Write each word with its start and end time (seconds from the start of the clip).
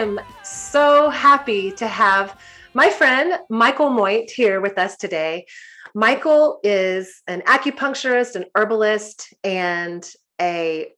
am 0.00 0.20
so 0.42 1.10
happy 1.10 1.70
to 1.72 1.86
have 1.86 2.38
my 2.72 2.88
friend 2.88 3.38
Michael 3.50 3.90
Moit 3.90 4.30
here 4.30 4.60
with 4.60 4.78
us 4.78 4.96
today. 4.96 5.46
Michael 5.94 6.60
is 6.62 7.22
an 7.26 7.42
acupuncturist, 7.42 8.34
an 8.34 8.46
herbalist, 8.54 9.34
and 9.44 10.08
a 10.40 10.92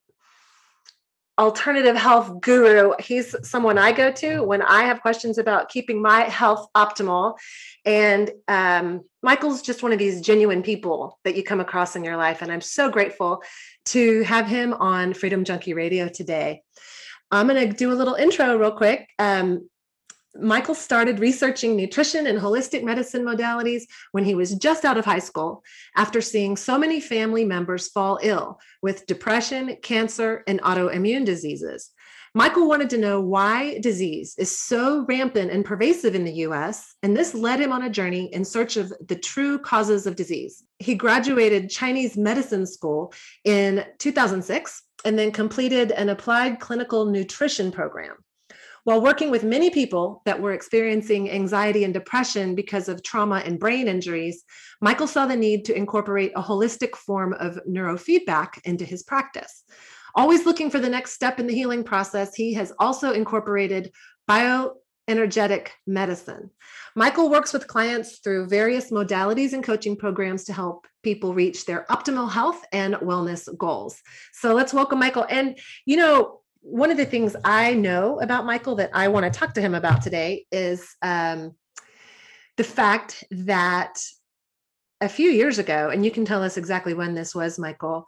alternative 1.39 1.97
health 1.97 2.41
guru. 2.43 2.93
He's 3.01 3.35
someone 3.43 3.79
I 3.79 3.91
go 3.91 4.13
to 4.13 4.43
when 4.43 4.63
I 4.63 4.85
have 4.85 5.01
questions 5.01 5.39
about 5.39 5.71
keeping 5.71 6.01
my 6.01 6.21
health 6.21 6.69
optimal. 6.77 7.37
And 7.85 8.31
um, 8.47 9.01
Michael's 9.23 9.63
just 9.63 9.83
one 9.83 9.93
of 9.93 9.99
these 9.99 10.21
genuine 10.21 10.63
people 10.63 11.19
that 11.25 11.35
you 11.35 11.43
come 11.43 11.59
across 11.59 11.97
in 11.97 12.05
your 12.05 12.19
life. 12.19 12.43
And 12.43 12.53
I'm 12.53 12.61
so 12.61 12.91
grateful 12.91 13.43
to 13.87 14.23
have 14.23 14.47
him 14.47 14.75
on 14.75 15.15
Freedom 15.15 15.43
Junkie 15.43 15.75
Radio 15.75 16.09
today. 16.09 16.63
I'm 17.33 17.49
going 17.49 17.69
to 17.69 17.75
do 17.75 17.91
a 17.91 17.95
little 17.95 18.15
intro 18.15 18.57
real 18.57 18.73
quick. 18.73 19.09
Um, 19.19 19.69
Michael 20.39 20.75
started 20.75 21.19
researching 21.19 21.77
nutrition 21.77 22.27
and 22.27 22.39
holistic 22.39 22.83
medicine 22.83 23.23
modalities 23.23 23.83
when 24.13 24.25
he 24.25 24.35
was 24.35 24.55
just 24.55 24.85
out 24.85 24.97
of 24.97 25.05
high 25.05 25.19
school 25.19 25.63
after 25.97 26.21
seeing 26.21 26.57
so 26.57 26.79
many 26.79 27.01
family 27.01 27.45
members 27.45 27.89
fall 27.89 28.19
ill 28.23 28.59
with 28.83 29.07
depression, 29.07 29.77
cancer, 29.83 30.43
and 30.47 30.61
autoimmune 30.63 31.25
diseases. 31.25 31.91
Michael 32.35 32.67
wanted 32.67 32.89
to 32.89 32.97
know 32.97 33.21
why 33.21 33.79
disease 33.81 34.35
is 34.39 34.59
so 34.59 35.05
rampant 35.07 35.51
and 35.51 35.67
pervasive 35.67 36.15
in 36.15 36.25
the 36.25 36.33
US, 36.47 36.95
and 37.03 37.15
this 37.15 37.35
led 37.35 37.61
him 37.61 37.73
on 37.73 37.83
a 37.83 37.91
journey 37.91 38.33
in 38.33 38.43
search 38.43 38.79
of 38.79 38.91
the 39.07 39.17
true 39.17 39.59
causes 39.59 40.07
of 40.07 40.17
disease. 40.17 40.65
He 40.79 40.95
graduated 40.95 41.69
Chinese 41.69 42.17
medicine 42.17 42.65
school 42.67 43.13
in 43.45 43.85
2006 43.99 44.83
and 45.05 45.19
then 45.19 45.33
completed 45.33 45.91
an 45.93 46.09
applied 46.09 46.61
clinical 46.61 47.07
nutrition 47.07 47.71
program. 47.73 48.17
While 48.85 49.01
working 49.01 49.31
with 49.31 49.45
many 49.45 49.71
people 49.71 50.23
that 50.25 50.41
were 50.41 50.53
experiencing 50.53 51.31
anxiety 51.31 51.85
and 51.85 51.95
depression 51.95 52.57
because 52.57 52.89
of 52.89 53.03
trauma 53.03 53.37
and 53.45 53.61
brain 53.61 53.87
injuries, 53.87 54.43
Michael 54.81 55.07
saw 55.07 55.25
the 55.25 55.37
need 55.37 55.65
to 55.67 55.77
incorporate 55.77 56.33
a 56.35 56.43
holistic 56.43 56.97
form 56.97 57.33
of 57.35 57.61
neurofeedback 57.69 58.59
into 58.65 58.85
his 58.85 59.05
practice. 59.05 59.63
Always 60.17 60.47
looking 60.47 60.69
for 60.69 60.81
the 60.81 60.89
next 60.89 61.13
step 61.13 61.39
in 61.39 61.47
the 61.47 61.55
healing 61.55 61.85
process, 61.85 62.35
he 62.35 62.55
has 62.55 62.73
also 62.81 63.13
incorporated 63.13 63.93
bioenergetic 65.09 65.69
medicine. 65.87 66.51
Michael 66.95 67.31
works 67.31 67.53
with 67.53 67.67
clients 67.67 68.19
through 68.19 68.49
various 68.49 68.91
modalities 68.91 69.53
and 69.53 69.65
coaching 69.65 69.97
programs 69.97 70.45
to 70.45 70.53
help 70.53 70.87
people 71.03 71.35
reach 71.35 71.65
their 71.65 71.87
optimal 71.91 72.31
health 72.31 72.65
and 72.73 72.95
wellness 72.97 73.49
goals. 73.57 74.01
So 74.33 74.55
let's 74.55 74.75
welcome 74.75 74.99
Michael. 74.99 75.27
And, 75.29 75.59
you 75.87 75.97
know, 75.97 76.41
one 76.61 76.91
of 76.91 76.97
the 76.97 77.07
things 77.07 77.35
I 77.45 77.75
know 77.75 78.21
about 78.21 78.47
Michael 78.47 78.77
that 78.77 78.91
I 78.95 79.09
want 79.09 79.25
to 79.25 79.39
talk 79.39 79.55
to 79.55 79.61
him 79.61 79.75
about 79.75 80.03
today 80.03 80.47
is 80.53 80.89
um, 81.03 81.53
the 82.57 82.65
fact 82.65 83.25
that 83.33 83.99
a 85.01 85.09
few 85.09 85.31
years 85.31 85.59
ago, 85.59 85.91
and 85.91 86.05
you 86.05 86.13
can 86.13 86.25
tell 86.25 86.43
us 86.45 86.57
exactly 86.57 86.95
when 86.95 87.15
this 87.15 87.35
was, 87.35 87.59
Michael, 87.59 88.07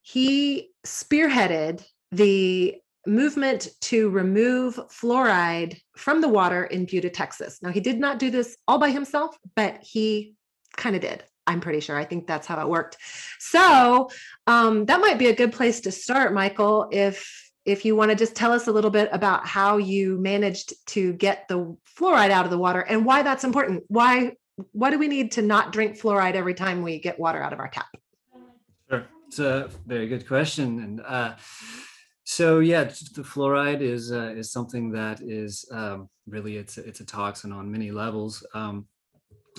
he 0.00 0.70
spearheaded 0.86 1.84
the 2.10 2.76
movement 3.06 3.68
to 3.80 4.10
remove 4.10 4.76
fluoride 4.88 5.78
from 5.96 6.20
the 6.20 6.28
water 6.28 6.64
in 6.64 6.86
Buda, 6.86 7.10
Texas. 7.10 7.60
Now, 7.62 7.70
he 7.70 7.80
did 7.80 7.98
not 7.98 8.18
do 8.18 8.30
this 8.30 8.56
all 8.68 8.78
by 8.78 8.90
himself, 8.90 9.36
but 9.56 9.78
he 9.82 10.34
kind 10.76 10.94
of 10.94 11.02
did. 11.02 11.24
I'm 11.46 11.60
pretty 11.60 11.80
sure. 11.80 11.96
I 11.96 12.04
think 12.04 12.26
that's 12.26 12.46
how 12.46 12.60
it 12.60 12.68
worked. 12.68 12.96
So 13.40 14.08
um, 14.46 14.84
that 14.86 15.00
might 15.00 15.18
be 15.18 15.26
a 15.26 15.34
good 15.34 15.52
place 15.52 15.80
to 15.80 15.92
start, 15.92 16.32
Michael. 16.32 16.88
If 16.92 17.28
if 17.64 17.84
you 17.84 17.94
want 17.94 18.10
to 18.10 18.16
just 18.16 18.34
tell 18.34 18.52
us 18.52 18.66
a 18.66 18.72
little 18.72 18.90
bit 18.90 19.08
about 19.12 19.46
how 19.46 19.76
you 19.76 20.18
managed 20.18 20.74
to 20.86 21.12
get 21.12 21.46
the 21.48 21.76
fluoride 21.96 22.30
out 22.30 22.44
of 22.44 22.50
the 22.50 22.58
water 22.58 22.80
and 22.80 23.04
why 23.04 23.22
that's 23.22 23.44
important. 23.44 23.84
Why 23.88 24.32
why 24.72 24.90
do 24.90 24.98
we 24.98 25.08
need 25.08 25.32
to 25.32 25.42
not 25.42 25.72
drink 25.72 25.98
fluoride 25.98 26.34
every 26.34 26.54
time 26.54 26.82
we 26.82 26.98
get 27.00 27.18
water 27.18 27.42
out 27.42 27.52
of 27.52 27.58
our 27.58 27.68
tap? 27.68 27.86
Sure, 28.88 29.04
it's 29.26 29.38
a 29.38 29.70
very 29.86 30.06
good 30.06 30.26
question, 30.26 30.80
and 30.80 31.00
uh, 31.00 31.34
so 32.32 32.60
yeah, 32.60 32.84
the 32.84 33.22
fluoride 33.22 33.82
is 33.82 34.10
uh, 34.10 34.32
is 34.34 34.50
something 34.50 34.90
that 34.92 35.20
is 35.20 35.66
um, 35.70 36.08
really 36.26 36.56
it's 36.56 36.78
it's 36.78 37.00
a 37.00 37.04
toxin 37.04 37.52
on 37.52 37.70
many 37.70 37.90
levels. 37.90 38.46
Um, 38.54 38.86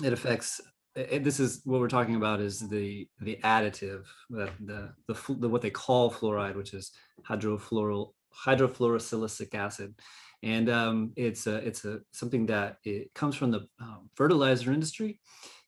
it 0.02 0.12
affects 0.12 0.60
it, 0.96 1.22
this 1.22 1.38
is 1.38 1.60
what 1.64 1.80
we're 1.80 1.88
talking 1.88 2.16
about 2.16 2.40
is 2.40 2.68
the 2.68 3.08
the 3.20 3.38
additive 3.44 4.04
the, 4.28 4.48
the 4.64 4.92
the, 5.06 5.34
the 5.38 5.48
what 5.48 5.62
they 5.62 5.70
call 5.70 6.10
fluoride 6.10 6.56
which 6.56 6.74
is 6.74 6.90
hydrofluoral 7.28 8.12
hydrofluorosilicic 8.46 9.54
acid 9.54 9.94
and 10.42 10.68
um, 10.68 11.12
it's 11.14 11.46
a 11.46 11.56
it's 11.56 11.84
a 11.84 12.00
something 12.12 12.44
that 12.46 12.78
it 12.84 13.14
comes 13.14 13.36
from 13.36 13.52
the 13.52 13.66
um, 13.80 14.10
fertilizer 14.16 14.72
industry 14.72 15.20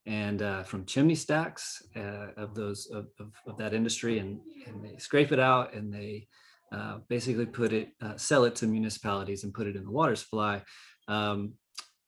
and 0.06 0.42
uh, 0.42 0.64
from 0.64 0.84
chimney 0.84 1.14
stacks 1.14 1.82
uh, 1.96 2.28
of 2.36 2.54
those 2.54 2.86
of, 2.92 3.06
of, 3.20 3.32
of, 3.46 3.56
that 3.58 3.74
industry 3.74 4.18
and, 4.18 4.40
and 4.66 4.84
they 4.84 4.96
scrape 4.98 5.32
it 5.32 5.40
out 5.40 5.74
and 5.74 5.92
they 5.92 6.26
uh, 6.72 6.98
basically 7.08 7.46
put 7.46 7.72
it 7.72 7.90
uh, 8.02 8.16
sell 8.16 8.44
it 8.44 8.54
to 8.56 8.66
municipalities 8.66 9.44
and 9.44 9.54
put 9.54 9.66
it 9.66 9.76
in 9.76 9.84
the 9.84 9.90
water 9.90 10.16
supply 10.16 10.62
um, 11.08 11.52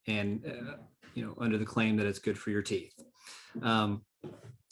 and 0.07 0.45
uh, 0.47 0.77
you 1.15 1.25
know 1.25 1.35
under 1.41 1.59
the 1.59 1.65
claim 1.65 1.97
that 1.97 2.07
it's 2.07 2.19
good 2.19 2.39
for 2.39 2.51
your 2.51 2.63
teeth 2.63 2.95
um, 3.63 4.03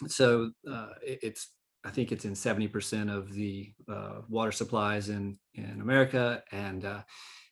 so 0.06 0.50
uh, 0.70 0.90
it, 1.02 1.18
it's 1.22 1.50
I 1.84 1.90
think 1.90 2.10
it's 2.10 2.24
in 2.24 2.32
70% 2.32 3.16
of 3.16 3.32
the 3.32 3.72
uh, 3.88 4.22
water 4.28 4.50
supplies 4.50 5.08
in 5.08 5.38
in 5.54 5.80
America, 5.80 6.42
and 6.50 6.84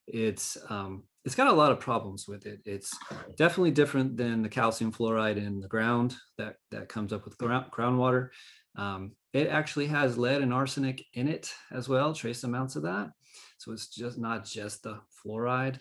it's 0.08 0.56
um, 0.68 1.04
it's 1.24 1.34
got 1.34 1.46
a 1.46 1.52
lot 1.52 1.72
of 1.72 1.80
problems 1.80 2.28
with 2.28 2.46
it. 2.46 2.60
It's 2.66 2.92
definitely 3.36 3.70
different 3.70 4.16
than 4.16 4.42
the 4.42 4.48
calcium 4.48 4.92
fluoride 4.92 5.38
in 5.38 5.60
the 5.60 5.68
ground 5.68 6.16
that 6.36 6.56
that 6.70 6.88
comes 6.88 7.12
up 7.12 7.24
with 7.24 7.38
ground, 7.38 7.66
groundwater. 7.72 8.28
Um, 8.76 9.12
it 9.32 9.48
actually 9.48 9.86
has 9.86 10.18
lead 10.18 10.42
and 10.42 10.52
arsenic 10.52 11.04
in 11.14 11.28
it 11.28 11.52
as 11.72 11.88
well, 11.88 12.14
trace 12.14 12.44
amounts 12.44 12.76
of 12.76 12.82
that. 12.82 13.10
So 13.58 13.72
it's 13.72 13.88
just 13.88 14.18
not 14.18 14.44
just 14.44 14.82
the 14.82 15.00
fluoride. 15.24 15.78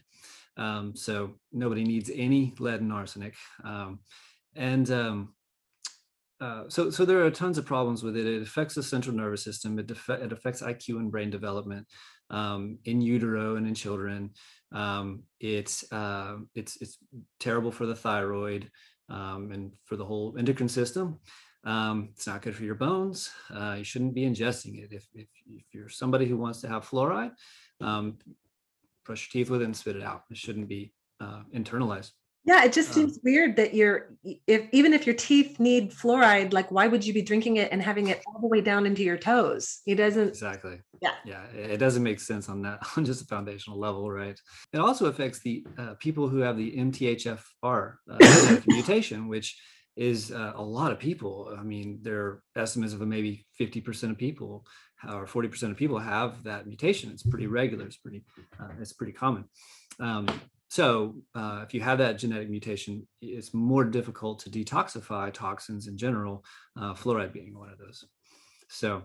Um, 0.58 0.96
so 0.96 1.36
nobody 1.52 1.84
needs 1.84 2.12
any 2.14 2.54
lead 2.60 2.82
and 2.82 2.94
arsenic. 2.94 3.36
Um, 3.64 4.00
and 4.56 4.90
um, 4.92 5.34
uh, 6.40 6.64
so, 6.68 6.90
so 6.90 7.06
there 7.06 7.24
are 7.26 7.32
tons 7.32 7.58
of 7.58 7.66
problems 7.66 8.04
with 8.04 8.18
it. 8.18 8.26
It 8.26 8.42
affects 8.42 8.76
the 8.76 8.84
central 8.84 9.16
nervous 9.16 9.44
system. 9.44 9.80
It, 9.80 9.90
it 9.90 10.32
affects 10.32 10.62
IQ 10.62 10.98
and 10.98 11.12
brain 11.12 11.30
development 11.30 11.88
um, 12.30 12.80
in 12.86 13.02
utero 13.02 13.56
and 13.56 13.68
in 13.68 13.76
children. 13.76 14.32
Um, 14.72 15.24
it's 15.40 15.92
uh, 15.92 16.38
it's 16.56 16.82
it's 16.82 16.98
terrible 17.40 17.72
for 17.72 17.86
the 17.86 17.96
thyroid 17.96 18.70
and 19.10 19.74
for 19.86 19.96
the 19.96 20.06
whole 20.06 20.36
endocrine 20.38 20.70
system. 20.70 21.20
Um, 21.66 22.10
it's 22.12 22.28
not 22.28 22.42
good 22.42 22.56
for 22.56 22.64
your 22.64 22.76
bones. 22.76 23.32
Uh, 23.54 23.76
you 23.78 23.84
shouldn't 23.84 24.14
be 24.14 24.24
ingesting 24.24 24.84
it. 24.84 24.92
If, 24.92 25.08
if, 25.14 25.28
if 25.48 25.64
you're 25.72 25.90
somebody 25.90 26.26
who 26.26 26.38
wants 26.38 26.62
to 26.62 26.68
have 26.68 26.88
fluoride, 26.88 27.32
um, 27.80 28.18
brush 29.06 29.30
your 29.34 29.42
teeth 29.42 29.50
with 29.50 29.62
it 29.62 29.66
and 29.66 29.76
spit 29.76 29.96
it 29.96 30.04
out. 30.04 30.24
It 30.30 30.38
shouldn't 30.38 30.68
be 30.68 30.94
uh, 31.20 31.44
internalized. 31.54 32.12
Yeah, 32.46 32.66
it 32.66 32.74
just 32.74 32.90
um, 32.90 32.96
seems 32.96 33.20
weird 33.24 33.56
that 33.56 33.74
you're 33.74 34.18
if 34.48 34.68
even 34.74 34.94
if 34.94 35.06
your 35.06 35.16
teeth 35.16 35.62
need 35.62 35.92
fluoride, 35.92 36.52
like 36.52 36.70
why 36.72 36.88
would 36.88 37.06
you 37.06 37.14
be 37.14 37.22
drinking 37.22 37.56
it 37.56 37.72
and 37.72 37.82
having 37.82 38.10
it 38.10 38.22
all 38.28 38.42
the 38.42 38.48
way 38.48 38.60
down 38.60 38.86
into 38.86 39.02
your 39.02 39.18
toes? 39.18 39.80
It 39.88 39.96
doesn't 39.96 40.28
exactly. 40.28 40.82
Yeah, 41.02 41.14
yeah, 41.24 41.44
it 41.54 41.78
doesn't 41.78 42.04
make 42.04 42.20
sense 42.20 42.50
on 42.50 42.62
that 42.64 42.86
on 42.98 43.06
just 43.06 43.22
a 43.22 43.26
foundational 43.26 43.80
level, 43.80 44.12
right? 44.12 44.38
It 44.74 44.80
also 44.80 45.06
affects 45.06 45.40
the 45.40 45.66
uh, 45.78 45.94
people 46.00 46.28
who 46.28 46.40
have 46.40 46.58
the 46.58 46.76
MTHFR 46.76 47.94
uh, 48.12 48.58
mutation, 48.68 49.30
which 49.30 49.58
is 49.96 50.32
uh, 50.32 50.54
a 50.56 50.62
lot 50.62 50.92
of 50.92 51.00
people. 51.00 51.56
I 51.58 51.64
mean, 51.64 52.00
there 52.02 52.22
are 52.22 52.44
estimates 52.56 52.94
of 52.94 53.02
maybe 53.02 53.46
50% 53.60 54.12
of 54.12 54.18
people 54.18 54.66
or 55.08 55.26
40% 55.26 55.72
of 55.72 55.78
people 55.78 56.00
have 56.00 56.44
that 56.44 56.68
mutation. 56.68 57.12
It's 57.12 57.24
pretty 57.24 57.48
regular. 57.48 57.86
It's 57.86 57.98
pretty, 57.98 58.24
uh, 58.60 58.70
it's 58.80 58.94
pretty 58.94 59.14
common. 59.14 59.46
Um, 60.00 60.28
so 60.70 61.16
uh, 61.36 61.62
if 61.64 61.74
you 61.74 61.82
have 61.82 62.00
that 62.00 62.18
genetic 62.18 62.50
mutation, 62.50 63.08
it's 63.22 63.54
more 63.54 63.84
difficult 63.84 64.40
to 64.40 64.50
detoxify 64.50 65.32
toxins 65.32 65.88
in 65.88 65.98
general, 65.98 66.44
uh, 66.80 66.94
fluoride 66.94 67.34
being 67.34 67.58
one 67.58 67.70
of 67.70 67.78
those. 67.78 68.06
So 68.70 69.04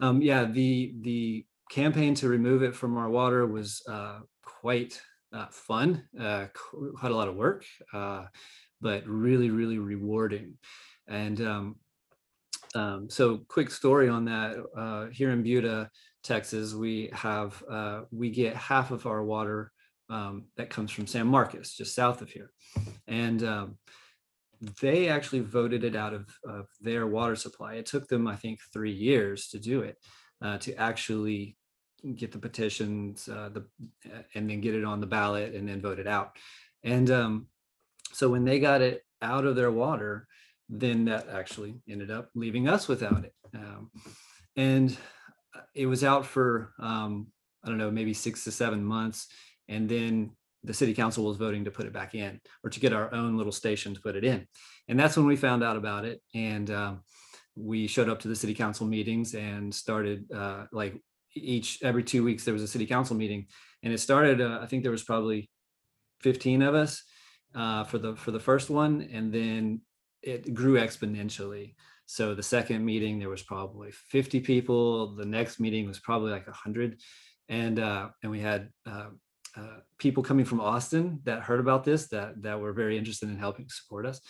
um, 0.00 0.22
yeah, 0.22 0.44
the 0.44 0.94
the 1.00 1.44
campaign 1.70 2.14
to 2.14 2.28
remove 2.28 2.62
it 2.62 2.74
from 2.74 2.96
our 2.96 3.10
water 3.10 3.46
was 3.46 3.82
uh, 3.86 4.20
quite 4.42 4.98
uh, 5.34 5.46
fun, 5.50 6.04
quite 6.16 7.12
a 7.12 7.14
lot 7.14 7.28
of 7.28 7.36
work, 7.36 7.66
but 8.80 9.06
really, 9.06 9.50
really 9.50 9.78
rewarding. 9.78 10.54
And 11.06 11.40
um, 11.40 11.76
um, 12.74 13.10
so 13.10 13.38
quick 13.48 13.70
story 13.70 14.08
on 14.08 14.24
that, 14.26 15.10
here 15.12 15.30
in 15.30 15.42
Buda, 15.42 15.90
Texas, 16.22 16.74
we 16.74 17.10
have, 17.12 17.62
we 18.10 18.30
get 18.30 18.56
half 18.56 18.90
of 18.90 19.06
our 19.06 19.22
water 19.22 19.72
um, 20.10 20.44
that 20.56 20.70
comes 20.70 20.90
from 20.90 21.06
San 21.06 21.26
Marcos, 21.26 21.74
just 21.74 21.94
south 21.94 22.22
of 22.22 22.30
here. 22.30 22.50
And 23.06 23.42
um, 23.42 23.78
they 24.80 25.08
actually 25.08 25.40
voted 25.40 25.84
it 25.84 25.94
out 25.94 26.14
of, 26.14 26.28
of, 26.44 26.66
their 26.80 27.06
water 27.06 27.36
supply. 27.36 27.74
It 27.74 27.86
took 27.86 28.08
them, 28.08 28.26
I 28.26 28.36
think, 28.36 28.60
three 28.72 28.92
years 28.92 29.48
to 29.48 29.58
do 29.58 29.82
it, 29.82 29.96
uh, 30.42 30.58
to 30.58 30.74
actually 30.76 31.56
get 32.16 32.32
the 32.32 32.38
petitions, 32.38 33.28
uh, 33.28 33.50
the 33.52 33.66
and 34.34 34.48
then 34.48 34.60
get 34.60 34.74
it 34.74 34.84
on 34.84 35.00
the 35.00 35.06
ballot 35.06 35.54
and 35.54 35.68
then 35.68 35.80
vote 35.80 35.98
it 35.98 36.06
out. 36.06 36.36
And 36.82 37.10
um, 37.10 37.46
so 38.12 38.28
when 38.28 38.44
they 38.44 38.60
got 38.60 38.82
it 38.82 39.02
out 39.22 39.44
of 39.44 39.56
their 39.56 39.70
water, 39.70 40.26
then 40.68 41.06
that 41.06 41.28
actually 41.28 41.74
ended 41.88 42.10
up 42.10 42.28
leaving 42.34 42.68
us 42.68 42.88
without 42.88 43.24
it. 43.24 43.32
Um, 43.54 43.90
and 44.56 44.96
uh, 45.54 45.60
it 45.74 45.86
was 45.86 46.04
out 46.04 46.26
for 46.26 46.72
um, 46.78 47.28
I 47.64 47.68
don't 47.68 47.78
know, 47.78 47.90
maybe 47.90 48.14
six 48.14 48.44
to 48.44 48.50
seven 48.50 48.84
months, 48.84 49.26
and 49.68 49.88
then 49.88 50.30
the 50.64 50.74
city 50.74 50.92
council 50.92 51.24
was 51.24 51.36
voting 51.36 51.64
to 51.64 51.70
put 51.70 51.86
it 51.86 51.92
back 51.92 52.14
in 52.14 52.40
or 52.64 52.70
to 52.70 52.80
get 52.80 52.92
our 52.92 53.12
own 53.14 53.36
little 53.36 53.52
station 53.52 53.94
to 53.94 54.00
put 54.00 54.16
it 54.16 54.24
in. 54.24 54.46
And 54.88 54.98
that's 54.98 55.16
when 55.16 55.26
we 55.26 55.36
found 55.36 55.62
out 55.62 55.76
about 55.76 56.04
it. 56.04 56.20
And 56.34 56.70
um, 56.70 57.02
we 57.58 57.86
showed 57.86 58.08
up 58.08 58.20
to 58.20 58.28
the 58.28 58.36
city 58.36 58.54
council 58.54 58.86
meetings 58.86 59.34
and 59.34 59.74
started 59.74 60.30
uh, 60.32 60.64
like 60.72 61.00
each 61.34 61.82
every 61.82 62.02
two 62.02 62.24
weeks 62.24 62.44
there 62.44 62.54
was 62.54 62.62
a 62.62 62.68
city 62.68 62.86
council 62.86 63.16
meeting 63.16 63.46
and 63.82 63.92
it 63.92 63.98
started 63.98 64.40
uh, 64.40 64.58
i 64.62 64.66
think 64.66 64.82
there 64.82 64.92
was 64.92 65.04
probably 65.04 65.48
15 66.22 66.62
of 66.62 66.74
us 66.74 67.02
uh, 67.54 67.84
for 67.84 67.98
the 67.98 68.16
for 68.16 68.30
the 68.30 68.40
first 68.40 68.70
one 68.70 69.08
and 69.12 69.32
then 69.32 69.80
it 70.22 70.52
grew 70.54 70.78
exponentially. 70.78 71.74
So 72.06 72.34
the 72.34 72.42
second 72.42 72.84
meeting 72.84 73.18
there 73.18 73.28
was 73.28 73.42
probably 73.42 73.90
50 73.92 74.40
people 74.40 75.14
the 75.14 75.24
next 75.24 75.60
meeting 75.60 75.86
was 75.86 75.98
probably 75.98 76.30
like 76.30 76.46
100 76.46 77.00
and 77.48 77.78
uh, 77.78 78.08
and 78.22 78.32
we 78.32 78.40
had 78.40 78.70
uh, 78.86 79.08
uh, 79.56 79.78
people 79.98 80.22
coming 80.22 80.44
from 80.44 80.60
austin 80.60 81.20
that 81.24 81.42
heard 81.42 81.60
about 81.60 81.84
this 81.84 82.08
that 82.08 82.40
that 82.42 82.60
were 82.60 82.72
very 82.72 82.98
interested 82.98 83.28
in 83.28 83.38
helping 83.38 83.68
support 83.68 84.06
us. 84.06 84.20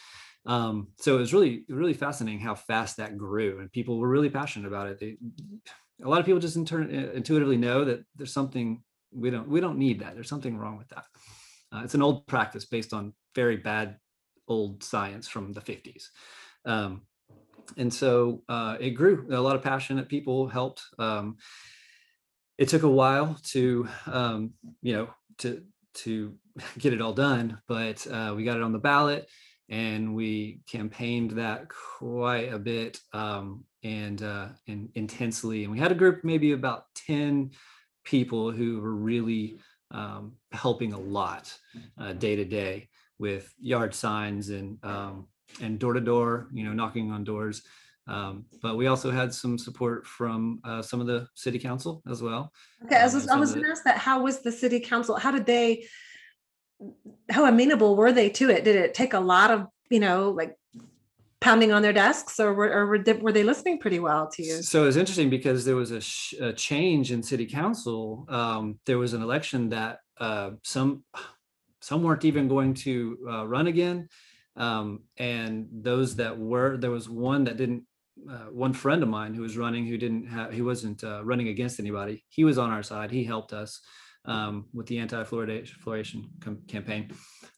Um, 0.47 0.89
so 0.99 1.17
it 1.17 1.21
was 1.21 1.35
really 1.35 1.65
really 1.69 1.95
fascinating 1.95 2.41
how 2.41 2.55
fast 2.55 2.97
that 2.97 3.17
grew 3.19 3.61
and 3.61 3.71
people 3.73 3.99
were 3.99 4.09
really 4.09 4.31
passionate 4.31 4.69
about 4.69 4.89
it. 4.89 5.01
They, 5.01 5.17
a 6.03 6.09
lot 6.09 6.21
of 6.21 6.27
people 6.27 6.41
just 6.41 6.57
inter- 6.57 6.83
intuitively 6.83 7.57
know 7.57 7.85
that 7.85 8.05
there's 8.15 8.33
something 8.33 8.83
we 9.11 9.31
don't 9.31 9.49
we 9.49 9.61
don't 9.61 9.79
need 9.79 10.01
that. 10.01 10.15
There's 10.15 10.29
something 10.29 10.57
wrong 10.57 10.79
with 10.79 10.89
that 10.89 11.05
uh, 11.73 11.83
it's 11.85 11.95
an 11.95 12.03
old 12.03 12.27
practice 12.27 12.65
based 12.65 12.93
on 12.93 13.13
very 13.35 13.57
bad 13.57 13.97
old 14.49 14.83
science 14.83 15.29
from 15.29 15.53
the 15.53 15.61
50s 15.61 16.07
um, 16.65 17.03
and 17.77 17.93
so 17.93 18.43
uh, 18.49 18.77
it 18.81 18.91
grew. 18.91 19.27
A 19.31 19.41
lot 19.41 19.57
of 19.57 19.63
passionate 19.63 20.09
people 20.09 20.49
helped. 20.49 20.83
Um, 20.99 21.37
it 22.57 22.69
took 22.69 22.83
a 22.83 22.89
while 22.89 23.39
to 23.45 23.89
um, 24.07 24.55
you 24.83 24.95
know 24.95 25.09
to 25.39 25.63
to 25.95 26.35
get 26.79 26.93
it 26.93 27.01
all 27.01 27.13
done 27.13 27.61
but 27.69 28.07
uh, 28.07 28.33
we 28.37 28.45
got 28.45 28.57
it 28.57 28.63
on 28.63 28.73
the 28.73 28.79
ballot 28.79 29.29
and 29.69 30.15
we 30.15 30.61
campaigned 30.67 31.33
that 31.33 31.69
quite 31.69 32.53
a 32.53 32.59
bit 32.59 32.99
um, 33.13 33.65
and 33.85 34.23
uh, 34.23 34.49
and 34.67 34.89
intensely. 34.95 35.65
And 35.65 35.73
we 35.73 35.79
had 35.79 35.93
a 35.93 35.97
group, 35.97 36.25
maybe 36.25 36.53
about 36.53 36.87
ten 36.95 37.51
people, 38.05 38.51
who 38.51 38.81
were 38.81 38.95
really 38.95 39.59
um, 39.91 40.33
helping 40.53 40.93
a 40.93 40.99
lot 40.99 41.53
uh, 41.99 42.13
day 42.13 42.37
to 42.37 42.45
day 42.45 42.89
with 43.19 43.53
yard 43.61 43.95
signs 43.95 44.51
and 44.51 44.79
um, 44.85 45.27
and 45.61 45.79
door 45.79 45.95
to 45.95 46.01
door, 46.01 46.49
you 46.53 46.65
know, 46.65 46.73
knocking 46.73 47.11
on 47.11 47.25
doors. 47.25 47.63
Um, 48.07 48.47
but 48.63 48.77
we 48.77 48.87
also 48.87 49.11
had 49.11 49.35
some 49.35 49.59
support 49.59 50.07
from 50.07 50.61
uh, 50.65 50.81
some 50.81 51.01
of 51.01 51.07
the 51.07 51.29
city 51.35 51.59
council 51.59 52.03
as 52.11 52.23
well. 52.23 52.53
Okay, 52.87 52.97
I 52.97 53.05
was, 53.05 53.29
um, 53.29 53.41
was 53.41 53.53
going 53.53 53.65
to 53.65 53.71
ask 53.71 53.85
that. 53.85 53.99
How 53.99 54.23
was 54.23 54.41
the 54.41 54.53
city 54.53 54.81
council? 54.81 55.17
How 55.17 55.31
did 55.31 55.47
they? 55.47 55.87
How 57.29 57.45
amenable 57.45 57.97
were 57.97 58.13
they 58.13 58.31
to 58.31 58.51
it? 58.51 58.65
Did 58.65 58.77
it 58.77 58.95
take 58.95 59.13
a 59.13 59.21
lot 59.21 59.51
of 59.51 59.67
you 59.91 60.01
know 60.01 60.31
like 60.31 60.55
pounding 61.49 61.73
on 61.73 61.81
their 61.81 61.95
desks 61.95 62.39
or 62.39 62.53
were, 62.53 62.71
or 62.71 62.87
were 62.87 62.99
they, 62.99 63.15
were 63.15 63.33
they 63.33 63.43
listening 63.43 63.79
pretty 63.79 64.01
well 64.01 64.29
to 64.29 64.43
you? 64.43 64.63
So 64.63 64.87
it's 64.87 64.97
interesting 64.97 65.31
because 65.31 65.65
there 65.65 65.77
was 65.77 65.93
a, 65.93 66.01
sh- 66.01 66.35
a 66.41 66.53
change 66.53 67.11
in 67.11 67.23
city 67.23 67.47
council. 67.47 68.27
Um, 68.29 68.79
there 68.85 68.99
was 68.99 69.15
an 69.15 69.23
election 69.23 69.71
that 69.71 70.01
uh, 70.19 70.51
some 70.63 71.05
some 71.81 72.03
weren't 72.03 72.25
even 72.25 72.49
going 72.49 72.75
to 72.75 73.19
uh, 73.33 73.47
run 73.47 73.67
again. 73.69 74.09
Um, 74.57 75.05
and 75.17 75.69
those 75.73 76.17
that 76.17 76.37
were 76.37 76.77
there 76.77 76.91
was 76.91 77.09
one 77.09 77.45
that 77.45 77.57
didn't 77.57 77.85
uh, 78.29 78.49
one 78.65 78.73
friend 78.73 79.03
of 79.03 79.09
mine 79.09 79.33
who 79.33 79.43
was 79.43 79.57
running 79.57 79.87
who 79.87 79.97
didn't 79.97 80.27
have 80.27 80.53
he 80.53 80.61
wasn't 80.61 81.03
uh, 81.05 81.25
running 81.25 81.49
against 81.49 81.81
anybody. 81.81 82.25
He 82.29 82.45
was 82.45 82.59
on 82.59 82.71
our 82.71 82.83
side. 82.83 83.11
He 83.11 83.25
helped 83.25 83.53
us 83.53 83.81
um, 84.25 84.67
with 84.75 84.87
the 84.87 84.99
anti-fluoridation 84.99 86.25
com- 86.41 86.63
campaign. 86.67 87.13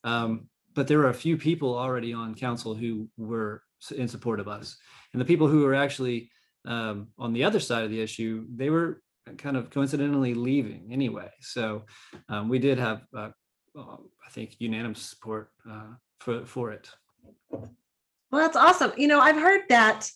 Um, 0.04 0.48
but 0.74 0.86
there 0.86 0.98
were 0.98 1.08
a 1.08 1.14
few 1.14 1.36
people 1.36 1.76
already 1.76 2.12
on 2.12 2.34
council 2.34 2.74
who 2.74 3.08
were 3.16 3.62
in 3.96 4.08
support 4.08 4.40
of 4.40 4.48
us. 4.48 4.76
And 5.12 5.20
the 5.20 5.26
people 5.26 5.48
who 5.48 5.62
were 5.64 5.74
actually 5.74 6.30
um, 6.64 7.08
on 7.18 7.32
the 7.32 7.44
other 7.44 7.60
side 7.60 7.84
of 7.84 7.90
the 7.90 8.00
issue, 8.00 8.46
they 8.54 8.70
were 8.70 9.02
kind 9.38 9.56
of 9.56 9.70
coincidentally 9.70 10.34
leaving 10.34 10.88
anyway. 10.92 11.30
So 11.40 11.84
um, 12.28 12.48
we 12.48 12.58
did 12.58 12.78
have, 12.78 13.02
uh, 13.16 13.30
I 13.76 14.30
think, 14.30 14.56
unanimous 14.58 15.00
support 15.00 15.50
uh, 15.70 15.94
for 16.20 16.44
for 16.46 16.72
it. 16.72 16.88
Well, 17.50 18.42
that's 18.42 18.56
awesome. 18.56 18.92
You 18.96 19.08
know, 19.08 19.20
I've 19.20 19.36
heard 19.36 19.62
that 19.68 20.08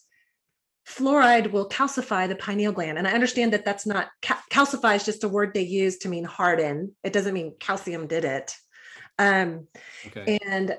fluoride 0.87 1.51
will 1.51 1.69
calcify 1.69 2.29
the 2.29 2.37
pineal 2.37 2.73
gland, 2.73 2.99
and 2.99 3.09
I 3.09 3.13
understand 3.13 3.53
that 3.53 3.65
that's 3.65 3.87
not 3.87 4.09
cal- 4.23 4.43
calcify 4.51 4.97
is 4.97 5.05
just 5.05 5.25
a 5.25 5.29
word 5.29 5.55
they 5.55 5.63
use 5.63 5.99
to 5.99 6.09
mean 6.09 6.25
harden. 6.25 6.95
It 7.03 7.13
doesn't 7.13 7.35
mean 7.35 7.55
calcium 7.59 8.07
did 8.07 8.25
it. 8.25 8.55
Um, 9.19 9.69
okay. 10.07 10.39
And 10.47 10.77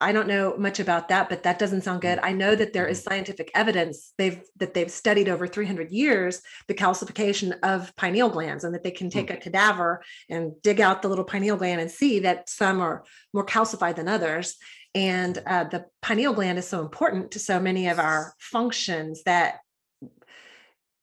I 0.00 0.12
don't 0.12 0.28
know 0.28 0.56
much 0.56 0.80
about 0.80 1.08
that, 1.08 1.28
but 1.28 1.42
that 1.42 1.58
doesn't 1.58 1.82
sound 1.82 2.00
good. 2.00 2.18
Mm. 2.18 2.24
I 2.24 2.32
know 2.32 2.54
that 2.54 2.72
there 2.72 2.86
is 2.86 3.00
mm-hmm. 3.00 3.10
scientific 3.10 3.50
evidence 3.54 4.12
they've 4.16 4.40
that 4.56 4.74
they've 4.74 4.90
studied 4.90 5.28
over 5.28 5.46
300 5.46 5.90
years 5.90 6.40
the 6.68 6.74
calcification 6.74 7.58
of 7.62 7.94
pineal 7.96 8.30
glands, 8.30 8.64
and 8.64 8.74
that 8.74 8.82
they 8.82 8.90
can 8.90 9.10
take 9.10 9.28
mm. 9.28 9.34
a 9.34 9.36
cadaver 9.36 10.02
and 10.28 10.52
dig 10.62 10.80
out 10.80 11.02
the 11.02 11.08
little 11.08 11.24
pineal 11.24 11.56
gland 11.56 11.80
and 11.80 11.90
see 11.90 12.20
that 12.20 12.48
some 12.48 12.80
are 12.80 13.04
more 13.32 13.44
calcified 13.44 13.96
than 13.96 14.08
others. 14.08 14.56
And 14.94 15.36
mm. 15.36 15.42
uh, 15.46 15.64
the 15.64 15.86
pineal 16.00 16.32
gland 16.32 16.58
is 16.58 16.66
so 16.66 16.80
important 16.80 17.32
to 17.32 17.38
so 17.38 17.60
many 17.60 17.88
of 17.88 17.98
our 17.98 18.34
functions 18.38 19.22
that 19.24 19.58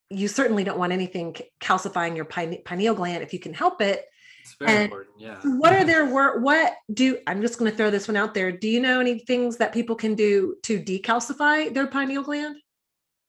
you 0.09 0.27
certainly 0.27 0.63
don't 0.63 0.79
want 0.79 0.93
anything 0.93 1.35
calcifying 1.61 2.15
your 2.15 2.25
pine- 2.25 2.61
pineal 2.63 2.95
gland 2.95 3.23
if 3.23 3.33
you 3.33 3.39
can 3.39 3.53
help 3.53 3.81
it 3.81 4.05
it's 4.47 4.57
very 4.59 4.71
and 4.71 4.83
important. 4.83 5.15
Yeah. 5.17 5.39
What 5.43 5.73
are 5.73 5.83
their 5.83 6.05
work? 6.05 6.43
What 6.43 6.73
do 6.93 7.17
I'm 7.27 7.41
just 7.41 7.59
going 7.59 7.69
to 7.69 7.77
throw 7.77 7.89
this 7.89 8.07
one 8.07 8.17
out 8.17 8.33
there. 8.33 8.51
Do 8.51 8.67
you 8.67 8.79
know 8.79 8.99
any 8.99 9.19
things 9.19 9.57
that 9.57 9.73
people 9.73 9.95
can 9.95 10.15
do 10.15 10.55
to 10.63 10.79
decalcify 10.79 11.73
their 11.73 11.87
pineal 11.87 12.23
gland? 12.23 12.57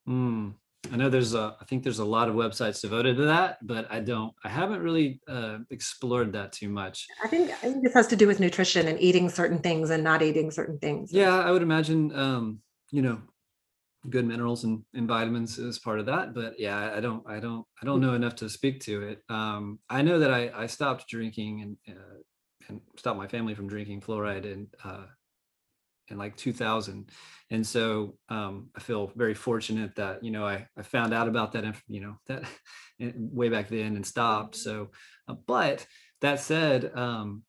Hmm. 0.07 0.51
I 0.93 0.97
know 0.97 1.11
there's 1.11 1.35
a, 1.35 1.57
I 1.61 1.65
think 1.65 1.83
there's 1.83 1.99
a 1.99 2.05
lot 2.05 2.29
of 2.29 2.35
websites 2.35 2.81
devoted 2.81 3.17
to 3.17 3.25
that, 3.25 3.59
but 3.67 3.91
I 3.91 4.01
don't, 4.01 4.33
I 4.45 4.49
haven't 4.49 4.81
really 4.81 5.21
uh, 5.29 5.59
explored 5.71 6.33
that 6.33 6.53
too 6.53 6.69
much. 6.69 7.07
I 7.23 7.29
think, 7.29 7.51
I 7.51 7.55
think 7.57 7.83
this 7.83 7.95
has 7.95 8.07
to 8.07 8.17
do 8.17 8.27
with 8.27 8.41
nutrition 8.41 8.87
and 8.87 8.99
eating 9.01 9.29
certain 9.29 9.59
things 9.59 9.91
and 9.91 10.03
not 10.05 10.23
eating 10.23 10.51
certain 10.51 10.79
things. 10.79 11.13
Yeah, 11.13 11.37
I 11.37 11.51
would 11.51 11.63
imagine, 11.63 12.15
um, 12.15 12.61
you 12.91 13.03
know, 13.03 13.21
good 14.11 14.27
minerals 14.27 14.65
and, 14.65 14.83
and 14.95 15.09
vitamins 15.09 15.59
is 15.59 15.79
part 15.79 15.99
of 15.99 16.07
that 16.07 16.35
but 16.35 16.59
yeah 16.59 16.93
i 16.95 17.01
don't 17.01 17.23
i 17.29 17.41
don't 17.41 17.65
i 17.83 17.87
don't 17.87 18.01
know 18.01 18.15
enough 18.15 18.35
to 18.37 18.49
speak 18.49 18.81
to 18.81 19.03
it. 19.03 19.23
Um, 19.29 19.79
i 19.91 20.03
know 20.03 20.19
that 20.19 20.33
i 20.33 20.51
i 20.55 20.67
stopped 20.67 21.09
drinking 21.09 21.63
and 21.63 21.97
uh, 21.97 22.19
and 22.69 22.81
stopped 22.97 23.19
my 23.19 23.27
family 23.27 23.55
from 23.55 23.69
drinking 23.69 24.01
fluoride 24.01 24.45
in 24.45 24.69
uh, 24.85 25.07
in 26.09 26.17
like 26.17 26.37
2000 26.37 27.11
and 27.51 27.67
so 27.67 28.17
um, 28.29 28.69
i 28.77 28.81
feel 28.81 29.13
very 29.17 29.35
fortunate 29.35 29.95
that 29.97 30.23
you 30.23 30.31
know 30.31 30.47
i 30.47 30.67
i 30.77 30.83
found 30.83 31.13
out 31.13 31.29
about 31.29 31.53
that 31.53 31.65
you 31.89 32.01
know 32.01 32.17
that 32.27 32.45
way 33.17 33.49
back 33.49 33.69
then 33.69 33.97
and 33.97 34.07
stopped. 34.07 34.57
So 34.57 34.91
uh, 35.29 35.35
but 35.47 35.87
that 36.21 36.41
said 36.41 36.91
um, 36.97 37.43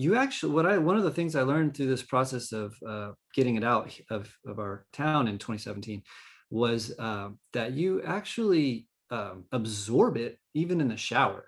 you 0.00 0.16
actually 0.16 0.52
what 0.52 0.66
i 0.66 0.78
one 0.78 0.96
of 0.96 1.02
the 1.02 1.10
things 1.10 1.36
i 1.36 1.42
learned 1.42 1.76
through 1.76 1.86
this 1.86 2.02
process 2.02 2.52
of 2.52 2.74
uh, 2.86 3.10
getting 3.34 3.56
it 3.56 3.64
out 3.64 3.94
of, 4.10 4.32
of 4.46 4.58
our 4.58 4.86
town 4.92 5.28
in 5.28 5.36
2017 5.36 6.02
was 6.50 6.92
uh, 6.98 7.28
that 7.52 7.72
you 7.72 8.02
actually 8.02 8.88
um, 9.10 9.44
absorb 9.52 10.16
it 10.16 10.38
even 10.54 10.80
in 10.80 10.88
the 10.88 10.96
shower 10.96 11.44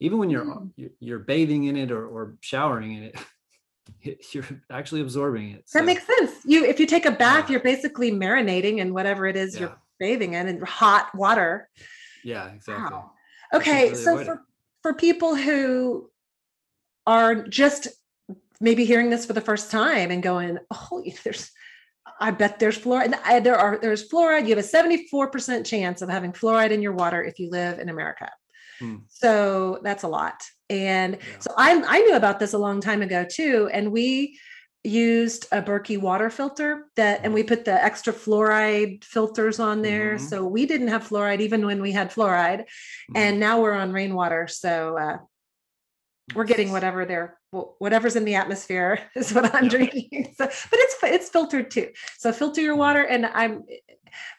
even 0.00 0.18
when 0.18 0.30
you're 0.30 0.44
mm. 0.44 0.70
you're 0.98 1.20
bathing 1.20 1.64
in 1.64 1.76
it 1.76 1.90
or, 1.90 2.06
or 2.06 2.36
showering 2.40 2.94
in 2.94 3.02
it 3.04 3.16
you're 4.32 4.44
actually 4.70 5.00
absorbing 5.00 5.50
it 5.50 5.62
so. 5.66 5.78
that 5.78 5.84
makes 5.84 6.06
sense 6.06 6.32
you 6.44 6.64
if 6.64 6.80
you 6.80 6.86
take 6.86 7.06
a 7.06 7.10
bath 7.10 7.44
yeah. 7.44 7.52
you're 7.52 7.62
basically 7.62 8.10
marinating 8.10 8.78
in 8.78 8.92
whatever 8.92 9.26
it 9.26 9.36
is 9.36 9.54
yeah. 9.54 9.60
you're 9.60 9.78
bathing 10.00 10.34
in 10.34 10.48
in 10.48 10.60
hot 10.62 11.14
water 11.14 11.68
yeah 12.24 12.48
exactly 12.48 12.96
wow. 12.96 13.10
okay 13.54 13.90
really 13.90 13.94
so 13.94 14.24
for, 14.24 14.42
for 14.82 14.94
people 14.94 15.34
who 15.36 16.08
are 17.06 17.46
just 17.46 17.88
maybe 18.60 18.84
hearing 18.84 19.10
this 19.10 19.26
for 19.26 19.32
the 19.32 19.40
first 19.40 19.70
time 19.70 20.10
and 20.10 20.22
going, 20.22 20.58
oh, 20.70 21.02
there's, 21.24 21.50
I 22.20 22.30
bet 22.30 22.58
there's 22.58 22.78
fluoride. 22.78 23.18
I, 23.24 23.40
there 23.40 23.56
are 23.56 23.78
there's 23.78 24.08
fluoride. 24.08 24.46
You 24.46 24.54
have 24.54 24.64
a 24.64 24.68
74% 24.68 25.66
chance 25.66 26.02
of 26.02 26.08
having 26.08 26.32
fluoride 26.32 26.70
in 26.70 26.82
your 26.82 26.92
water 26.92 27.22
if 27.22 27.38
you 27.38 27.50
live 27.50 27.78
in 27.78 27.88
America. 27.88 28.30
Hmm. 28.78 28.96
So 29.08 29.80
that's 29.82 30.04
a 30.04 30.08
lot. 30.08 30.42
And 30.70 31.14
yeah. 31.14 31.38
so 31.40 31.52
I, 31.56 31.82
I 31.86 32.00
knew 32.00 32.14
about 32.14 32.38
this 32.38 32.52
a 32.52 32.58
long 32.58 32.80
time 32.80 33.02
ago 33.02 33.26
too. 33.28 33.68
And 33.72 33.92
we 33.92 34.38
used 34.84 35.46
a 35.52 35.62
Berkey 35.62 36.00
water 36.00 36.28
filter 36.30 36.86
that, 36.96 37.20
and 37.22 37.32
we 37.32 37.42
put 37.42 37.64
the 37.64 37.84
extra 37.84 38.12
fluoride 38.12 39.04
filters 39.04 39.60
on 39.60 39.82
there. 39.82 40.16
Mhm. 40.16 40.20
So 40.20 40.44
we 40.44 40.66
didn't 40.66 40.88
have 40.88 41.08
fluoride 41.08 41.40
even 41.40 41.64
when 41.66 41.80
we 41.80 41.92
had 41.92 42.12
fluoride. 42.12 42.60
Mhm. 43.10 43.16
And 43.16 43.40
now 43.40 43.60
we're 43.60 43.74
on 43.74 43.92
rainwater. 43.92 44.48
So 44.48 44.98
uh, 44.98 45.18
we're 46.34 46.44
getting 46.44 46.70
whatever 46.72 47.04
they're 47.04 47.38
whatever's 47.78 48.16
in 48.16 48.24
the 48.24 48.34
atmosphere 48.34 48.98
is 49.16 49.32
what 49.34 49.54
I'm 49.54 49.64
Yeah. 49.64 49.70
drinking. 49.70 50.34
So, 50.38 50.46
but 50.46 50.78
it's 50.80 50.96
it's 51.02 51.28
filtered 51.28 51.70
too. 51.70 51.90
So 52.18 52.32
filter 52.32 52.60
your 52.60 52.76
water, 52.76 53.02
and 53.02 53.26
I'm. 53.26 53.64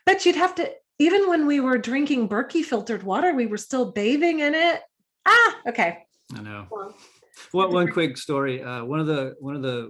But 0.06 0.25
you'd 0.25 0.36
have 0.36 0.56
to 0.56 0.72
even 1.00 1.28
when 1.30 1.46
we 1.48 1.60
were 1.60 1.78
drinking 1.78 2.30
Berkey 2.30 2.63
filtered 2.63 3.04
water, 3.04 3.34
we 3.34 3.46
were 3.46 3.58
still 3.58 3.92
bathing 3.92 4.40
in 4.40 4.54
it. 4.56 4.82
Ah, 5.25 5.56
okay. 5.68 6.06
I 6.36 6.42
know. 6.42 6.68
Well, 6.72 6.96
One, 7.52 7.72
one 7.74 7.92
quick 7.92 8.18
story. 8.18 8.63
Uh, 8.63 8.84
one 8.86 9.00
of 9.00 9.08
the 9.08 9.36
one 9.40 9.56
of 9.56 9.62
the 9.62 9.90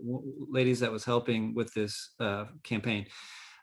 ladies 0.49 0.79
that 0.81 0.91
was 0.91 1.05
helping 1.05 1.53
with 1.53 1.73
this 1.73 2.13
uh, 2.19 2.45
campaign, 2.63 3.07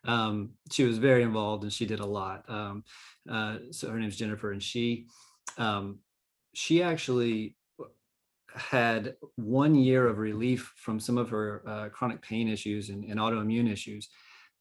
um, 0.06 0.50
she 0.70 0.84
was 0.84 0.98
very 0.98 1.22
involved 1.22 1.62
and 1.64 1.72
she 1.72 1.86
did 1.86 2.00
a 2.00 2.06
lot. 2.06 2.48
Um, 2.48 2.84
uh, 3.28 3.56
so 3.70 3.90
her 3.90 3.98
name's 3.98 4.16
Jennifer, 4.16 4.52
and 4.52 4.62
she 4.62 5.06
um, 5.58 5.98
she 6.54 6.82
actually 6.82 7.56
had 8.54 9.14
one 9.36 9.74
year 9.74 10.06
of 10.06 10.18
relief 10.18 10.72
from 10.76 11.00
some 11.00 11.18
of 11.18 11.30
her 11.30 11.62
uh, 11.66 11.88
chronic 11.88 12.22
pain 12.22 12.48
issues 12.48 12.90
and, 12.90 13.04
and 13.04 13.18
autoimmune 13.18 13.70
issues 13.70 14.08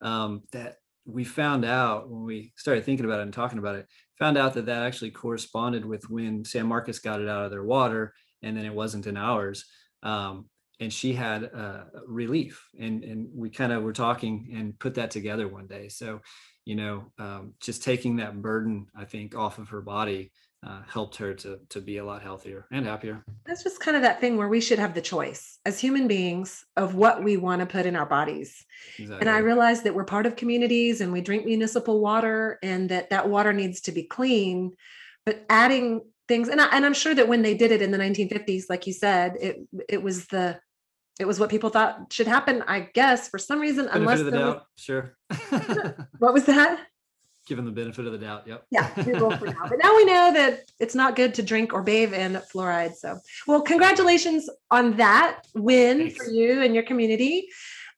um, 0.01 0.41
that 0.51 0.75
we 1.05 1.23
found 1.23 1.65
out 1.65 2.09
when 2.09 2.23
we 2.23 2.53
started 2.55 2.83
thinking 2.83 3.05
about 3.05 3.19
it 3.19 3.23
and 3.23 3.33
talking 3.33 3.59
about 3.59 3.75
it 3.75 3.87
found 4.17 4.37
out 4.37 4.53
that 4.53 4.65
that 4.65 4.83
actually 4.83 5.09
corresponded 5.09 5.83
with 5.83 6.07
when 6.09 6.45
san 6.45 6.67
marcos 6.67 6.99
got 6.99 7.21
it 7.21 7.27
out 7.27 7.45
of 7.45 7.51
their 7.51 7.63
water 7.63 8.13
and 8.43 8.55
then 8.55 8.65
it 8.65 8.73
wasn't 8.73 9.07
in 9.07 9.17
ours 9.17 9.65
um, 10.03 10.45
and 10.81 10.93
she 10.93 11.11
had 11.11 11.49
uh, 11.53 11.83
relief. 12.07 12.65
And 12.79 13.03
and 13.03 13.27
we 13.35 13.49
kind 13.49 13.73
of 13.73 13.83
were 13.83 13.91
talking 13.91 14.49
and 14.55 14.79
put 14.79 14.95
that 14.95 15.11
together 15.11 15.45
one 15.45 15.67
day. 15.67 15.89
So 15.89 16.21
you 16.69 16.75
know 16.75 17.11
um, 17.17 17.53
just 17.59 17.83
taking 17.83 18.17
that 18.17 18.43
burden 18.43 18.85
i 18.95 19.03
think 19.03 19.35
off 19.35 19.57
of 19.57 19.69
her 19.69 19.81
body 19.81 20.31
uh, 20.65 20.81
helped 20.87 21.15
her 21.15 21.33
to 21.33 21.59
to 21.69 21.79
be 21.79 21.97
a 21.97 22.03
lot 22.03 22.21
healthier 22.21 22.65
and 22.71 22.85
happier 22.85 23.23
That's 23.45 23.63
just 23.63 23.79
kind 23.79 23.95
of 23.95 24.03
that 24.03 24.19
thing 24.19 24.35
where 24.35 24.49
we 24.49 24.59
should 24.59 24.79
have 24.79 24.93
the 24.93 25.01
choice 25.01 25.59
as 25.65 25.79
human 25.79 26.07
beings 26.07 26.65
of 26.75 26.95
what 26.95 27.23
we 27.23 27.37
want 27.37 27.61
to 27.61 27.65
put 27.65 27.85
in 27.85 27.95
our 27.95 28.05
bodies. 28.05 28.65
exactly. 28.97 29.21
And 29.21 29.29
I 29.29 29.39
realize 29.39 29.83
that 29.83 29.95
we're 29.95 30.03
part 30.03 30.25
of 30.25 30.35
communities 30.35 30.99
and 31.01 31.13
we 31.13 31.21
drink 31.21 31.45
municipal 31.45 32.01
water 32.01 32.59
and 32.61 32.89
that 32.89 33.09
that 33.09 33.29
water 33.29 33.53
needs 33.53 33.81
to 33.81 33.91
be 33.91 34.03
clean. 34.03 34.73
But 35.25 35.45
adding 35.49 36.01
things, 36.27 36.49
and, 36.49 36.59
I, 36.59 36.67
and 36.75 36.85
I'm 36.85 36.93
sure 36.93 37.15
that 37.15 37.27
when 37.27 37.41
they 37.41 37.55
did 37.55 37.71
it 37.71 37.81
in 37.81 37.91
the 37.91 37.97
1950s, 37.97 38.63
like 38.69 38.85
you 38.85 38.93
said, 38.93 39.37
it 39.39 39.57
it 39.87 40.03
was 40.03 40.27
the 40.27 40.59
it 41.19 41.27
was 41.27 41.39
what 41.39 41.49
people 41.49 41.69
thought 41.69 42.11
should 42.11 42.27
happen. 42.27 42.63
I 42.67 42.89
guess 42.93 43.29
for 43.29 43.37
some 43.37 43.59
reason, 43.59 43.85
benefit 43.85 44.01
unless 44.01 44.19
the 44.19 44.31
there 44.31 44.45
was, 44.45 44.61
sure 44.75 45.15
what 46.19 46.33
was 46.33 46.45
that? 46.45 46.79
Given 47.49 47.65
the 47.65 47.71
benefit 47.71 48.05
of 48.05 48.13
the 48.13 48.17
doubt 48.17 48.43
yep 48.47 48.63
Yeah, 48.71 48.89
we 49.05 49.13
will 49.13 49.31
for 49.31 49.47
now. 49.47 49.67
But 49.67 49.79
now 49.83 49.95
we 49.95 50.05
know 50.05 50.31
that 50.33 50.71
it's 50.79 50.95
not 50.95 51.15
good 51.15 51.33
to 51.33 51.43
drink 51.43 51.73
or 51.73 51.81
bathe 51.81 52.13
in 52.13 52.33
fluoride. 52.53 52.95
So, 52.95 53.19
well, 53.47 53.61
congratulations 53.61 54.49
on 54.69 54.95
that 54.97 55.41
win 55.55 56.11
for 56.11 56.29
you 56.29 56.61
and 56.61 56.73
your 56.73 56.83
community. 56.83 57.49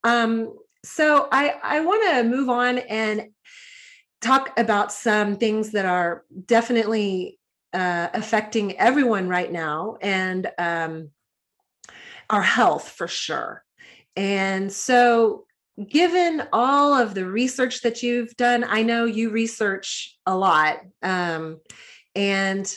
Um, 0.04 0.58
so 0.84 1.28
I 1.32 1.56
I 1.62 1.82
want 1.82 2.10
to 2.10 2.24
move 2.24 2.50
on 2.50 2.80
and 2.80 3.30
talk 4.22 4.58
about 4.58 4.92
some 4.92 5.36
things 5.36 5.72
that 5.72 5.86
are 5.86 6.24
definitely 6.46 7.40
uh, 7.74 8.08
affecting 8.14 8.78
everyone 8.78 9.28
right 9.28 9.52
now 9.52 9.98
and 10.02 10.50
um, 10.58 11.10
our 12.30 12.42
health 12.42 12.90
for 12.90 13.08
sure. 13.08 13.64
And 14.16 14.72
so, 14.72 15.46
given 15.88 16.44
all 16.52 16.94
of 16.94 17.14
the 17.14 17.26
research 17.26 17.82
that 17.82 18.04
you've 18.04 18.36
done, 18.36 18.64
I 18.64 18.84
know 18.84 19.06
you 19.06 19.30
research 19.30 20.18
a 20.26 20.36
lot, 20.36 20.80
um, 21.02 21.60
and 22.16 22.74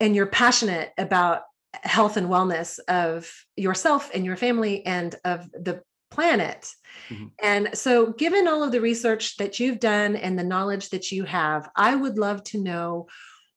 and 0.00 0.16
you're 0.16 0.26
passionate 0.26 0.92
about 0.98 1.42
health 1.74 2.16
and 2.16 2.28
wellness 2.28 2.80
of 2.88 3.32
yourself 3.56 4.10
and 4.12 4.24
your 4.24 4.36
family 4.36 4.84
and 4.84 5.14
of 5.24 5.48
the 5.52 5.82
planet. 6.10 6.68
Mhm. 7.08 7.30
And 7.40 7.78
so, 7.78 8.12
given 8.12 8.48
all 8.48 8.62
of 8.62 8.72
the 8.72 8.80
research 8.80 9.36
that 9.36 9.60
you've 9.60 9.80
done 9.80 10.16
and 10.16 10.38
the 10.38 10.44
knowledge 10.44 10.90
that 10.90 11.12
you 11.12 11.24
have, 11.24 11.70
I 11.76 11.94
would 11.94 12.18
love 12.18 12.42
to 12.44 12.58
know 12.58 13.08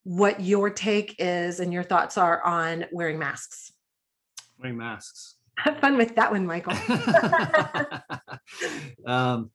what 0.04 0.40
your 0.40 0.70
take 0.70 1.16
is 1.18 1.60
and 1.60 1.74
your 1.74 1.84
thoughts 1.84 2.18
are 2.18 2.44
on 2.44 2.86
wearing 2.92 3.20
masks. 3.20 3.72
wearing 4.58 4.78
masks 4.78 5.35
Have 5.58 5.80
fun 5.80 5.98
with 5.98 6.16
that 6.16 6.32
one, 6.32 6.46
Michael. 6.46 6.74
um, 9.06 9.52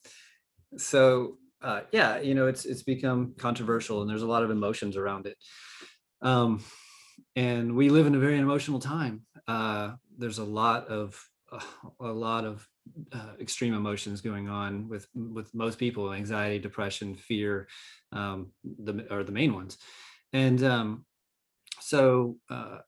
so 0.76 1.38
uh, 1.62 1.82
yeah, 1.92 2.20
you 2.20 2.34
know, 2.34 2.46
it's 2.46 2.64
it's 2.64 2.82
become 2.82 3.34
controversial, 3.38 4.00
and 4.00 4.10
there's 4.10 4.22
a 4.22 4.26
lot 4.26 4.42
of 4.42 4.50
emotions 4.50 4.96
around 4.96 5.26
it. 5.26 5.36
Um, 6.22 6.64
and 7.36 7.76
we 7.76 7.90
live 7.90 8.06
in 8.06 8.14
a 8.14 8.18
very 8.18 8.38
emotional 8.38 8.80
time. 8.80 9.22
Uh, 9.46 9.92
there's 10.16 10.38
a 10.38 10.44
lot 10.44 10.88
of 10.88 11.22
uh, 11.52 11.60
a 12.00 12.06
lot 12.06 12.44
of 12.44 12.66
uh, 13.12 13.32
extreme 13.40 13.74
emotions 13.74 14.20
going 14.20 14.48
on 14.48 14.88
with 14.88 15.06
with 15.14 15.54
most 15.54 15.78
people: 15.78 16.12
anxiety, 16.12 16.58
depression, 16.58 17.14
fear, 17.14 17.68
um, 18.12 18.52
the 18.64 19.06
are 19.10 19.24
the 19.24 19.32
main 19.32 19.54
ones. 19.54 19.76
And 20.32 20.62
um, 20.62 21.04
so, 21.80 22.36
uh, 22.48 22.78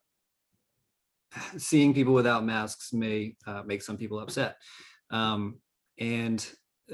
seeing 1.56 1.94
people 1.94 2.14
without 2.14 2.44
masks 2.44 2.92
may 2.92 3.36
uh, 3.46 3.62
make 3.64 3.82
some 3.82 3.96
people 3.96 4.18
upset. 4.18 4.56
Um, 5.10 5.58
and 5.98 6.46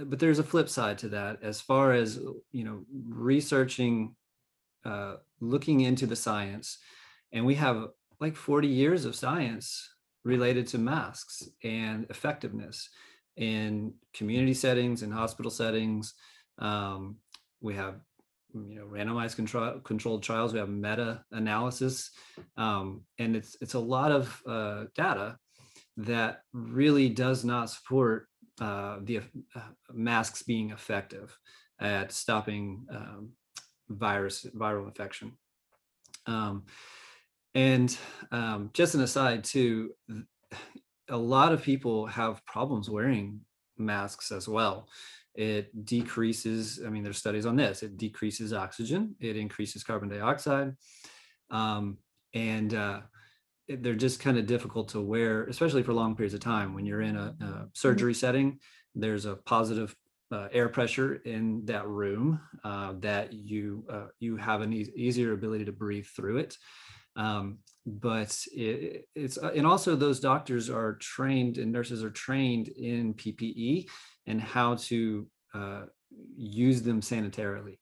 but 0.04 0.18
there's 0.18 0.38
a 0.38 0.45
flip 0.45 0.68
side 0.68 0.99
to 0.99 1.09
that 1.09 1.42
as 1.42 1.61
far 1.61 1.92
as 1.92 2.21
you 2.52 2.64
know 2.64 2.85
researching 3.09 4.14
uh, 4.85 5.16
looking 5.40 5.80
into 5.80 6.07
the 6.07 6.16
science 6.16 6.78
and 7.33 7.45
we 7.45 7.54
have 7.54 7.88
like 8.21 8.37
40 8.37 8.68
years 8.68 9.04
of 9.04 9.16
science 9.16 9.95
related 10.25 10.66
to 10.68 10.78
masks 10.78 11.42
and 11.64 12.07
effectiveness 12.11 12.88
in 13.37 13.95
community 14.12 14.54
settings 14.54 15.02
and 15.02 15.12
hospital 15.12 15.50
settings 15.50 16.14
um, 16.59 17.16
we 17.61 17.75
have 17.75 18.00
you 18.69 18.79
know 18.79 18.87
randomized 18.87 19.37
control, 19.37 19.81
controlled 19.81 20.23
trials 20.23 20.53
we 20.53 20.59
have 20.59 20.69
meta 20.69 21.23
analysis 21.33 22.11
um, 22.57 23.03
and 23.19 23.37
it's 23.37 23.57
it's 23.61 23.75
a 23.75 23.79
lot 23.79 24.11
of 24.11 24.43
uh, 24.47 24.85
data 24.95 25.37
that 25.97 26.43
really 26.53 27.09
does 27.09 27.45
not 27.45 27.71
support 27.71 28.29
uh, 28.61 28.99
the 29.03 29.19
uh, 29.55 29.61
masks 29.93 30.43
being 30.43 30.71
effective 30.71 31.37
at 31.81 32.12
stopping 32.12 32.87
um, 32.91 33.31
virus 33.88 34.47
viral 34.57 34.87
infection. 34.87 35.33
Um, 36.27 36.65
and 37.55 37.97
um, 38.31 38.71
just 38.73 38.95
an 38.95 39.00
aside 39.00 39.45
too, 39.45 39.93
a 41.09 41.17
lot 41.17 41.53
of 41.53 41.62
people 41.62 42.07
have 42.07 42.45
problems 42.45 42.91
wearing 42.91 43.41
masks 43.77 44.31
as 44.31 44.47
well. 44.49 44.88
It 45.38 45.85
decreases, 45.85 46.80
I 46.85 46.90
mean, 46.90 47.04
there's 47.04 47.16
studies 47.16 47.47
on 47.47 47.54
this, 47.54 47.85
it 47.85 47.97
decreases 47.97 48.52
oxygen, 48.52 49.14
it 49.21 49.37
increases 49.37 49.85
carbon 49.85 50.09
dioxide. 50.09 50.75
Um, 51.49 51.99
and 52.35 52.75
uh, 52.75 53.02
they're 53.68 53.95
just 53.95 54.18
kind 54.18 54.37
of 54.37 54.47
difficult 54.47 54.88
to 54.88 55.00
wear, 55.00 55.45
especially 55.45 55.85
for 55.85 55.92
long 55.92 56.16
periods 56.16 56.35
of 56.35 56.40
time. 56.40 56.75
When 56.75 56.85
you're 56.85 57.02
in 57.02 57.16
a, 57.16 57.37
a 57.40 57.68
surgery 57.73 58.14
setting, 58.14 58.59
there's 58.97 59.26
a 59.26 59.37
positive 59.37 59.95
uh, 60.33 60.49
air 60.50 60.68
pressure 60.68 61.23
in 61.25 61.64
that 61.66 61.87
room 61.87 62.40
uh, 62.64 62.95
that 62.99 63.33
you 63.33 63.85
uh, 63.90 64.09
you 64.18 64.37
have 64.37 64.61
an 64.61 64.73
eas 64.73 64.90
easier 64.97 65.35
ability 65.35 65.66
to 65.66 65.73
breathe 65.73 66.07
through 66.07 66.38
it. 66.38 66.57
Um, 67.16 67.59
but 67.87 68.37
it, 68.52 69.07
it's 69.14 69.38
uh, 69.38 69.52
and 69.54 69.66
also 69.66 69.97
those 69.97 70.21
doctors 70.21 70.68
are 70.68 70.95
trained 70.95 71.59
and 71.59 71.73
nurses 71.73 72.04
are 72.04 72.11
trained 72.11 72.68
in 72.68 73.14
PPE 73.14 73.88
and 74.28 74.40
how 74.40 74.76
to 74.76 75.26
uh, 75.54 75.82
use 76.37 76.82
them 76.82 77.00
sanitarily. 77.00 77.78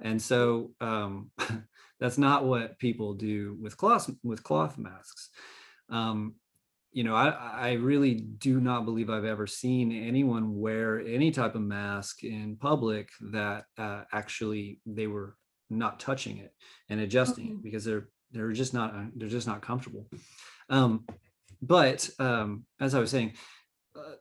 And 0.00 0.20
so 0.20 0.70
um, 0.80 1.30
that's 2.00 2.18
not 2.18 2.44
what 2.44 2.78
people 2.78 3.14
do 3.14 3.56
with 3.60 3.76
cloth 3.76 4.10
with 4.22 4.42
cloth 4.42 4.78
masks. 4.78 5.30
Um, 5.90 6.34
you 6.92 7.04
know, 7.04 7.14
I, 7.14 7.28
I 7.28 7.72
really 7.74 8.14
do 8.14 8.60
not 8.60 8.84
believe 8.84 9.10
I've 9.10 9.24
ever 9.24 9.46
seen 9.46 9.92
anyone 9.92 10.58
wear 10.58 11.00
any 11.00 11.30
type 11.30 11.54
of 11.54 11.60
mask 11.60 12.24
in 12.24 12.56
public 12.56 13.10
that 13.32 13.64
uh, 13.76 14.04
actually 14.12 14.80
they 14.86 15.06
were 15.06 15.36
not 15.70 16.00
touching 16.00 16.38
it 16.38 16.52
and 16.88 17.00
adjusting 17.00 17.48
it 17.48 17.62
because 17.62 17.84
they're 17.84 18.08
they're 18.32 18.52
just 18.52 18.72
not 18.72 18.94
uh, 18.94 19.04
they're 19.16 19.28
just 19.28 19.46
not 19.46 19.62
comfortable. 19.62 20.08
Um, 20.70 21.04
but 21.60 22.08
um, 22.18 22.64
as 22.80 22.94
I 22.94 23.00
was 23.00 23.10
saying, 23.10 23.34
uh, 23.96 24.14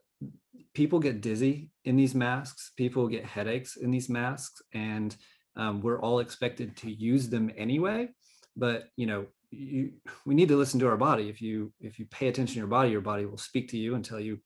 people 0.78 1.00
get 1.00 1.22
dizzy 1.22 1.72
in 1.86 1.96
these 1.96 2.14
masks. 2.14 2.72
People 2.78 3.08
get 3.08 3.26
headaches 3.26 3.78
in 3.78 3.90
these 3.90 4.10
masks, 4.10 4.62
and 4.76 5.18
um, 5.56 5.82
we're 5.82 6.00
all 6.00 6.20
expected 6.20 6.78
to 6.78 6.92
use 6.92 7.30
them 7.30 7.50
anyway. 7.58 8.08
But 8.56 8.90
you 8.96 9.08
know, 9.08 9.26
you, 9.50 9.94
we 10.28 10.36
need 10.36 10.50
to 10.50 10.56
listen 10.56 10.80
to 10.82 10.88
our 10.88 10.96
body. 10.96 11.30
If 11.30 11.42
you 11.42 11.74
if 11.82 11.98
you 11.98 12.06
pay 12.06 12.28
attention 12.28 12.54
to 12.54 12.60
your 12.60 12.68
body, 12.68 12.92
your 12.92 13.02
body 13.02 13.26
will 13.26 13.40
speak 13.40 13.70
to 13.70 13.78
you 13.78 13.96
and 13.96 14.06
tell 14.06 14.20
you 14.20 14.38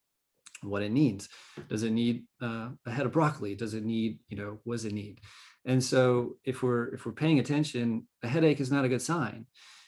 what 0.63 0.83
it 0.83 0.93
needs. 0.93 1.27
Does 1.67 1.83
it 1.83 1.91
need 1.91 2.23
uh, 2.41 2.69
a 2.85 2.91
head 2.91 3.05
of 3.05 3.11
broccoli? 3.11 3.53
Does 3.53 3.73
it 3.73 3.83
need, 3.83 4.19
you 4.29 4.37
know, 4.37 4.59
what 4.63 4.75
does 4.75 4.85
it 4.85 4.93
need? 4.93 5.19
And 5.65 5.83
so 5.83 6.37
if 6.45 6.63
we're 6.63 6.93
if 6.93 7.05
we're 7.05 7.11
paying 7.23 7.39
attention, 7.39 8.07
a 8.23 8.29
headache 8.29 8.61
is 8.61 8.71
not 8.71 8.85
a 8.85 8.89
good 8.89 9.01
sign. 9.01 9.47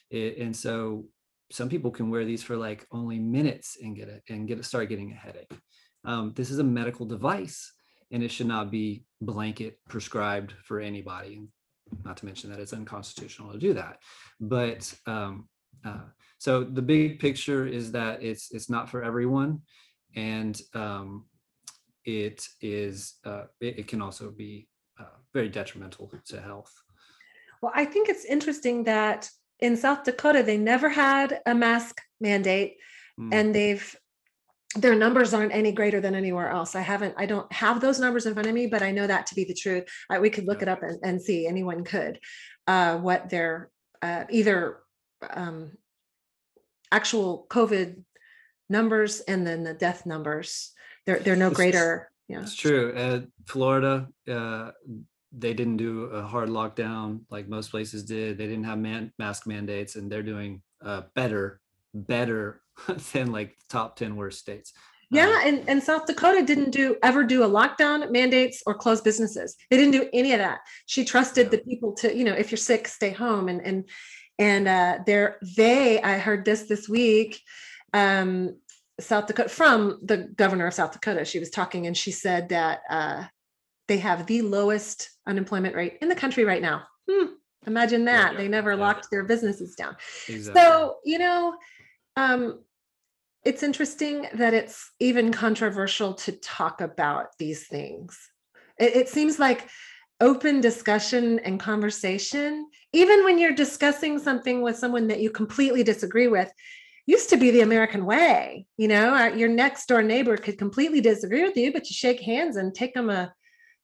It, 0.10 0.40
and 0.40 0.54
so 0.54 1.06
some 1.52 1.70
people 1.70 1.92
can 1.92 2.10
wear 2.10 2.26
these 2.26 2.44
for 2.44 2.58
like 2.58 2.86
only 2.92 3.20
minutes 3.20 3.78
and 3.82 3.96
get 3.96 4.10
it 4.10 4.24
and 4.28 4.46
get 4.46 4.60
it 4.60 4.66
start 4.66 4.90
getting 4.90 5.14
a 5.14 5.16
headache. 5.16 5.54
Um, 6.06 6.34
this 6.36 6.52
is 6.52 6.60
a 6.60 6.64
medical 6.64 7.06
device 7.06 7.72
and 8.14 8.24
it 8.24 8.32
should 8.32 8.48
not 8.48 8.72
be 8.72 9.04
blanket 9.22 9.80
prescribed 9.90 10.54
for 10.64 10.80
anybody. 10.80 11.42
Not 12.06 12.18
to 12.18 12.26
mention 12.26 12.50
that 12.52 12.60
it's 12.60 12.74
unconstitutional 12.74 13.52
to 13.52 13.60
do 13.60 13.74
that. 13.74 13.98
But 14.40 14.94
um, 15.06 15.50
uh, 15.84 16.06
so 16.38 16.64
the 16.64 16.82
big 16.82 17.20
picture 17.20 17.66
is 17.68 17.92
that 17.92 18.24
it's 18.24 18.52
it's 18.52 18.70
not 18.70 18.90
for 18.90 19.04
everyone, 19.04 19.62
and 20.16 20.60
um, 20.74 21.26
it 22.06 22.48
is 22.62 23.16
uh, 23.26 23.44
it, 23.60 23.80
it, 23.80 23.88
can 23.88 24.02
also 24.02 24.32
be 24.32 24.68
uh, 25.00 25.18
very 25.34 25.50
detrimental 25.50 26.12
to 26.26 26.42
health. 26.42 26.72
Well, 27.62 27.72
I 27.76 27.86
think 27.86 28.10
it's 28.10 28.26
interesting 28.26 28.86
that 28.86 29.30
in 29.60 29.78
South 29.78 30.04
Dakota 30.04 30.44
they 30.44 30.58
never 30.58 30.90
had 30.90 31.42
a 31.46 31.54
mask 31.54 32.02
mandate, 32.20 32.76
mm. 33.20 33.34
and 33.34 33.54
they've 33.54 33.96
their 34.76 34.96
numbers 34.96 35.34
aren't 35.34 35.54
any 35.54 35.72
greater 35.72 36.02
than 36.02 36.16
anywhere 36.16 36.50
else. 36.50 36.76
I 36.76 36.82
haven't, 36.82 37.14
I 37.18 37.26
don't 37.26 37.52
have 37.52 37.80
those 37.80 38.00
numbers 38.00 38.26
in 38.26 38.34
front 38.34 38.48
of 38.48 38.54
me, 38.54 38.68
but 38.68 38.82
I 38.82 38.92
know 38.92 39.06
that 39.08 39.28
to 39.28 39.36
be 39.36 39.44
the 39.44 39.54
truth. 39.54 39.86
Uh, 40.10 40.20
we 40.20 40.30
could 40.30 40.46
look 40.46 40.60
yeah. 40.60 40.64
it 40.64 40.70
up 40.70 40.84
and, 40.84 41.00
and, 41.04 41.22
see. 41.22 41.48
Anyone 41.48 41.84
could 41.84 42.20
uh, 42.68 42.98
what 42.98 43.30
their 43.30 43.70
uh, 44.02 44.24
either 44.30 44.80
um, 45.30 45.72
actual 46.92 47.46
COVID 47.50 48.04
numbers 48.70 49.20
and 49.22 49.46
then 49.46 49.64
the 49.64 49.74
death 49.74 50.06
numbers. 50.06 50.72
They're 51.06 51.20
they're 51.20 51.36
no 51.36 51.52
greater. 51.52 52.10
Yeah, 52.28 52.42
it's 52.42 52.56
true. 52.56 52.94
Uh, 52.96 53.22
Florida, 53.46 54.08
uh, 54.32 54.72
they 55.32 55.54
didn't 55.54 55.78
do 55.78 56.06
a 56.06 56.24
hard 56.24 56.50
lockdown 56.50 57.22
like 57.30 57.48
most 57.48 57.70
places 57.70 58.04
did. 58.04 58.38
They 58.38 58.48
didn't 58.48 58.64
have 58.64 58.80
man- 58.80 59.12
mask 59.20 59.46
mandates, 59.46 59.96
and 59.96 60.10
they're 60.10 60.24
doing 60.24 60.62
uh, 60.84 61.04
better, 61.16 61.60
better 61.94 62.63
than 63.14 63.32
like 63.32 63.58
the 63.58 63.66
top 63.70 63.96
ten 63.96 64.16
worst 64.16 64.40
states. 64.40 64.74
Yeah, 65.10 65.28
uh, 65.28 65.48
and, 65.48 65.70
and 65.70 65.84
South 65.84 66.08
Dakota 66.08 66.44
didn't 66.44 66.72
do 66.72 66.96
ever 67.04 67.24
do 67.24 67.44
a 67.44 67.50
lockdown 67.50 68.10
mandates 68.12 68.64
or 68.66 68.74
close 68.74 69.00
businesses. 69.00 69.56
They 69.70 69.78
didn't 69.78 69.92
do 69.92 70.10
any 70.12 70.34
of 70.34 70.40
that. 70.40 70.62
She 70.88 71.06
trusted 71.06 71.46
yeah. 71.46 71.52
the 71.52 71.58
people 71.60 71.94
to, 71.98 72.16
you 72.16 72.24
know, 72.24 72.34
if 72.34 72.50
you're 72.50 72.58
sick, 72.58 72.88
stay 72.88 73.12
home. 73.12 73.48
And 73.48 73.62
and 73.62 73.90
and 74.40 74.68
uh, 74.68 75.00
they're 75.06 75.38
they 75.56 76.02
I 76.02 76.18
heard 76.18 76.46
this 76.46 76.64
this 76.64 76.90
week. 76.90 77.40
Um, 77.94 78.58
South 79.00 79.28
Dakota 79.28 79.50
from 79.50 80.00
the 80.04 80.18
governor 80.36 80.68
of 80.68 80.74
South 80.74 80.94
Dakota. 80.94 81.26
She 81.26 81.40
was 81.40 81.50
talking 81.50 81.88
and 81.88 81.98
she 81.98 82.12
said 82.12 82.50
that 82.50 82.82
uh, 82.90 83.26
they 83.88 83.98
have 83.98 84.26
the 84.26 84.42
lowest 84.42 85.10
unemployment 85.28 85.76
rate 85.76 85.98
in 86.02 86.10
the 86.10 86.16
country 86.16 86.44
right 86.44 86.62
now. 86.62 86.84
Hmm, 87.10 87.26
imagine 87.68 88.06
that. 88.06 88.34
Yeah, 88.34 88.38
they 88.38 88.48
never 88.48 88.72
yeah. 88.72 88.80
locked 88.80 89.10
their 89.12 89.24
businesses 89.24 89.76
down. 89.76 89.96
Exactly. 90.28 90.62
So, 90.62 90.98
you 91.04 91.18
know, 91.18 91.56
um, 92.16 92.60
it's 93.46 93.64
interesting 93.64 94.28
that 94.34 94.54
it's 94.54 94.92
even 95.00 95.32
controversial 95.32 96.14
to 96.14 96.32
talk 96.32 96.82
about 96.82 97.38
these 97.38 97.68
things. 97.68 98.18
It, 98.80 98.96
it 98.96 99.10
seems 99.10 99.40
like 99.40 99.68
open 100.22 100.62
discussion 100.62 101.40
and 101.40 101.60
conversation, 101.60 102.68
even 102.94 103.24
when 103.24 103.38
you're 103.38 103.54
discussing 103.54 104.20
something 104.20 104.62
with 104.62 104.78
someone 104.78 105.08
that 105.08 105.20
you 105.20 105.30
completely 105.30 105.84
disagree 105.84 106.28
with, 106.28 106.52
used 107.06 107.30
to 107.30 107.38
be 107.38 107.52
the 107.52 107.62
American 107.62 108.06
way. 108.06 108.66
You 108.78 108.88
know, 108.88 109.14
uh, 109.14 109.28
your 109.36 109.50
next 109.50 109.88
door 109.88 110.02
neighbor 110.02 110.38
could 110.38 110.58
completely 110.58 111.02
disagree 111.02 111.44
with 111.44 111.58
you, 111.58 111.74
but 111.74 111.90
you 111.90 111.94
shake 111.94 112.22
hands 112.22 112.56
and 112.56 112.74
take 112.74 112.94
them 112.94 113.10
a, 113.10 113.34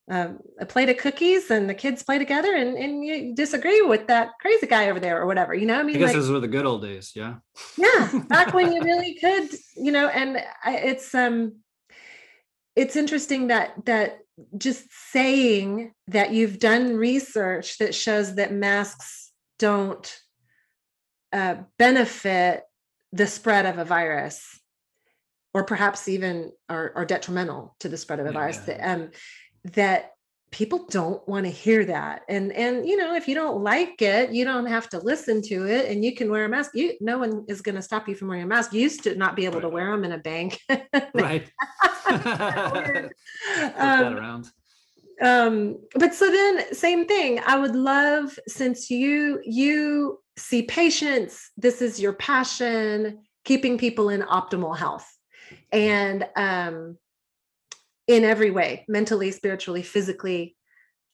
a, 0.10 0.32
a 0.60 0.66
plate 0.66 0.90
of 0.90 0.98
cookies 0.98 1.52
and 1.52 1.70
the 1.70 1.74
kids 1.74 2.04
play 2.04 2.18
together 2.18 2.56
and, 2.56 2.76
and 2.78 3.06
you 3.06 3.36
disagree 3.36 3.82
with 3.82 4.08
that 4.08 4.32
crazy 4.42 4.66
guy 4.66 4.90
over 4.90 5.00
there 5.00 5.22
or 5.22 5.26
whatever. 5.26 5.54
You 5.54 5.68
know, 5.68 5.80
I 5.80 5.84
mean, 5.84 5.96
I 5.96 6.00
guess 6.00 6.08
like, 6.08 6.16
those 6.16 6.32
were 6.32 6.40
the 6.40 6.48
good 6.48 6.66
old 6.66 6.82
days. 6.82 7.12
Yeah. 7.16 7.36
Yeah. 7.78 8.24
Back 8.28 8.54
when 8.54 8.72
you 8.72 8.82
really 8.84 9.16
could, 9.16 9.50
you 9.78 9.92
know, 9.92 10.08
and 10.08 10.44
it's, 10.66 11.14
um, 11.14 11.58
it's 12.76 12.96
interesting 12.96 13.48
that, 13.48 13.86
that 13.86 14.20
just 14.58 14.86
saying 15.12 15.94
that 16.08 16.34
you've 16.34 16.60
done 16.60 16.96
research 16.96 17.78
that 17.78 17.94
shows 17.94 18.36
that 18.36 18.54
masks 18.54 19.32
don't 19.60 20.20
uh, 21.34 21.56
benefit 21.78 22.64
the 23.12 23.28
spread 23.28 23.66
of 23.66 23.78
a 23.78 23.86
virus 23.86 24.60
or 25.54 25.64
perhaps 25.64 26.08
even 26.08 26.52
are, 26.70 26.94
are 26.96 27.06
detrimental 27.06 27.76
to 27.80 27.90
the 27.90 27.98
spread 27.98 28.20
of 28.20 28.28
a 28.28 28.32
virus 28.32 28.60
um, 28.82 29.10
that 29.64 30.12
people 30.52 30.88
don't 30.90 31.28
want 31.28 31.46
to 31.46 31.52
hear 31.52 31.86
that 31.86 32.24
and 32.28 32.52
and 32.54 32.88
you 32.88 32.98
know 32.98 33.14
if 33.14 33.28
you 33.28 33.36
don't 33.36 33.62
like 33.62 34.02
it 34.02 34.32
you 34.32 34.44
don't 34.44 34.66
have 34.66 34.90
to 34.90 34.98
listen 35.00 35.44
to 35.44 35.68
it 35.68 35.88
and 35.92 36.04
you 36.04 36.16
can 36.16 36.32
wear 36.32 36.46
a 36.46 36.50
mask 36.50 36.72
you 36.74 36.94
no 37.02 37.20
one 37.20 37.46
is 37.48 37.62
going 37.62 37.76
to 37.76 37.82
stop 37.84 38.10
you 38.10 38.16
from 38.16 38.30
wearing 38.30 38.44
a 38.44 38.48
mask 38.48 38.74
you 38.74 38.82
used 38.82 39.04
to 39.04 39.14
not 39.14 39.36
be 39.36 39.46
able 39.46 39.56
right. 39.56 39.62
to 39.62 39.70
wear 39.70 39.92
them 39.92 40.04
in 40.04 40.12
a 40.12 40.18
bank. 40.18 40.60
Right. 41.14 41.48
Um, 43.78 44.18
around. 44.18 44.48
um 45.22 45.78
but 45.96 46.16
so 46.16 46.32
then 46.32 46.74
same 46.74 47.06
thing 47.06 47.40
i 47.46 47.58
would 47.58 47.76
love 47.76 48.38
since 48.48 48.90
you 48.90 49.40
you 49.44 50.20
see 50.38 50.64
patients 50.64 51.52
this 51.58 51.82
is 51.82 52.00
your 52.00 52.14
passion 52.14 53.20
keeping 53.50 53.78
people 53.78 54.10
in 54.10 54.22
optimal 54.22 54.78
health. 54.78 55.08
And 55.72 56.28
um 56.36 56.98
in 58.10 58.24
every 58.24 58.50
way 58.50 58.84
mentally 58.90 59.32
spiritually 59.32 59.84
physically. 59.84 60.58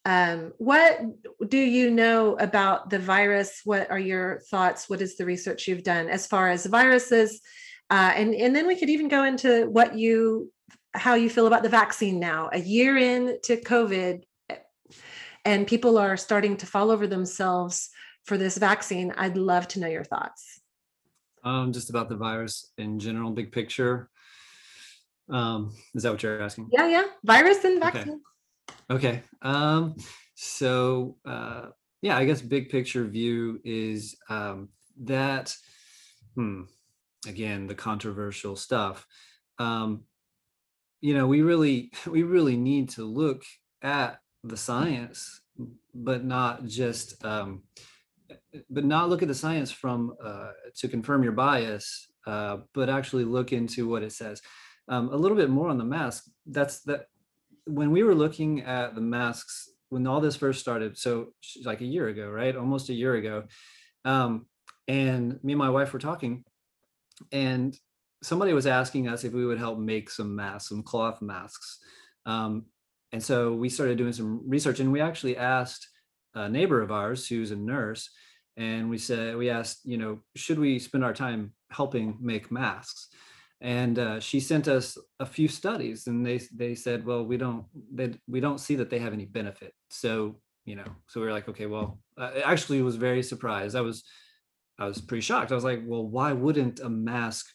Um, 0.05 0.53
what 0.58 0.99
do 1.47 1.58
you 1.58 1.91
know 1.91 2.38
about 2.38 2.89
the 2.89 2.99
virus? 2.99 3.62
What 3.65 3.91
are 3.91 3.99
your 3.99 4.39
thoughts? 4.49 4.89
What 4.89 5.01
is 5.01 5.17
the 5.17 5.25
research 5.25 5.67
you've 5.67 5.84
done 5.84 6.08
as 6.08 6.25
far 6.25 6.49
as 6.49 6.65
viruses? 6.65 7.41
Uh, 7.89 8.13
and 8.15 8.34
and 8.34 8.55
then 8.55 8.65
we 8.65 8.77
could 8.77 8.89
even 8.89 9.10
go 9.10 9.25
into 9.25 9.67
what 9.69 9.97
you 9.97 10.51
how 10.93 11.15
you 11.15 11.29
feel 11.29 11.47
about 11.47 11.63
the 11.63 11.69
vaccine 11.69 12.17
now. 12.19 12.49
A 12.53 12.60
year 12.60 12.97
into 12.97 13.58
covid 13.58 14.23
and 15.43 15.67
people 15.67 15.97
are 15.97 16.15
starting 16.15 16.55
to 16.58 16.65
fall 16.65 16.89
over 16.91 17.08
themselves 17.08 17.89
for 18.23 18.38
this 18.38 18.58
vaccine. 18.58 19.13
I'd 19.17 19.38
love 19.38 19.67
to 19.69 19.79
know 19.79 19.88
your 19.88 20.05
thoughts. 20.05 20.62
Um, 21.43 21.73
just 21.73 21.89
about 21.89 22.10
the 22.10 22.15
virus 22.15 22.71
in 22.77 22.99
general 22.99 23.31
big 23.31 23.51
picture 23.51 24.10
um, 25.29 25.73
is 25.93 26.03
that 26.03 26.11
what 26.11 26.23
you're 26.23 26.41
asking? 26.41 26.69
Yeah, 26.71 26.88
yeah. 26.88 27.03
Virus 27.23 27.63
and 27.63 27.79
vaccine. 27.79 28.21
Okay. 28.89 29.07
okay. 29.09 29.23
Um, 29.41 29.95
so 30.35 31.17
uh, 31.25 31.67
yeah, 32.01 32.17
I 32.17 32.25
guess 32.25 32.41
big 32.41 32.69
picture 32.69 33.05
view 33.05 33.59
is 33.63 34.15
um, 34.29 34.69
that. 35.03 35.55
Hmm. 36.35 36.63
Again, 37.27 37.65
the 37.65 37.73
controversial 37.73 38.55
stuff. 38.55 39.07
Um, 39.57 40.03
you 41.01 41.13
know, 41.13 41.27
we 41.27 41.41
really, 41.41 41.91
we 42.07 42.23
really 42.23 42.57
need 42.57 42.89
to 42.89 43.03
look 43.03 43.43
at 43.81 44.19
the 44.43 44.57
science, 44.57 45.41
but 45.93 46.23
not 46.23 46.65
just, 46.65 47.23
um, 47.25 47.63
but 48.69 48.85
not 48.85 49.09
look 49.09 49.21
at 49.21 49.27
the 49.27 49.35
science 49.35 49.71
from 49.71 50.15
uh, 50.23 50.51
to 50.77 50.88
confirm 50.88 51.23
your 51.23 51.31
bias, 51.31 52.07
uh, 52.27 52.57
but 52.73 52.89
actually 52.89 53.23
look 53.23 53.53
into 53.53 53.88
what 53.88 54.03
it 54.03 54.11
says. 54.11 54.41
Um, 54.88 55.10
a 55.10 55.15
little 55.15 55.38
bit 55.38 55.50
more 55.50 55.69
on 55.69 55.78
the 55.78 55.84
mask. 55.84 56.26
That's 56.45 56.82
that 56.82 57.08
when 57.65 57.91
we 57.91 58.04
were 58.04 58.15
looking 58.15 58.62
at 58.62 58.95
the 58.95 59.02
masks 59.02 59.69
when 59.89 60.08
all 60.08 60.21
this 60.21 60.36
first 60.36 60.60
started, 60.60 60.98
so 60.98 61.34
like 61.63 61.82
a 61.82 61.86
year 61.86 62.08
ago, 62.08 62.30
right? 62.30 62.56
Almost 62.56 62.89
a 62.89 62.93
year 62.93 63.15
ago. 63.15 63.43
Um, 64.04 64.45
and 64.88 65.39
me 65.43 65.54
and 65.54 65.60
my 65.60 65.69
wife 65.69 65.93
were 65.93 66.00
talking, 66.00 66.43
and 67.32 67.78
somebody 68.21 68.54
was 68.54 68.67
asking 68.67 69.08
us 69.08 69.24
if 69.24 69.34
we 69.34 69.45
would 69.45 69.58
help 69.58 69.80
make 69.80 70.10
some 70.10 70.36
masks, 70.36 70.69
some 70.69 70.84
cloth 70.84 71.21
masks. 71.21 71.80
Um, 72.26 72.65
and 73.12 73.24
so 73.24 73.54
we 73.54 73.69
started 73.69 73.98
doing 73.98 74.13
some 74.13 74.41
research, 74.48 74.80
and 74.80 74.91
we 74.91 75.02
actually 75.02 75.38
asked 75.38 75.88
a 76.34 76.50
neighbor 76.50 76.82
of 76.82 76.91
ours 76.91 77.28
who's 77.28 77.52
a 77.52 77.56
nurse, 77.56 78.10
and 78.58 78.89
we 78.89 78.98
said 78.98 79.38
we 79.38 79.50
asked, 79.50 79.82
you 79.86 79.98
know, 79.98 80.19
should 80.36 80.60
we 80.60 80.80
spend 80.80 81.04
our 81.04 81.13
time 81.13 81.54
helping 81.71 82.17
make 82.19 82.52
masks? 82.52 83.10
And 83.62 83.98
uh, 84.00 84.20
she 84.20 84.39
sent 84.39 84.68
us 84.68 84.98
a 85.20 85.26
few 85.26 85.48
studies 85.48 86.08
and 86.08 86.26
they 86.26 86.39
they 86.54 86.76
said 86.76 87.06
well 87.06 87.26
we 87.26 87.38
don't 87.38 87.65
they, 87.94 88.13
we 88.28 88.39
don't 88.39 88.60
see 88.60 88.76
that 88.76 88.89
they 88.89 89.00
have 89.00 89.13
any 89.13 89.26
benefit. 89.26 89.74
So 89.89 90.38
you 90.65 90.76
know 90.76 90.88
so 91.08 91.20
we 91.20 91.28
were 91.28 91.34
like 91.34 91.50
okay 91.50 91.65
well 91.68 92.00
I 92.18 92.41
actually 92.41 92.82
was 92.82 92.96
very 92.96 93.24
surprised. 93.24 93.76
I 93.76 93.82
was 93.82 94.04
i 94.78 94.86
was 94.86 95.00
pretty 95.02 95.22
shocked. 95.22 95.52
I 95.52 95.56
was 95.56 95.63
like 95.63 95.82
well 95.86 96.08
why 96.08 96.34
wouldn't 96.34 96.80
a 96.80 96.89
mask 96.89 97.48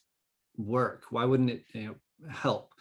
work? 0.57 1.05
Why 1.11 1.25
wouldn't 1.25 1.51
it 1.51 1.65
you 1.75 1.87
know 1.87 1.95
help? 2.31 2.73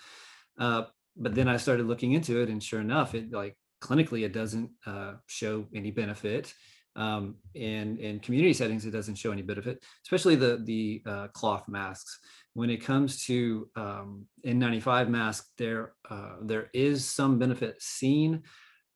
Uh, 0.57 0.83
but 1.19 1.35
then 1.35 1.47
i 1.47 1.57
started 1.57 1.85
looking 1.85 2.13
into 2.13 2.41
it 2.41 2.49
and 2.49 2.63
sure 2.63 2.79
enough 2.79 3.13
it 3.13 3.31
like 3.31 3.55
clinically 3.81 4.25
it 4.25 4.33
doesn't 4.33 4.69
uh, 4.85 5.13
show 5.27 5.65
any 5.73 5.91
benefit 5.91 6.53
Um, 6.95 7.35
and 7.55 7.99
in 7.99 8.19
community 8.19 8.53
settings, 8.53 8.85
it 8.85 8.91
doesn't 8.91 9.15
show 9.15 9.31
any 9.31 9.41
benefit, 9.41 9.83
especially 10.05 10.35
the 10.35 10.61
the 10.65 11.01
uh, 11.05 11.27
cloth 11.29 11.67
masks. 11.67 12.19
When 12.53 12.69
it 12.69 12.83
comes 12.83 13.23
to 13.25 13.69
um, 13.75 14.25
N95 14.45 15.07
mask, 15.09 15.47
there 15.57 15.93
uh, 16.09 16.37
there 16.41 16.69
is 16.73 17.05
some 17.05 17.39
benefit 17.39 17.81
seen 17.81 18.43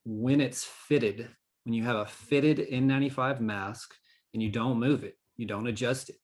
when 0.06 0.41
it's 0.41 0.63
fitted. 0.63 1.29
When 1.63 1.73
you 1.73 1.84
have 1.84 1.95
a 1.95 2.06
fitted 2.06 2.67
N95 2.69 3.39
mask 3.39 3.93
and 4.34 4.43
you 4.43 4.49
don't 4.49 4.79
move 4.79 5.03
it, 5.03 5.17
you 5.38 5.45
don't 5.45 5.67
adjust 5.67 6.10
it. 6.10 6.17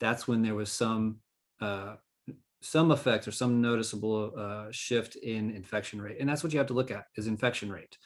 That's 0.00 0.28
when 0.28 0.42
there 0.42 0.54
was 0.54 0.70
some 0.70 1.20
uh, 1.60 1.96
some 2.60 2.90
effects 2.90 3.28
or 3.28 3.32
some 3.32 3.62
noticeable 3.62 4.32
uh, 4.36 4.66
shift 4.72 5.16
in 5.16 5.50
infection 5.52 6.02
rate, 6.02 6.18
and 6.20 6.28
that's 6.28 6.42
what 6.42 6.52
you 6.52 6.58
have 6.58 6.68
to 6.68 6.74
look 6.74 6.90
at 6.90 7.04
is 7.16 7.28
infection 7.28 7.70
rate, 7.70 7.96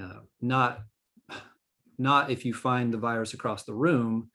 uh, 0.00 0.20
not 0.40 0.84
not 1.98 2.30
if 2.30 2.44
you 2.44 2.54
find 2.54 2.92
the 2.92 2.98
virus 2.98 3.34
across 3.34 3.64
the 3.64 3.74
room, 3.74 4.30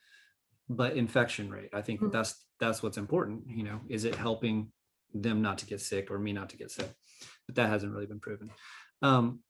but 0.69 0.95
infection 0.95 1.49
rate. 1.49 1.69
I 1.73 1.81
think 1.81 2.01
Mhm. 2.01 2.11
that's 2.11 2.45
that's 2.59 2.83
what's 2.83 2.97
important. 2.97 3.47
You 3.49 3.63
know, 3.63 3.81
is 3.89 4.03
it 4.03 4.15
helping 4.15 4.71
them 5.13 5.41
not 5.41 5.57
to 5.59 5.65
get 5.65 5.79
sick 5.81 6.11
or 6.11 6.19
me 6.19 6.33
not 6.33 6.49
to 6.49 6.57
get 6.57 6.71
sick? 6.71 6.93
But 7.47 7.55
that 7.55 7.69
hasn't 7.69 7.93
really 7.93 8.05
been 8.05 8.19
proven. 8.19 8.51
Um, 9.01 9.43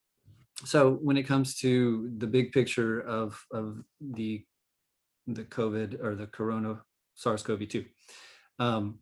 so 0.65 0.93
when 0.93 1.17
it 1.17 1.23
comes 1.23 1.55
to 1.59 2.11
the 2.17 2.27
big 2.27 2.51
picture 2.51 2.99
of 3.01 3.43
of 3.51 3.83
the 3.99 4.45
the 5.27 5.43
COVID 5.43 6.03
or 6.03 6.15
the 6.15 6.27
Corona 6.27 6.81
SARS-CoV-2, 7.15 7.85
um, 8.57 8.99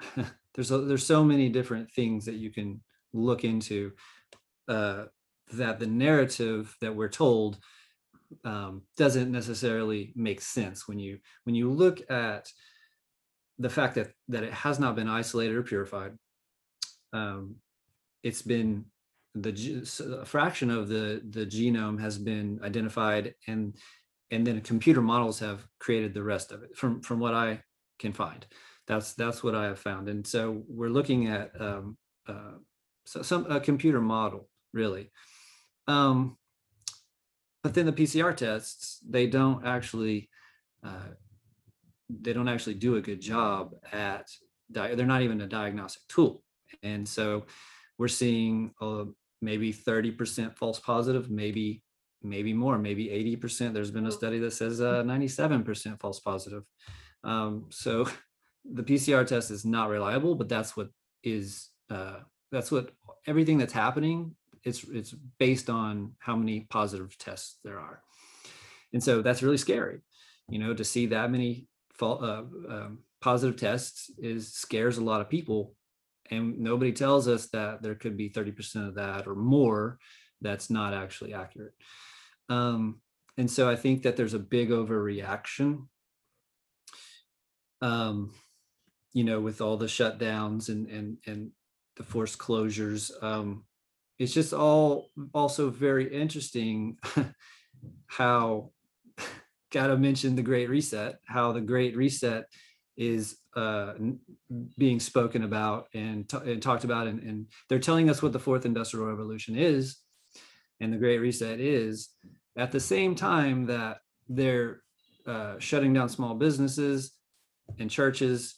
there's 0.54 0.70
a, 0.70 0.78
there's 0.78 1.06
so 1.06 1.24
many 1.24 1.48
different 1.48 1.90
things 1.92 2.24
that 2.24 2.34
you 2.34 2.50
can 2.50 2.82
look 3.12 3.44
into 3.44 3.92
uh, 4.68 5.04
that 5.52 5.78
the 5.78 5.86
narrative 5.86 6.74
that 6.80 6.94
we're 6.94 7.08
told 7.08 7.58
um, 8.44 8.82
doesn't 8.96 9.30
necessarily 9.30 10.12
make 10.16 10.40
sense 10.40 10.88
when 10.88 10.98
you 10.98 11.18
when 11.44 11.54
you 11.54 11.70
look 11.70 12.10
at 12.10 12.48
the 13.58 13.70
fact 13.70 13.94
that 13.94 14.12
that 14.28 14.44
it 14.44 14.52
has 14.52 14.78
not 14.78 14.96
been 14.96 15.08
isolated 15.08 15.56
or 15.56 15.62
purified. 15.62 16.12
Um, 17.12 17.56
it's 18.22 18.42
been 18.42 18.86
the 19.34 19.86
a 20.20 20.24
fraction 20.24 20.70
of 20.70 20.88
the 20.88 21.22
the 21.30 21.46
genome 21.46 22.00
has 22.00 22.18
been 22.18 22.60
identified 22.62 23.34
and 23.46 23.76
and 24.30 24.46
then 24.46 24.60
computer 24.60 25.02
models 25.02 25.38
have 25.38 25.66
created 25.78 26.14
the 26.14 26.22
rest 26.22 26.52
of 26.52 26.62
it 26.62 26.76
from 26.76 27.00
from 27.02 27.20
what 27.20 27.34
I 27.34 27.62
can 27.98 28.12
find. 28.12 28.46
That's 28.86 29.14
that's 29.14 29.42
what 29.42 29.54
I 29.54 29.64
have 29.64 29.78
found, 29.78 30.08
and 30.08 30.26
so 30.26 30.62
we're 30.68 30.88
looking 30.88 31.28
at 31.28 31.52
um, 31.60 31.96
uh, 32.26 32.58
so 33.06 33.22
some 33.22 33.50
a 33.50 33.60
computer 33.60 34.00
model 34.00 34.48
really. 34.72 35.10
Um, 35.86 36.36
but 37.62 37.74
then 37.74 37.86
the 37.86 37.92
PCR 37.92 38.36
tests 38.36 38.98
they 39.08 39.26
don't 39.26 39.64
actually 39.64 40.28
uh, 40.84 41.14
they 42.08 42.32
don't 42.32 42.48
actually 42.48 42.74
do 42.74 42.96
a 42.96 43.00
good 43.00 43.20
job 43.20 43.74
at 43.92 44.28
di- 44.70 44.94
they're 44.94 45.06
not 45.06 45.22
even 45.22 45.40
a 45.40 45.46
diagnostic 45.46 46.02
tool, 46.08 46.42
and 46.82 47.08
so 47.08 47.44
we're 47.98 48.08
seeing 48.08 48.72
uh, 48.80 49.04
maybe 49.40 49.72
30% 49.72 50.56
false 50.56 50.80
positive, 50.80 51.30
maybe 51.30 51.82
maybe 52.24 52.52
more, 52.52 52.78
maybe 52.78 53.06
80%. 53.40 53.72
There's 53.72 53.90
been 53.90 54.06
a 54.06 54.12
study 54.12 54.38
that 54.38 54.52
says 54.52 54.80
uh, 54.80 55.02
97% 55.02 56.00
false 56.00 56.20
positive. 56.20 56.62
Um, 57.24 57.66
so 57.70 58.08
the 58.64 58.82
PCR 58.82 59.26
test 59.26 59.50
is 59.50 59.64
not 59.64 59.88
reliable, 59.88 60.34
but 60.34 60.48
that's 60.48 60.76
what 60.76 60.88
is 61.24 61.68
uh, 61.90 62.20
that's 62.50 62.70
what 62.70 62.90
everything 63.26 63.58
that's 63.58 63.72
happening. 63.72 64.34
It's 64.64 64.84
it's 64.84 65.14
based 65.38 65.68
on 65.68 66.12
how 66.18 66.36
many 66.36 66.60
positive 66.70 67.16
tests 67.18 67.58
there 67.64 67.78
are, 67.78 68.02
and 68.92 69.02
so 69.02 69.22
that's 69.22 69.42
really 69.42 69.58
scary. 69.58 70.00
You 70.48 70.58
know, 70.58 70.74
to 70.74 70.84
see 70.84 71.06
that 71.06 71.30
many 71.30 71.68
fal- 71.92 72.24
uh, 72.24 72.72
um, 72.72 72.98
positive 73.20 73.58
tests 73.58 74.10
is 74.18 74.52
scares 74.52 74.98
a 74.98 75.04
lot 75.04 75.20
of 75.20 75.28
people, 75.30 75.74
and 76.30 76.58
nobody 76.58 76.92
tells 76.92 77.28
us 77.28 77.48
that 77.48 77.82
there 77.82 77.94
could 77.94 78.16
be 78.16 78.30
30% 78.30 78.88
of 78.88 78.94
that 78.96 79.26
or 79.26 79.34
more 79.34 79.98
that's 80.40 80.70
not 80.70 80.94
actually 80.94 81.34
accurate. 81.34 81.74
Um, 82.48 83.00
and 83.38 83.50
so 83.50 83.68
I 83.68 83.76
think 83.76 84.02
that 84.02 84.16
there's 84.16 84.34
a 84.34 84.38
big 84.38 84.70
overreaction. 84.70 85.86
Um, 87.80 88.32
you 89.12 89.24
know, 89.24 89.40
with 89.40 89.60
all 89.60 89.76
the 89.76 89.86
shutdowns 89.86 90.68
and 90.68 90.88
and 90.88 91.18
and 91.26 91.50
the 91.96 92.02
forced 92.02 92.38
closures, 92.38 93.10
um, 93.22 93.64
it's 94.22 94.32
just 94.32 94.52
all 94.52 95.10
also 95.34 95.68
very 95.68 96.12
interesting 96.14 96.96
how 98.06 98.70
gotta 99.72 99.96
mention 99.96 100.36
the 100.36 100.42
Great 100.42 100.68
Reset, 100.68 101.18
how 101.26 101.50
the 101.50 101.60
Great 101.60 101.96
Reset 101.96 102.44
is 102.96 103.36
uh, 103.56 103.94
being 104.78 105.00
spoken 105.00 105.42
about 105.42 105.88
and, 105.92 106.28
ta- 106.28 106.38
and 106.38 106.62
talked 106.62 106.84
about, 106.84 107.08
and, 107.08 107.20
and 107.24 107.46
they're 107.68 107.80
telling 107.80 108.08
us 108.08 108.22
what 108.22 108.32
the 108.32 108.38
fourth 108.38 108.64
industrial 108.64 109.06
revolution 109.06 109.56
is, 109.56 109.96
and 110.80 110.92
the 110.92 110.98
Great 110.98 111.18
Reset 111.18 111.58
is, 111.58 112.10
at 112.56 112.70
the 112.70 112.78
same 112.78 113.16
time 113.16 113.66
that 113.66 113.98
they're 114.28 114.82
uh, 115.26 115.58
shutting 115.58 115.92
down 115.92 116.08
small 116.08 116.34
businesses 116.34 117.10
and 117.80 117.90
churches, 117.90 118.54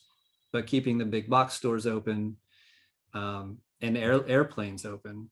but 0.53 0.67
keeping 0.67 0.99
the 0.99 1.07
big 1.07 1.31
box 1.31 1.55
stores 1.55 1.87
open 1.87 2.37
um, 3.15 3.59
and 3.81 3.97
air, 3.97 4.29
airplanes 4.29 4.85
open. 4.85 5.31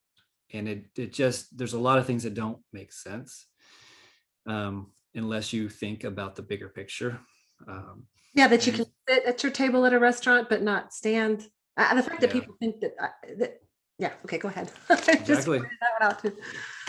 And 0.52 0.68
it, 0.68 0.86
it 0.96 1.12
just, 1.12 1.56
there's 1.56 1.72
a 1.72 1.78
lot 1.78 1.98
of 1.98 2.06
things 2.06 2.22
that 2.24 2.34
don't 2.34 2.58
make 2.72 2.92
sense 2.92 3.46
um, 4.46 4.88
unless 5.14 5.52
you 5.52 5.68
think 5.68 6.04
about 6.04 6.36
the 6.36 6.42
bigger 6.42 6.68
picture. 6.68 7.20
Um, 7.66 8.04
Yeah, 8.34 8.48
that 8.48 8.66
you 8.66 8.72
can 8.72 8.86
sit 9.08 9.24
at 9.24 9.42
your 9.42 9.52
table 9.52 9.84
at 9.86 9.92
a 9.92 9.98
restaurant 9.98 10.48
but 10.48 10.62
not 10.62 10.92
stand. 10.92 11.48
Uh, 11.76 11.94
the 11.94 12.02
fact 12.02 12.20
that 12.20 12.28
Yeah. 12.34 12.40
people 12.40 12.54
think 12.60 12.80
that, 12.80 12.92
uh, 13.00 13.08
that, 13.38 13.60
yeah, 13.98 14.12
okay, 14.24 14.38
go 14.38 14.48
ahead. 14.48 14.70
Exactly. 14.90 15.58
that 15.58 15.68
one 16.00 16.10
out 16.10 16.22
too. 16.22 16.36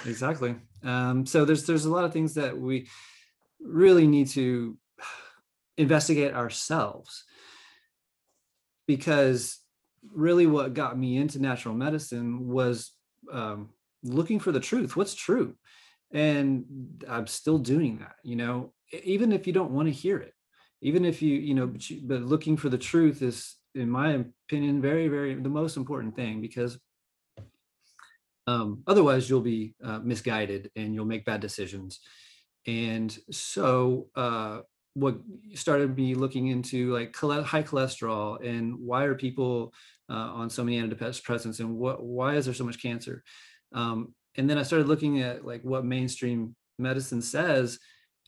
exactly 0.05 0.55
um, 0.83 1.25
so 1.25 1.45
there's 1.45 1.65
there's 1.65 1.85
a 1.85 1.89
lot 1.89 2.03
of 2.03 2.11
things 2.11 2.33
that 2.33 2.57
we 2.57 2.89
really 3.61 4.07
need 4.07 4.27
to 4.27 4.77
investigate 5.77 6.33
ourselves 6.33 7.23
because 8.87 9.59
really 10.13 10.45
what 10.45 10.73
got 10.73 10.97
me 10.97 11.17
into 11.17 11.39
natural 11.39 11.73
medicine 11.73 12.47
was 12.47 12.91
um, 13.31 13.69
looking 14.03 14.39
for 14.39 14.51
the 14.51 14.59
truth 14.59 14.95
what's 14.95 15.15
true? 15.15 15.55
And 16.11 16.65
i'm 17.09 17.25
still 17.25 17.57
doing 17.57 17.97
that 17.99 18.15
you 18.23 18.35
know 18.35 18.71
even 19.03 19.31
if 19.31 19.47
you 19.47 19.53
don't 19.53 19.71
want 19.71 19.87
to 19.87 19.93
hear 19.93 20.17
it. 20.17 20.33
Even 20.81 21.05
if 21.05 21.21
you 21.21 21.35
you 21.35 21.53
know 21.53 21.67
but, 21.67 21.89
you, 21.89 22.01
but 22.03 22.21
looking 22.21 22.57
for 22.57 22.69
the 22.69 22.77
truth 22.77 23.21
is 23.21 23.55
in 23.75 23.89
my 23.89 24.11
opinion 24.11 24.81
very 24.81 25.07
very 25.07 25.33
the 25.33 25.49
most 25.49 25.77
important 25.77 26.15
thing 26.15 26.41
because 26.41 26.77
um, 28.45 28.83
otherwise 28.87 29.29
you'll 29.29 29.41
be 29.41 29.73
uh, 29.83 29.99
misguided 29.99 30.69
and 30.75 30.93
you'll 30.93 31.05
make 31.05 31.25
bad 31.25 31.39
decisions. 31.39 31.99
And 32.67 33.17
so 33.31 34.07
uh, 34.15 34.59
what 34.95 35.17
started 35.53 35.95
me 35.95 36.13
looking 36.13 36.47
into 36.47 36.93
like 36.93 37.15
high 37.15 37.63
cholesterol 37.63 38.45
and 38.45 38.75
why 38.79 39.05
are 39.05 39.15
people 39.15 39.73
uh, 40.09 40.13
on 40.13 40.49
so 40.49 40.63
many 40.63 40.81
antidepressants 40.81 41.59
and 41.59 41.75
what 41.75 42.03
why 42.03 42.35
is 42.35 42.45
there 42.45 42.53
so 42.53 42.65
much 42.65 42.81
cancer? 42.81 43.23
Um, 43.73 44.13
and 44.35 44.49
then 44.49 44.57
i 44.57 44.63
started 44.63 44.87
looking 44.87 45.21
at 45.21 45.45
like 45.45 45.61
what 45.63 45.85
mainstream 45.85 46.55
medicine 46.79 47.21
says 47.21 47.79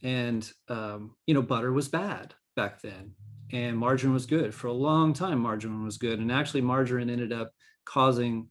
and 0.03 0.51
um, 0.69 1.15
you 1.25 1.33
know 1.33 1.41
butter 1.41 1.71
was 1.71 1.87
bad 1.87 2.33
back 2.55 2.81
then 2.81 3.11
and 3.51 3.77
margarine 3.77 4.13
was 4.13 4.25
good 4.25 4.53
for 4.53 4.67
a 4.67 4.73
long 4.73 5.13
time. 5.13 5.39
Margarine 5.39 5.83
was 5.83 5.97
good 5.97 6.19
and 6.19 6.31
actually 6.31 6.61
margarine 6.61 7.09
ended 7.09 7.31
up 7.31 7.51
causing 7.85 8.49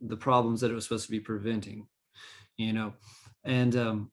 the 0.00 0.16
problems 0.16 0.60
that 0.60 0.70
it 0.70 0.74
was 0.74 0.84
supposed 0.84 1.06
to 1.06 1.10
be 1.10 1.20
preventing 1.20 1.86
you 2.56 2.72
know? 2.72 2.94
And 3.44 3.76
um, 3.76 4.10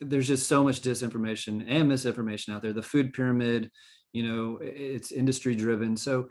there's 0.00 0.28
just 0.28 0.48
so 0.48 0.64
much 0.64 0.80
disinformation 0.80 1.64
and 1.68 1.88
misinformation 1.88 2.54
out 2.54 2.62
there. 2.62 2.72
The 2.72 2.82
food 2.82 3.12
pyramid 3.12 3.70
you 4.12 4.22
know 4.22 4.58
it's 4.60 5.10
industry 5.10 5.54
driven. 5.54 5.96
So 5.96 6.28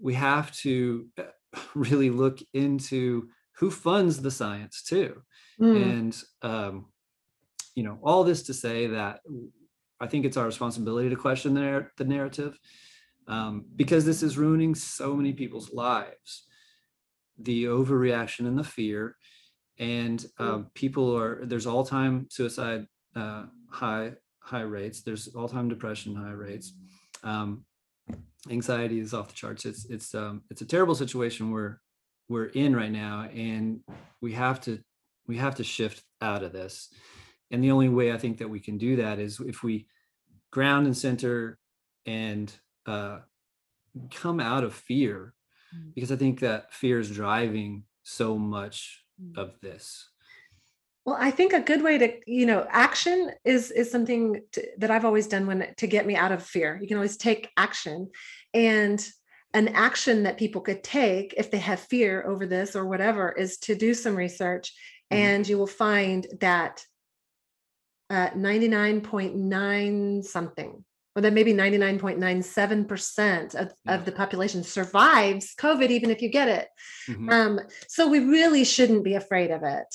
we 0.00 0.14
have 0.14 0.52
to 0.52 1.06
uh, 1.18 1.22
really 1.74 2.10
look 2.10 2.38
into 2.52 3.28
who 3.58 3.70
funds 3.70 4.22
the 4.22 4.30
science 4.30 4.82
too. 4.82 5.22
Mm, 5.60 5.82
and 5.82 6.22
um, 6.42 6.86
you 7.74 7.82
know 7.82 7.98
all 8.02 8.24
this 8.24 8.42
to 8.44 8.54
say 8.54 8.88
that 8.88 9.20
i 10.00 10.06
think 10.06 10.24
it's 10.24 10.36
our 10.36 10.46
responsibility 10.46 11.08
to 11.08 11.16
question 11.16 11.54
the, 11.54 11.60
narr- 11.60 11.92
the 11.96 12.04
narrative 12.04 12.58
um, 13.28 13.66
because 13.76 14.04
this 14.04 14.22
is 14.22 14.38
ruining 14.38 14.74
so 14.74 15.14
many 15.14 15.32
people's 15.32 15.72
lives. 15.72 16.46
The 17.38 17.64
overreaction 17.64 18.48
and 18.48 18.58
the 18.58 18.64
fear 18.64 19.16
and 19.78 20.24
um, 20.38 20.70
people 20.74 21.16
are 21.16 21.46
there's 21.46 21.66
all-time 21.66 22.26
suicide 22.30 22.86
uh, 23.14 23.44
high 23.70 24.14
high 24.40 24.62
rates 24.62 25.02
there's 25.02 25.28
all-time 25.28 25.68
depression 25.68 26.16
high 26.16 26.32
rates. 26.32 26.72
Um, 27.22 27.64
anxiety 28.50 28.98
is 28.98 29.14
off 29.14 29.28
the 29.28 29.34
charts 29.34 29.64
it's 29.64 29.84
it's 29.86 30.14
um, 30.14 30.42
it's 30.50 30.62
a 30.62 30.66
terrible 30.66 30.94
situation 30.94 31.50
we're 31.50 31.78
we're 32.28 32.46
in 32.46 32.74
right 32.74 32.92
now 32.92 33.28
and 33.34 33.80
we 34.20 34.32
have 34.32 34.60
to 34.60 34.78
we 35.26 35.36
have 35.36 35.54
to 35.54 35.64
shift 35.64 36.02
out 36.20 36.42
of 36.42 36.52
this 36.52 36.90
and 37.50 37.64
the 37.64 37.70
only 37.70 37.88
way 37.88 38.12
I 38.12 38.18
think 38.18 38.38
that 38.38 38.50
we 38.50 38.60
can 38.60 38.78
do 38.78 38.96
that 38.96 39.18
is 39.18 39.40
if 39.40 39.62
we 39.62 39.86
ground 40.50 40.86
and 40.86 40.96
center 40.96 41.58
and 42.06 42.52
uh, 42.86 43.20
come 44.14 44.40
out 44.40 44.64
of 44.64 44.74
fear, 44.74 45.34
mm. 45.74 45.94
because 45.94 46.12
I 46.12 46.16
think 46.16 46.40
that 46.40 46.72
fear 46.72 46.98
is 46.98 47.10
driving 47.10 47.84
so 48.02 48.38
much 48.38 49.04
mm. 49.22 49.36
of 49.36 49.58
this. 49.60 50.10
Well, 51.08 51.16
I 51.18 51.30
think 51.30 51.54
a 51.54 51.60
good 51.60 51.82
way 51.82 51.96
to, 51.96 52.12
you 52.26 52.44
know, 52.44 52.66
action 52.68 53.30
is 53.42 53.70
is 53.70 53.90
something 53.90 54.42
to, 54.52 54.68
that 54.76 54.90
I've 54.90 55.06
always 55.06 55.26
done 55.26 55.46
when 55.46 55.72
to 55.78 55.86
get 55.86 56.06
me 56.06 56.14
out 56.14 56.32
of 56.32 56.42
fear. 56.42 56.78
You 56.78 56.86
can 56.86 56.98
always 56.98 57.16
take 57.16 57.48
action, 57.56 58.10
and 58.52 59.02
an 59.54 59.68
action 59.68 60.24
that 60.24 60.36
people 60.36 60.60
could 60.60 60.84
take 60.84 61.32
if 61.38 61.50
they 61.50 61.60
have 61.60 61.80
fear 61.80 62.26
over 62.26 62.44
this 62.44 62.76
or 62.76 62.86
whatever 62.86 63.32
is 63.32 63.56
to 63.60 63.74
do 63.74 63.94
some 63.94 64.16
research, 64.16 64.74
mm-hmm. 65.10 65.22
and 65.22 65.48
you 65.48 65.56
will 65.56 65.66
find 65.66 66.26
that 66.40 66.84
uh, 68.10 68.28
99.9 68.36 70.24
something 70.24 70.84
or 71.16 71.22
that 71.22 71.32
maybe 71.32 71.54
99.97% 71.54 73.54
of, 73.54 73.72
yeah. 73.86 73.94
of 73.94 74.04
the 74.04 74.12
population 74.12 74.62
survives 74.62 75.54
COVID, 75.58 75.88
even 75.88 76.10
if 76.10 76.20
you 76.20 76.28
get 76.28 76.48
it. 76.48 76.68
Mm-hmm. 77.08 77.30
Um, 77.30 77.60
so 77.88 78.08
we 78.08 78.18
really 78.18 78.64
shouldn't 78.64 79.04
be 79.04 79.14
afraid 79.14 79.50
of 79.50 79.62
it. 79.62 79.86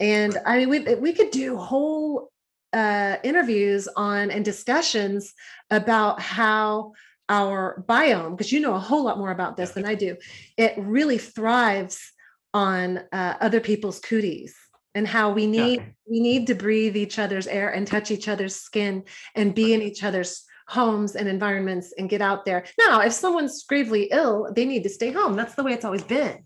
And 0.00 0.36
I 0.44 0.58
mean, 0.58 0.68
we, 0.68 0.94
we 0.96 1.12
could 1.12 1.30
do 1.30 1.56
whole 1.56 2.30
uh, 2.72 3.16
interviews 3.22 3.88
on 3.96 4.30
and 4.30 4.44
discussions 4.44 5.32
about 5.70 6.20
how 6.20 6.92
our 7.28 7.82
biome, 7.88 8.36
because 8.36 8.52
you 8.52 8.60
know 8.60 8.74
a 8.74 8.78
whole 8.80 9.04
lot 9.04 9.18
more 9.18 9.30
about 9.30 9.56
this 9.56 9.70
than 9.70 9.86
I 9.86 9.94
do, 9.94 10.16
it 10.56 10.74
really 10.76 11.18
thrives 11.18 12.12
on 12.52 12.98
uh, 13.12 13.34
other 13.40 13.60
people's 13.60 14.00
cooties 14.00 14.54
and 14.94 15.08
how 15.08 15.32
we 15.32 15.46
need 15.46 15.80
yeah. 15.80 15.86
we 16.08 16.20
need 16.20 16.46
to 16.46 16.54
breathe 16.54 16.96
each 16.96 17.18
other's 17.18 17.46
air 17.46 17.70
and 17.70 17.86
touch 17.86 18.10
each 18.10 18.28
other's 18.28 18.56
skin 18.56 19.02
and 19.34 19.54
be 19.54 19.74
in 19.74 19.82
each 19.82 20.04
other's 20.04 20.44
homes 20.68 21.16
and 21.16 21.28
environments 21.28 21.92
and 21.98 22.08
get 22.08 22.22
out 22.22 22.44
there. 22.44 22.64
Now, 22.78 23.00
if 23.00 23.12
someone's 23.12 23.64
gravely 23.64 24.08
ill, 24.10 24.52
they 24.54 24.64
need 24.64 24.82
to 24.84 24.88
stay 24.88 25.10
home. 25.10 25.34
That's 25.34 25.54
the 25.54 25.62
way 25.62 25.72
it's 25.72 25.84
always 25.84 26.04
been. 26.04 26.44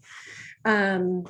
Um, 0.65 1.25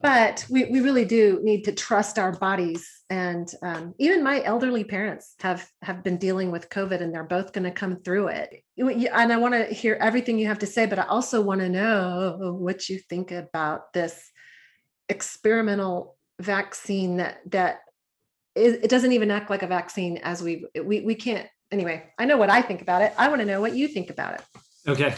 but 0.00 0.46
we, 0.48 0.66
we 0.66 0.80
really 0.80 1.04
do 1.04 1.40
need 1.42 1.64
to 1.64 1.72
trust 1.72 2.18
our 2.18 2.32
bodies. 2.32 2.88
And 3.10 3.52
um, 3.62 3.94
even 3.98 4.22
my 4.22 4.42
elderly 4.44 4.84
parents 4.84 5.34
have 5.40 5.68
have 5.82 6.04
been 6.04 6.18
dealing 6.18 6.50
with 6.50 6.68
covid 6.70 7.00
and 7.00 7.12
they're 7.12 7.24
both 7.24 7.52
going 7.52 7.64
to 7.64 7.70
come 7.70 7.96
through 7.96 8.28
it. 8.28 8.62
And 8.76 9.32
i 9.32 9.36
want 9.36 9.54
to 9.54 9.64
hear 9.64 9.94
everything 10.00 10.38
you 10.38 10.46
have 10.46 10.60
to 10.60 10.66
say 10.66 10.86
but 10.86 10.98
i 10.98 11.02
also 11.04 11.40
want 11.40 11.60
to 11.60 11.68
know 11.68 12.56
what 12.58 12.88
you 12.88 12.98
think 12.98 13.32
about 13.32 13.92
this 13.92 14.30
experimental 15.08 16.16
vaccine 16.40 17.16
that 17.16 17.38
that 17.46 17.80
it, 18.54 18.84
it 18.84 18.90
doesn't 18.90 19.12
even 19.12 19.30
act 19.30 19.50
like 19.50 19.62
a 19.62 19.66
vaccine 19.66 20.18
as 20.18 20.42
we 20.42 20.64
we 20.84 21.00
we 21.00 21.14
can't 21.14 21.48
anyway 21.72 22.04
i 22.18 22.24
know 22.24 22.36
what 22.36 22.50
i 22.50 22.62
think 22.62 22.82
about 22.82 23.02
it. 23.02 23.12
I 23.18 23.28
want 23.28 23.40
to 23.40 23.46
know 23.46 23.60
what 23.60 23.74
you 23.74 23.88
think 23.88 24.10
about 24.10 24.34
it. 24.34 24.42
Okay. 24.86 25.14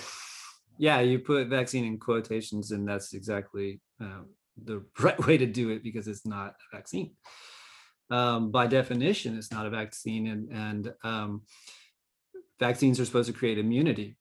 Yeah 0.79 1.01
you 1.01 1.19
put 1.19 1.49
vaccine 1.49 1.85
in 1.85 1.99
quotations 1.99 2.71
and 2.71 2.89
that's 2.89 3.13
exactly 3.13 3.81
um, 4.01 4.29
the 4.64 4.85
right 5.01 5.18
way 5.27 5.38
to 5.38 5.46
do 5.46 5.70
it 5.70 5.83
because 5.83 6.09
it's 6.09 6.27
not 6.27 6.55
a 6.73 6.77
vaccine. 6.77 7.12
Um, 8.11 8.51
by 8.51 8.66
definition 8.66 9.38
it's 9.38 9.53
not 9.53 9.66
a 9.66 9.70
vaccine 9.70 10.27
and 10.27 10.51
and 10.51 10.92
um, 11.05 11.42
vaccines 12.59 12.99
are 12.99 13.05
supposed 13.05 13.33
to 13.33 13.38
create 13.38 13.59
immunity. 13.59 14.16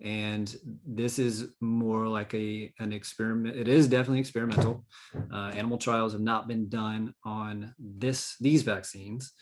And 0.00 0.54
this 0.86 1.18
is 1.18 1.48
more 1.60 2.06
like 2.08 2.34
a 2.34 2.72
an 2.78 2.92
experiment 2.92 3.56
it 3.56 3.68
is 3.68 3.88
definitely 3.88 4.20
experimental. 4.20 4.84
Uh, 5.32 5.50
animal 5.54 5.78
trials 5.78 6.12
have 6.12 6.20
not 6.20 6.48
been 6.48 6.68
done 6.68 7.14
on 7.24 7.74
this 7.78 8.36
these 8.40 8.62
vaccines 8.62 9.32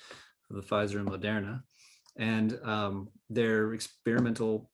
the 0.53 0.63
pfizer 0.63 0.97
and 0.97 1.09
moderna. 1.09 1.63
And 2.17 2.59
um, 2.63 3.09
they're 3.31 3.73
experimental 3.73 4.71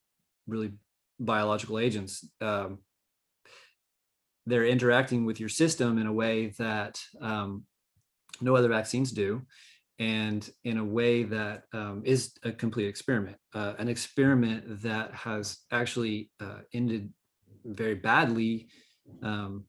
really 0.47 0.73
biological 1.21 1.79
agents. 1.79 2.29
Um, 2.41 2.79
they're 4.49 4.67
interacting 4.67 5.25
with 5.25 5.39
your 5.39 5.49
system 5.49 5.99
in 5.99 6.07
a 6.07 6.13
way 6.13 6.49
that 6.59 7.01
um, 7.21 7.65
no 8.41 8.57
other 8.57 8.69
vaccines 8.69 9.13
do 9.13 9.43
and 9.99 10.49
in 10.65 10.79
a 10.79 10.85
way 10.85 11.25
that 11.25 11.65
um, 11.73 12.03
is 12.05 12.33
a 12.45 12.53
complete 12.53 12.87
experiment, 12.87 13.37
uh, 13.55 13.75
an 13.79 13.89
experiment 13.89 14.83
that 14.83 15.13
has 15.13 15.59
actually 15.73 16.31
uh, 16.41 16.61
ended 16.73 17.13
very 17.65 17.97
badly 17.97 18.69
um, 19.23 19.65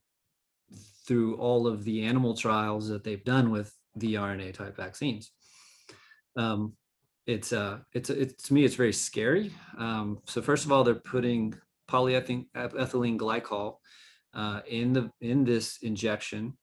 through 1.07 1.35
all 1.37 1.65
of 1.65 1.83
the 1.83 2.03
animal 2.03 2.35
trials 2.35 2.87
that 2.89 3.03
they've 3.03 3.23
done 3.23 3.49
with 3.49 3.73
the 3.95 4.13
RNA 4.13 4.53
type 4.53 4.77
vaccines. 4.77 5.31
Um, 6.35 6.73
it's 7.25 7.51
uh, 7.51 7.79
it's 7.93 8.09
it's 8.09 8.43
to 8.43 8.53
me 8.53 8.63
it's 8.63 8.75
very 8.75 8.93
scary. 8.93 9.51
Um, 9.77 10.19
so 10.25 10.41
first 10.41 10.65
of 10.65 10.71
all, 10.71 10.83
they're 10.83 10.95
putting 10.95 11.55
polyethylene 11.89 12.47
glycol 13.17 13.77
uh, 14.33 14.61
in 14.67 14.93
the 14.93 15.11
in 15.21 15.43
this 15.43 15.77
injection 15.81 16.53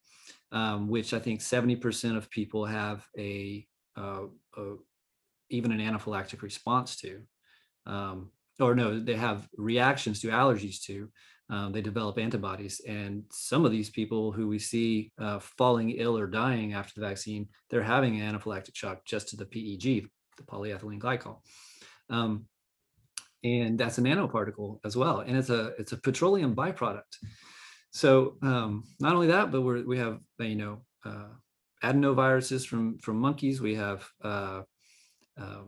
um, 0.53 0.89
which 0.89 1.13
I 1.13 1.19
think 1.19 1.41
70% 1.41 2.17
of 2.17 2.31
people 2.31 2.65
have 2.65 3.05
a, 3.19 3.67
uh, 3.97 4.23
a, 4.57 4.75
even 5.51 5.73
an 5.73 5.81
anaphylactic 5.81 6.43
response 6.43 6.97
to, 6.97 7.23
um, 7.87 8.31
or 8.61 8.75
no, 8.75 8.99
they 8.99 9.17
have 9.17 9.49
reactions 9.57 10.21
to 10.21 10.29
allergies 10.29 10.81
to. 10.85 11.09
Um, 11.49 11.71
they 11.71 11.81
develop 11.81 12.19
antibodies, 12.19 12.81
and 12.89 13.23
some 13.31 13.65
of 13.65 13.71
these 13.71 13.89
people 13.89 14.33
who 14.33 14.49
we 14.49 14.59
see 14.59 15.13
uh, 15.21 15.39
falling 15.39 15.91
ill 15.91 16.19
or 16.19 16.27
dying 16.27 16.73
after 16.73 16.99
the 16.99 17.07
vaccine, 17.07 17.47
they're 17.71 17.85
having 17.85 18.21
an 18.21 18.35
anaphylactic 18.35 18.75
shock 18.75 19.05
just 19.05 19.29
to 19.29 19.37
the 19.37 19.45
PEG, 19.45 20.09
the 20.39 20.43
polyethylene 20.43 20.99
glycol. 20.99 21.39
Um, 22.11 22.47
and 23.45 23.79
that's 23.79 23.99
a 23.99 24.01
nanoparticle 24.01 24.81
as 24.85 24.97
well, 24.97 25.21
and 25.21 25.37
it's 25.37 25.51
a 25.51 25.67
it's 25.79 25.93
a 25.93 25.99
petroleum 25.99 26.57
byproduct. 26.57 27.15
So 27.97 28.37
um, 28.43 28.85
not 29.01 29.15
only 29.15 29.29
that, 29.29 29.51
but 29.51 29.63
we 29.63 29.83
we 29.83 29.97
have 29.97 30.21
you 30.39 30.55
know 30.55 30.83
uh, 31.03 31.33
adenoviruses 31.83 32.67
from 32.67 32.99
from 32.99 33.17
monkeys. 33.19 33.63
We 33.63 33.75
have 33.77 34.07
uh, 34.23 34.63
uh, 35.41 35.63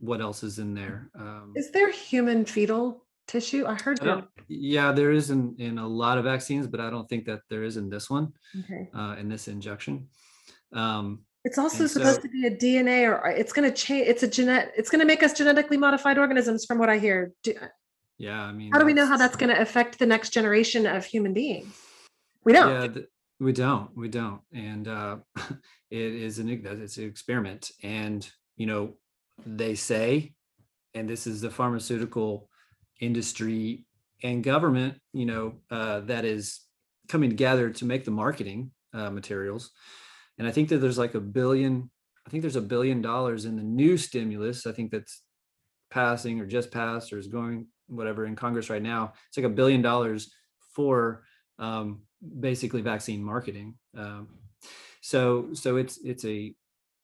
what 0.00 0.20
else 0.20 0.42
is 0.42 0.58
in 0.58 0.74
there? 0.74 1.10
Um, 1.14 1.52
is 1.54 1.70
there 1.70 1.92
human 1.92 2.44
fetal 2.44 3.06
tissue? 3.28 3.66
I 3.68 3.74
heard 3.74 3.98
that. 3.98 4.26
Yeah, 4.48 4.90
there 4.90 5.12
is 5.12 5.30
in 5.30 5.54
in 5.58 5.78
a 5.78 5.86
lot 5.86 6.18
of 6.18 6.24
vaccines, 6.24 6.66
but 6.66 6.80
I 6.80 6.90
don't 6.90 7.08
think 7.08 7.24
that 7.26 7.42
there 7.48 7.62
is 7.62 7.76
in 7.76 7.88
this 7.88 8.10
one. 8.10 8.32
Okay. 8.64 8.90
Uh, 8.92 9.14
in 9.20 9.28
this 9.28 9.46
injection. 9.46 10.08
Um, 10.72 11.20
it's 11.44 11.56
also 11.56 11.86
supposed 11.86 12.16
so, 12.16 12.22
to 12.22 12.28
be 12.30 12.46
a 12.46 12.50
DNA, 12.50 13.08
or 13.08 13.28
it's 13.28 13.52
going 13.52 13.70
to 13.70 13.76
change. 13.76 14.08
It's 14.08 14.24
a 14.24 14.28
genet. 14.28 14.72
It's 14.76 14.90
going 14.90 15.00
to 15.00 15.06
make 15.06 15.22
us 15.22 15.34
genetically 15.34 15.76
modified 15.76 16.18
organisms, 16.18 16.64
from 16.64 16.78
what 16.78 16.90
I 16.90 16.98
hear. 16.98 17.32
Do, 17.44 17.54
yeah 18.20 18.42
i 18.42 18.52
mean 18.52 18.70
how 18.72 18.78
do 18.78 18.84
we 18.84 18.92
know 18.92 19.06
how 19.06 19.16
that's 19.16 19.36
going 19.36 19.52
to 19.54 19.60
affect 19.60 19.98
the 19.98 20.06
next 20.06 20.30
generation 20.30 20.86
of 20.86 21.04
human 21.04 21.32
beings 21.32 21.74
we 22.44 22.52
don't. 22.52 22.70
Yeah 22.70 22.88
th- 22.88 23.06
we 23.40 23.52
don't 23.52 23.96
we 23.96 24.08
don't 24.08 24.42
and 24.52 24.86
uh 24.86 25.16
it 25.90 26.14
is 26.14 26.38
an 26.38 26.48
it's 26.48 26.98
an 26.98 27.04
experiment 27.04 27.72
and 27.82 28.30
you 28.56 28.66
know 28.66 28.94
they 29.46 29.74
say 29.74 30.34
and 30.94 31.08
this 31.08 31.26
is 31.26 31.40
the 31.40 31.50
pharmaceutical 31.50 32.48
industry 33.00 33.86
and 34.22 34.44
government 34.44 34.94
you 35.14 35.24
know 35.24 35.54
uh 35.70 36.00
that 36.00 36.26
is 36.26 36.60
coming 37.08 37.30
together 37.30 37.70
to 37.70 37.86
make 37.86 38.04
the 38.04 38.10
marketing 38.10 38.70
uh, 38.92 39.10
materials 39.10 39.70
and 40.38 40.46
i 40.46 40.50
think 40.50 40.68
that 40.68 40.78
there's 40.78 40.98
like 40.98 41.14
a 41.14 41.20
billion 41.20 41.90
i 42.26 42.30
think 42.30 42.42
there's 42.42 42.56
a 42.56 42.60
billion 42.60 43.00
dollars 43.00 43.46
in 43.46 43.56
the 43.56 43.62
new 43.62 43.96
stimulus 43.96 44.66
i 44.66 44.72
think 44.72 44.90
that's 44.90 45.22
passing 45.90 46.38
or 46.40 46.46
just 46.46 46.70
passed 46.70 47.10
or 47.10 47.18
is 47.18 47.26
going 47.26 47.66
whatever 47.90 48.26
in 48.26 48.36
Congress 48.36 48.70
right 48.70 48.82
now. 48.82 49.12
It's 49.28 49.36
like 49.36 49.46
a 49.46 49.50
billion 49.50 49.82
dollars 49.82 50.32
for 50.74 51.24
um, 51.58 52.02
basically 52.38 52.80
vaccine 52.80 53.22
marketing. 53.22 53.74
Um, 53.96 54.28
so 55.00 55.48
so 55.54 55.76
it's 55.76 55.98
it's 56.04 56.24
a 56.24 56.54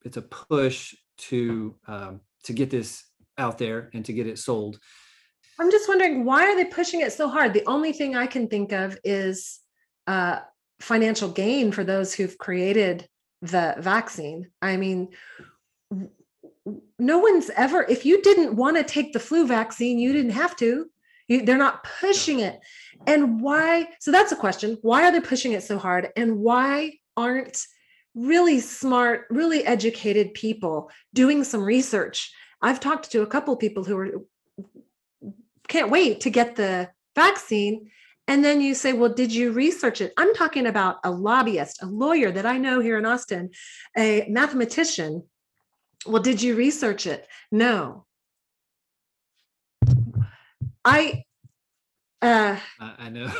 it's 0.04 0.16
a 0.16 0.22
push 0.22 0.94
to 1.18 1.74
um, 1.86 2.20
to 2.44 2.52
get 2.52 2.70
this 2.70 3.04
out 3.38 3.58
there 3.58 3.90
and 3.92 4.04
to 4.04 4.12
get 4.12 4.26
it 4.26 4.38
sold. 4.38 4.78
I'm 5.58 5.70
just 5.70 5.88
wondering 5.88 6.24
why 6.24 6.44
are 6.44 6.56
they 6.56 6.66
pushing 6.66 7.00
it 7.00 7.12
so 7.12 7.28
hard? 7.28 7.52
The 7.52 7.66
only 7.66 7.92
thing 7.92 8.16
I 8.16 8.26
can 8.26 8.48
think 8.48 8.72
of 8.72 8.98
is 9.04 9.60
uh, 10.06 10.40
financial 10.80 11.28
gain 11.28 11.72
for 11.72 11.84
those 11.84 12.14
who've 12.14 12.36
created 12.38 13.08
the 13.42 13.74
vaccine. 13.78 14.50
I 14.62 14.76
mean, 14.76 15.08
no 16.98 17.18
one's 17.18 17.50
ever 17.50 17.82
if 17.84 18.06
you 18.06 18.22
didn't 18.22 18.56
want 18.56 18.76
to 18.76 18.84
take 18.84 19.12
the 19.12 19.20
flu 19.20 19.46
vaccine 19.46 19.98
you 19.98 20.12
didn't 20.12 20.32
have 20.32 20.56
to. 20.56 20.86
You, 21.28 21.44
they're 21.44 21.58
not 21.58 21.84
pushing 22.00 22.40
it. 22.40 22.60
And 23.06 23.40
why 23.40 23.88
so 24.00 24.12
that's 24.12 24.32
a 24.32 24.36
question. 24.36 24.78
Why 24.82 25.04
are 25.04 25.12
they 25.12 25.20
pushing 25.20 25.52
it 25.52 25.62
so 25.62 25.78
hard? 25.78 26.08
And 26.16 26.38
why 26.38 26.98
aren't 27.16 27.66
really 28.14 28.60
smart 28.60 29.26
really 29.30 29.64
educated 29.64 30.34
people 30.34 30.90
doing 31.12 31.44
some 31.44 31.62
research? 31.62 32.32
I've 32.62 32.80
talked 32.80 33.10
to 33.12 33.22
a 33.22 33.26
couple 33.26 33.56
people 33.56 33.84
who 33.84 33.98
are 33.98 34.10
can't 35.68 35.90
wait 35.90 36.20
to 36.20 36.30
get 36.30 36.56
the 36.56 36.90
vaccine. 37.14 37.90
And 38.28 38.44
then 38.44 38.60
you 38.60 38.74
say, 38.74 38.92
well, 38.92 39.12
did 39.12 39.32
you 39.32 39.52
research 39.52 40.00
it? 40.00 40.12
I'm 40.16 40.34
talking 40.34 40.66
about 40.66 40.98
a 41.04 41.10
lobbyist, 41.10 41.82
a 41.82 41.86
lawyer 41.86 42.30
that 42.32 42.46
I 42.46 42.58
know 42.58 42.80
here 42.80 42.98
in 42.98 43.06
Austin, 43.06 43.50
a 43.96 44.26
mathematician. 44.28 45.24
Well, 46.06 46.22
did 46.22 46.42
you 46.42 46.56
research 46.56 47.06
it? 47.06 47.26
No. 47.50 48.04
I 50.84 51.24
uh 52.22 52.56
I 52.80 53.10
know. 53.10 53.32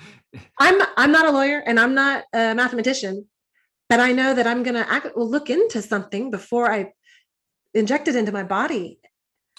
I'm 0.58 0.80
I'm 0.96 1.12
not 1.12 1.26
a 1.26 1.30
lawyer 1.30 1.62
and 1.66 1.78
I'm 1.78 1.94
not 1.94 2.24
a 2.32 2.54
mathematician, 2.54 3.26
but 3.88 4.00
I 4.00 4.12
know 4.12 4.34
that 4.34 4.46
I'm 4.46 4.62
gonna 4.62 4.86
act, 4.88 5.08
well, 5.16 5.28
look 5.28 5.50
into 5.50 5.82
something 5.82 6.30
before 6.30 6.70
I 6.70 6.92
inject 7.74 8.08
it 8.08 8.16
into 8.16 8.32
my 8.32 8.44
body. 8.44 9.00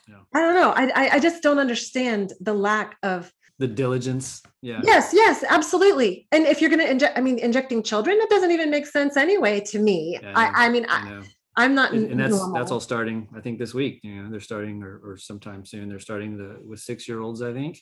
Yeah. 0.08 0.20
I 0.34 0.42
don't 0.42 0.56
know. 0.56 0.72
I 0.72 1.16
I 1.16 1.20
just 1.20 1.44
don't 1.44 1.60
understand 1.60 2.34
the 2.40 2.54
lack 2.54 2.98
of 3.04 3.32
the 3.58 3.68
diligence. 3.68 4.44
Yeah. 4.62 4.82
Yes, 4.84 5.12
yes, 5.14 5.44
absolutely. 5.48 6.28
And 6.32 6.46
if 6.46 6.60
you're 6.60 6.70
gonna 6.70 6.84
inject, 6.84 7.18
I 7.18 7.22
mean, 7.22 7.40
injecting 7.40 7.84
children, 7.84 8.18
it 8.20 8.30
doesn't 8.30 8.52
even 8.52 8.70
make 8.70 8.86
sense 8.86 9.16
anyway 9.16 9.62
to 9.72 9.80
me. 9.80 10.20
Yeah, 10.22 10.34
I, 10.36 10.66
I, 10.66 10.70
mean, 10.70 10.86
I, 10.90 11.24
I 11.58 11.66
am 11.66 11.76
not 11.76 11.94
and, 11.94 12.12
and, 12.12 12.20
that's 12.20 12.36
normal. 12.36 12.58
that's 12.58 12.72
all 12.72 12.80
starting 12.80 13.28
i 13.36 13.40
think 13.40 13.60
this 13.60 13.74
week 13.74 14.02
you 14.04 14.22
know 14.22 14.30
they're 14.30 14.40
starting 14.40 14.84
or, 14.84 15.00
or 15.04 15.18
sometime 15.18 15.66
soon 15.66 15.90
they're 15.90 16.00
starting 16.00 16.38
the 16.38 16.60
with 16.66 16.80
six 16.80 17.08
year 17.08 17.22
olds 17.22 17.42
i 17.42 17.54
think 17.54 17.80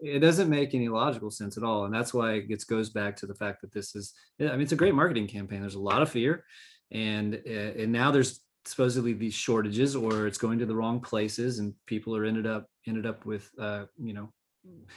it 0.00 0.20
doesn't 0.20 0.48
make 0.48 0.74
any 0.74 0.88
logical 0.88 1.30
sense 1.30 1.56
at 1.56 1.64
all 1.64 1.84
and 1.84 1.94
that's 1.94 2.14
why 2.14 2.34
it 2.34 2.66
goes 2.68 2.90
back 2.90 3.16
to 3.16 3.26
the 3.26 3.34
fact 3.34 3.60
that 3.62 3.72
this 3.72 3.96
is 3.96 4.14
i 4.40 4.44
mean 4.44 4.60
it's 4.60 4.72
a 4.72 4.76
great 4.76 4.94
marketing 4.94 5.26
campaign 5.26 5.60
there's 5.60 5.74
a 5.74 5.80
lot 5.80 6.02
of 6.02 6.10
fear 6.10 6.44
and 6.92 7.40
uh, 7.46 7.50
and 7.50 7.92
now 7.92 8.10
there's 8.10 8.40
supposedly 8.64 9.12
these 9.12 9.34
shortages 9.34 9.96
or 9.96 10.26
it's 10.26 10.38
going 10.38 10.58
to 10.58 10.66
the 10.66 10.74
wrong 10.74 11.00
places 11.00 11.58
and 11.58 11.74
people 11.86 12.14
are 12.14 12.24
ended 12.24 12.46
up 12.46 12.66
ended 12.86 13.06
up 13.06 13.24
with 13.24 13.50
uh 13.58 13.84
you 13.96 14.12
know 14.12 14.30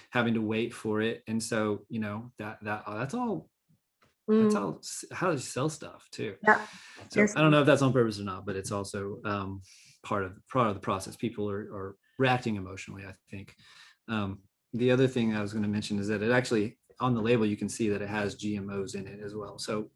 having 0.09 0.33
to 0.33 0.41
wait 0.41 0.73
for 0.73 1.01
it 1.01 1.23
and 1.27 1.41
so 1.41 1.81
you 1.89 1.99
know 1.99 2.31
that 2.37 2.57
that 2.61 2.83
that's 2.85 3.13
all 3.13 3.49
that's 4.39 4.55
how 4.55 4.79
how 5.11 5.31
you 5.31 5.37
sell 5.37 5.69
stuff 5.69 6.07
too. 6.11 6.35
Yeah 6.43 6.61
so 7.09 7.23
i 7.35 7.41
don't 7.41 7.51
know 7.51 7.61
if 7.61 7.65
that's 7.65 7.81
on 7.81 7.91
purpose 7.91 8.19
or 8.19 8.23
not 8.23 8.45
but 8.45 8.55
it's 8.55 8.71
also 8.71 9.17
um 9.25 9.61
part 10.03 10.23
of 10.23 10.33
part 10.47 10.67
of 10.67 10.75
the 10.75 10.79
process. 10.79 11.15
People 11.15 11.49
are, 11.49 11.67
are 11.73 11.95
reacting 12.17 12.55
emotionally 12.55 13.03
i 13.03 13.13
think. 13.29 13.55
Um 14.07 14.39
the 14.73 14.91
other 14.91 15.07
thing 15.07 15.35
I 15.35 15.41
was 15.41 15.51
going 15.51 15.63
to 15.63 15.69
mention 15.69 15.99
is 15.99 16.07
that 16.07 16.23
it 16.23 16.31
actually 16.31 16.77
on 16.99 17.13
the 17.13 17.21
label 17.21 17.45
you 17.45 17.57
can 17.57 17.67
see 17.69 17.89
that 17.89 18.01
it 18.01 18.09
has 18.09 18.37
GMOs 18.37 18.95
in 18.95 19.07
it 19.07 19.19
as 19.23 19.35
well. 19.35 19.57
So, 19.57 19.89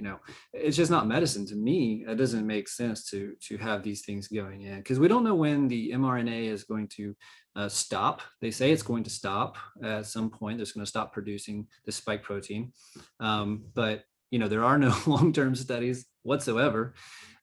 you 0.00 0.06
know, 0.06 0.18
it's 0.54 0.78
just 0.78 0.90
not 0.90 1.06
medicine 1.06 1.44
to 1.44 1.54
me. 1.54 2.06
It 2.08 2.14
doesn't 2.14 2.46
make 2.46 2.68
sense 2.68 3.04
to 3.10 3.34
to 3.48 3.58
have 3.58 3.82
these 3.82 4.00
things 4.02 4.28
going 4.28 4.62
in 4.62 4.78
because 4.78 4.98
we 4.98 5.08
don't 5.08 5.24
know 5.24 5.34
when 5.34 5.68
the 5.68 5.90
mRNA 5.90 6.44
is 6.46 6.64
going 6.64 6.88
to 6.96 7.14
uh, 7.54 7.68
stop. 7.68 8.22
They 8.40 8.50
say 8.50 8.72
it's 8.72 8.82
going 8.82 9.04
to 9.04 9.10
stop 9.10 9.58
at 9.82 10.06
some 10.06 10.30
point. 10.30 10.58
It's 10.58 10.72
going 10.72 10.86
to 10.86 10.88
stop 10.88 11.12
producing 11.12 11.66
the 11.84 11.92
spike 11.92 12.22
protein, 12.22 12.72
um, 13.20 13.62
but 13.74 14.04
you 14.30 14.38
know 14.38 14.48
there 14.48 14.64
are 14.64 14.78
no 14.78 14.96
long-term 15.06 15.54
studies 15.54 16.06
whatsoever. 16.22 16.94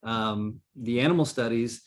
Um, 0.02 0.62
the 0.76 1.00
animal 1.02 1.26
studies, 1.26 1.84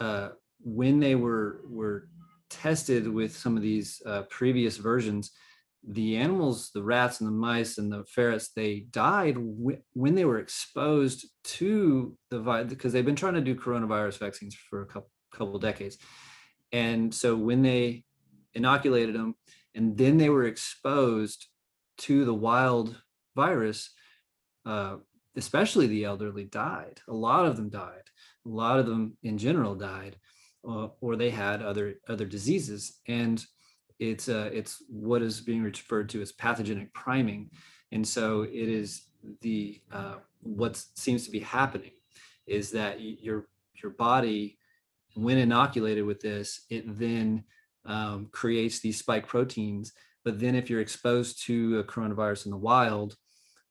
uh, 0.00 0.30
when 0.58 0.98
they 0.98 1.14
were 1.14 1.60
were 1.68 2.08
tested 2.48 3.06
with 3.06 3.36
some 3.36 3.56
of 3.56 3.62
these 3.62 4.02
uh, 4.04 4.22
previous 4.22 4.76
versions, 4.76 5.30
the 5.86 6.16
animals, 6.16 6.70
the 6.74 6.82
rats 6.82 7.20
and 7.20 7.28
the 7.28 7.32
mice 7.32 7.78
and 7.78 7.92
the 7.92 8.04
ferrets, 8.04 8.50
they 8.54 8.80
died 8.90 9.34
w- 9.34 9.80
when 9.94 10.14
they 10.14 10.24
were 10.24 10.38
exposed 10.38 11.26
to 11.42 12.16
the 12.30 12.40
virus 12.40 12.68
because 12.68 12.92
they've 12.92 13.04
been 13.04 13.16
trying 13.16 13.34
to 13.34 13.40
do 13.40 13.54
coronavirus 13.54 14.18
vaccines 14.18 14.54
for 14.54 14.82
a 14.82 14.86
couple 14.86 15.10
couple 15.32 15.58
decades. 15.58 15.96
And 16.72 17.14
so 17.14 17.36
when 17.36 17.62
they 17.62 18.04
inoculated 18.54 19.14
them 19.14 19.36
and 19.74 19.96
then 19.96 20.18
they 20.18 20.28
were 20.28 20.44
exposed 20.44 21.46
to 21.98 22.24
the 22.24 22.34
wild 22.34 23.00
virus, 23.36 23.90
uh, 24.66 24.96
especially 25.36 25.86
the 25.86 26.04
elderly 26.04 26.44
died. 26.44 27.00
A 27.08 27.14
lot 27.14 27.46
of 27.46 27.56
them 27.56 27.68
died. 27.68 28.02
A 28.44 28.48
lot 28.48 28.80
of 28.80 28.86
them 28.86 29.16
in 29.22 29.38
general 29.38 29.76
died 29.76 30.16
uh, 30.68 30.88
or 31.00 31.16
they 31.16 31.30
had 31.30 31.62
other 31.62 31.94
other 32.08 32.26
diseases 32.26 32.98
and 33.08 33.44
it's 34.00 34.28
uh, 34.28 34.50
it's 34.52 34.82
what 34.88 35.22
is 35.22 35.40
being 35.40 35.62
referred 35.62 36.08
to 36.08 36.20
as 36.20 36.32
pathogenic 36.32 36.92
priming 36.92 37.50
and 37.92 38.06
so 38.06 38.42
it 38.42 38.68
is 38.68 39.04
the 39.42 39.80
uh, 39.92 40.14
what 40.42 40.82
seems 40.96 41.24
to 41.24 41.30
be 41.30 41.40
happening 41.40 41.92
is 42.46 42.70
that 42.72 43.00
your 43.00 43.46
your 43.82 43.92
body 43.92 44.58
when 45.14 45.38
inoculated 45.38 46.04
with 46.04 46.20
this 46.20 46.64
it 46.70 46.84
then 46.98 47.44
um, 47.86 48.28
creates 48.32 48.80
these 48.80 48.98
spike 48.98 49.26
proteins 49.26 49.92
but 50.24 50.40
then 50.40 50.54
if 50.54 50.68
you're 50.68 50.80
exposed 50.80 51.44
to 51.44 51.78
a 51.78 51.84
coronavirus 51.84 52.46
in 52.46 52.50
the 52.50 52.56
wild 52.56 53.16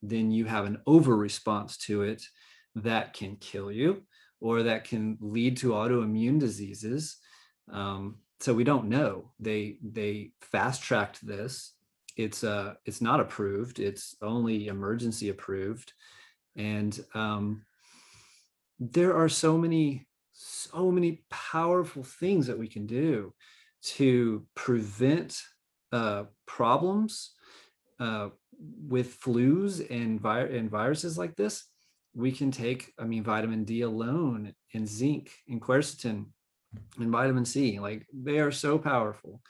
then 0.02 0.32
you 0.32 0.46
have 0.46 0.66
an 0.66 0.78
over 0.88 1.18
response 1.18 1.78
to 1.78 2.04
it 2.04 2.24
that 2.76 3.14
can 3.14 3.36
kill 3.38 3.72
you 3.72 4.04
or 4.42 4.64
that 4.64 4.84
can 4.84 5.18
lead 5.20 5.58
to 5.58 5.72
autoimmune 5.72 6.40
diseases. 6.40 7.18
Um, 7.72 8.20
so 8.40 8.54
we 8.54 8.64
don't 8.64 8.90
know. 8.90 9.32
They 9.40 9.78
they 9.84 10.32
fast 10.42 10.82
tracked 10.82 11.26
this. 11.26 11.74
It's 12.16 12.44
uh 12.44 12.76
it's 12.86 13.02
not 13.02 13.20
approved. 13.20 13.80
It's 13.80 14.16
only 14.22 14.68
emergency 14.68 15.30
approved, 15.30 15.94
and 16.56 16.98
um, 17.14 17.64
there 18.80 19.16
are 19.16 19.30
so 19.30 19.58
many 19.58 20.08
so 20.32 20.92
many 20.92 21.24
powerful 21.30 22.04
things 22.04 22.48
that 22.48 22.58
we 22.58 22.68
can 22.68 22.86
do 22.86 23.34
to 23.82 24.46
prevent 24.56 25.42
uh, 25.92 26.24
problems 26.46 27.32
uh, 28.00 28.30
with 28.88 29.20
flus 29.20 29.86
and, 29.90 30.20
vi- 30.22 30.42
and 30.42 30.70
viruses 30.70 31.18
like 31.18 31.36
this 31.36 31.66
we 32.14 32.32
can 32.32 32.52
take, 32.52 32.94
I 33.00 33.06
mean, 33.06 33.24
vitamin 33.24 33.64
D 33.64 33.82
alone 33.82 34.54
and 34.74 34.88
zinc 34.88 35.32
and 35.48 35.62
quercetin 35.62 36.26
and 37.00 37.12
vitamin 37.12 37.46
C. 37.46 37.80
Like 37.80 38.06
they 38.14 38.40
are 38.40 38.52
so 38.52 38.78
powerful 38.78 39.42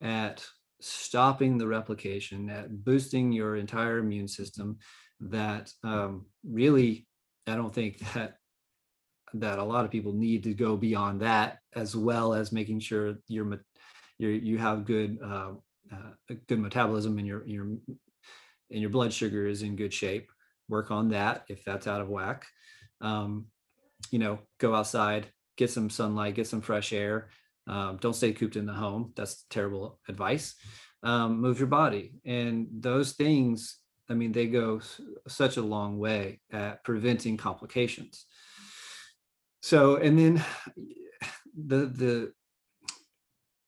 at 0.00 0.44
stopping 0.80 1.58
the 1.58 1.66
replication, 1.66 2.50
at 2.50 2.84
boosting 2.84 3.32
your 3.32 3.56
entire 3.56 3.98
immune 3.98 4.28
system 4.28 4.78
that 5.20 5.70
um, 5.82 6.26
really, 6.44 7.06
I 7.46 7.56
don't 7.56 7.74
think 7.74 7.98
that 8.14 8.36
that 9.36 9.58
a 9.58 9.64
lot 9.64 9.84
of 9.84 9.90
people 9.90 10.12
need 10.12 10.44
to 10.44 10.54
go 10.54 10.76
beyond 10.76 11.20
that 11.20 11.58
as 11.74 11.96
well 11.96 12.34
as 12.34 12.52
making 12.52 12.78
sure 12.78 13.16
you're, 13.26 13.60
you're 14.18 14.30
you 14.30 14.58
have 14.58 14.84
good 14.84 15.18
uh, 15.24 15.52
uh, 15.92 16.34
good 16.46 16.60
metabolism 16.60 17.18
and 17.18 17.26
your 17.26 17.46
your 17.46 17.64
and 17.64 18.80
your 18.80 18.90
blood 18.90 19.12
sugar 19.12 19.46
is 19.46 19.62
in 19.62 19.76
good 19.76 19.92
shape 19.92 20.28
work 20.68 20.90
on 20.90 21.10
that 21.10 21.44
if 21.48 21.64
that's 21.64 21.86
out 21.86 22.00
of 22.00 22.08
whack. 22.08 22.46
Um, 23.00 23.46
you 24.10 24.18
know, 24.18 24.38
go 24.58 24.74
outside, 24.74 25.26
get 25.56 25.70
some 25.70 25.90
sunlight, 25.90 26.34
get 26.34 26.46
some 26.46 26.60
fresh 26.60 26.92
air. 26.92 27.28
Um, 27.66 27.98
don't 28.00 28.14
stay 28.14 28.32
cooped 28.32 28.56
in 28.56 28.66
the 28.66 28.72
home. 28.72 29.12
That's 29.16 29.44
terrible 29.48 29.98
advice. 30.08 30.54
Um, 31.02 31.40
move 31.40 31.58
your 31.58 31.68
body. 31.68 32.14
And 32.24 32.66
those 32.70 33.12
things, 33.12 33.78
I 34.10 34.14
mean, 34.14 34.32
they 34.32 34.46
go 34.46 34.80
such 35.28 35.56
a 35.56 35.62
long 35.62 35.98
way 35.98 36.40
at 36.52 36.84
preventing 36.84 37.36
complications. 37.36 38.26
So, 39.62 39.96
and 39.96 40.18
then 40.18 40.44
the, 41.56 41.86
the, 41.86 42.32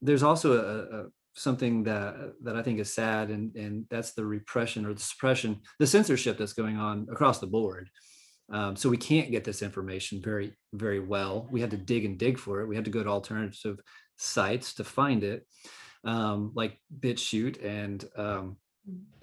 there's 0.02 0.22
also 0.22 0.52
a, 0.52 0.96
a 0.98 1.06
something 1.36 1.84
that 1.84 2.32
that 2.42 2.56
I 2.56 2.62
think 2.62 2.80
is 2.80 2.92
sad, 2.92 3.30
and 3.30 3.54
and 3.56 3.84
that's 3.90 4.12
the 4.12 4.24
repression 4.24 4.86
or 4.86 4.94
the 4.94 5.00
suppression, 5.00 5.60
the 5.78 5.86
censorship 5.86 6.38
that's 6.38 6.54
going 6.54 6.78
on 6.78 7.06
across 7.10 7.38
the 7.38 7.46
board. 7.46 7.88
Um, 8.50 8.76
so 8.76 8.88
we 8.88 8.96
can't 8.96 9.30
get 9.30 9.44
this 9.44 9.62
information 9.62 10.22
very 10.22 10.52
very 10.72 11.00
well. 11.00 11.48
We 11.50 11.60
had 11.60 11.70
to 11.72 11.76
dig 11.76 12.04
and 12.04 12.18
dig 12.18 12.38
for 12.38 12.60
it. 12.60 12.66
We 12.66 12.76
had 12.76 12.84
to 12.84 12.90
go 12.90 13.02
to 13.02 13.10
alternative 13.10 13.78
sites 14.16 14.74
to 14.74 14.84
find 14.84 15.24
it, 15.24 15.46
um, 16.04 16.52
like 16.54 16.78
BitChute 17.00 17.64
and 17.64 18.04
um, 18.16 18.56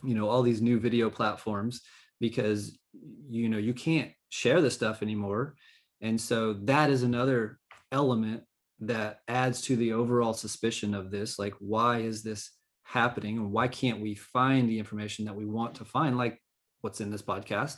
you 0.03 0.15
know 0.15 0.27
all 0.27 0.41
these 0.41 0.61
new 0.61 0.79
video 0.79 1.09
platforms 1.09 1.81
because 2.19 2.77
you 3.29 3.49
know 3.49 3.57
you 3.57 3.73
can't 3.73 4.11
share 4.29 4.61
this 4.61 4.73
stuff 4.73 5.01
anymore, 5.01 5.55
and 6.01 6.19
so 6.19 6.53
that 6.65 6.89
is 6.89 7.03
another 7.03 7.59
element 7.91 8.43
that 8.79 9.19
adds 9.27 9.61
to 9.61 9.75
the 9.75 9.93
overall 9.93 10.33
suspicion 10.33 10.93
of 10.93 11.11
this 11.11 11.39
like 11.39 11.53
why 11.59 11.99
is 11.99 12.23
this 12.23 12.51
happening 12.83 13.37
and 13.37 13.51
why 13.51 13.67
can't 13.67 14.01
we 14.01 14.15
find 14.15 14.67
the 14.67 14.79
information 14.79 15.25
that 15.25 15.35
we 15.35 15.45
want 15.45 15.75
to 15.75 15.85
find 15.85 16.17
like 16.17 16.41
what's 16.81 16.99
in 16.99 17.09
this 17.09 17.21
podcast 17.21 17.77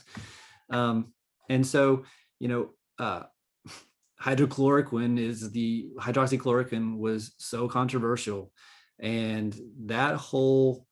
um, 0.70 1.12
and 1.48 1.66
so 1.66 2.04
you 2.38 2.48
know 2.48 2.70
uh, 2.98 3.22
hydrochloroquine 4.22 5.18
is 5.18 5.50
the 5.50 5.88
hydroxychloroquine 5.98 6.98
was 6.98 7.34
so 7.38 7.68
controversial. 7.68 8.50
And 8.98 9.54
that 9.84 10.14
whole 10.16 10.86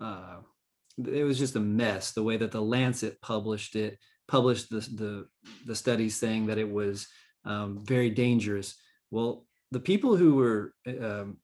uh, 0.00 0.36
it 0.98 1.24
was 1.24 1.38
just 1.38 1.56
a 1.56 1.60
mess 1.60 2.12
the 2.12 2.22
way 2.22 2.38
that 2.38 2.52
the 2.52 2.60
lancet 2.60 3.20
published 3.20 3.76
it 3.76 3.98
published 4.28 4.70
the 4.70 4.80
the, 4.80 5.26
the 5.66 5.76
studies 5.76 6.16
saying 6.16 6.46
that 6.46 6.58
it 6.58 6.70
was 6.70 7.06
um, 7.44 7.84
very 7.84 8.10
dangerous. 8.10 8.74
Well, 9.10 9.46
the 9.70 9.80
people 9.80 10.16
who 10.16 10.34
were 10.34 10.72
um, 11.00 11.38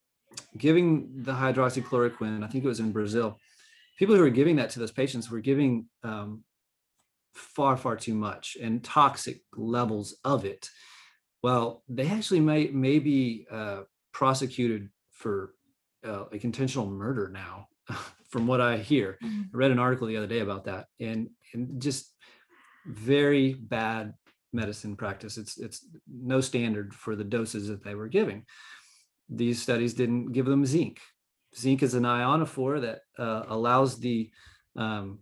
giving 0.56 1.22
the 1.22 1.32
hydroxychloroquine, 1.32 2.42
I 2.42 2.48
think 2.48 2.64
it 2.64 2.68
was 2.68 2.80
in 2.80 2.92
Brazil, 2.92 3.38
people 3.98 4.16
who 4.16 4.22
were 4.22 4.30
giving 4.30 4.56
that 4.56 4.70
to 4.70 4.80
those 4.80 4.90
patients 4.90 5.30
were 5.30 5.40
giving 5.40 5.86
um, 6.02 6.42
far, 7.34 7.76
far 7.76 7.96
too 7.96 8.14
much 8.14 8.56
and 8.60 8.84
toxic 8.84 9.40
levels 9.56 10.16
of 10.24 10.44
it. 10.44 10.68
Well, 11.42 11.82
they 11.88 12.08
actually 12.08 12.40
may, 12.40 12.68
may 12.68 12.98
be 12.98 13.46
uh, 13.50 13.82
prosecuted 14.12 14.90
for 15.10 15.54
uh, 16.06 16.24
like 16.30 16.44
intentional 16.44 16.86
murder 16.86 17.28
now, 17.28 17.68
from 18.30 18.46
what 18.46 18.60
I 18.60 18.78
hear. 18.78 19.18
Mm-hmm. 19.22 19.42
I 19.54 19.56
read 19.56 19.70
an 19.70 19.78
article 19.78 20.06
the 20.06 20.16
other 20.16 20.26
day 20.26 20.40
about 20.40 20.64
that, 20.64 20.86
and 21.00 21.30
and 21.54 21.80
just 21.80 22.12
very 22.86 23.54
bad 23.54 24.14
medicine 24.52 24.96
practice. 24.96 25.38
It's 25.38 25.58
it's 25.58 25.86
no 26.08 26.40
standard 26.40 26.94
for 26.94 27.16
the 27.16 27.24
doses 27.24 27.68
that 27.68 27.84
they 27.84 27.94
were 27.94 28.08
giving. 28.08 28.44
These 29.28 29.62
studies 29.62 29.94
didn't 29.94 30.32
give 30.32 30.46
them 30.46 30.66
zinc. 30.66 31.00
Zinc 31.56 31.82
is 31.82 31.94
an 31.94 32.04
ionophore 32.04 32.80
that 32.80 33.00
uh, 33.18 33.44
allows 33.48 33.98
the 33.98 34.30
um, 34.76 35.20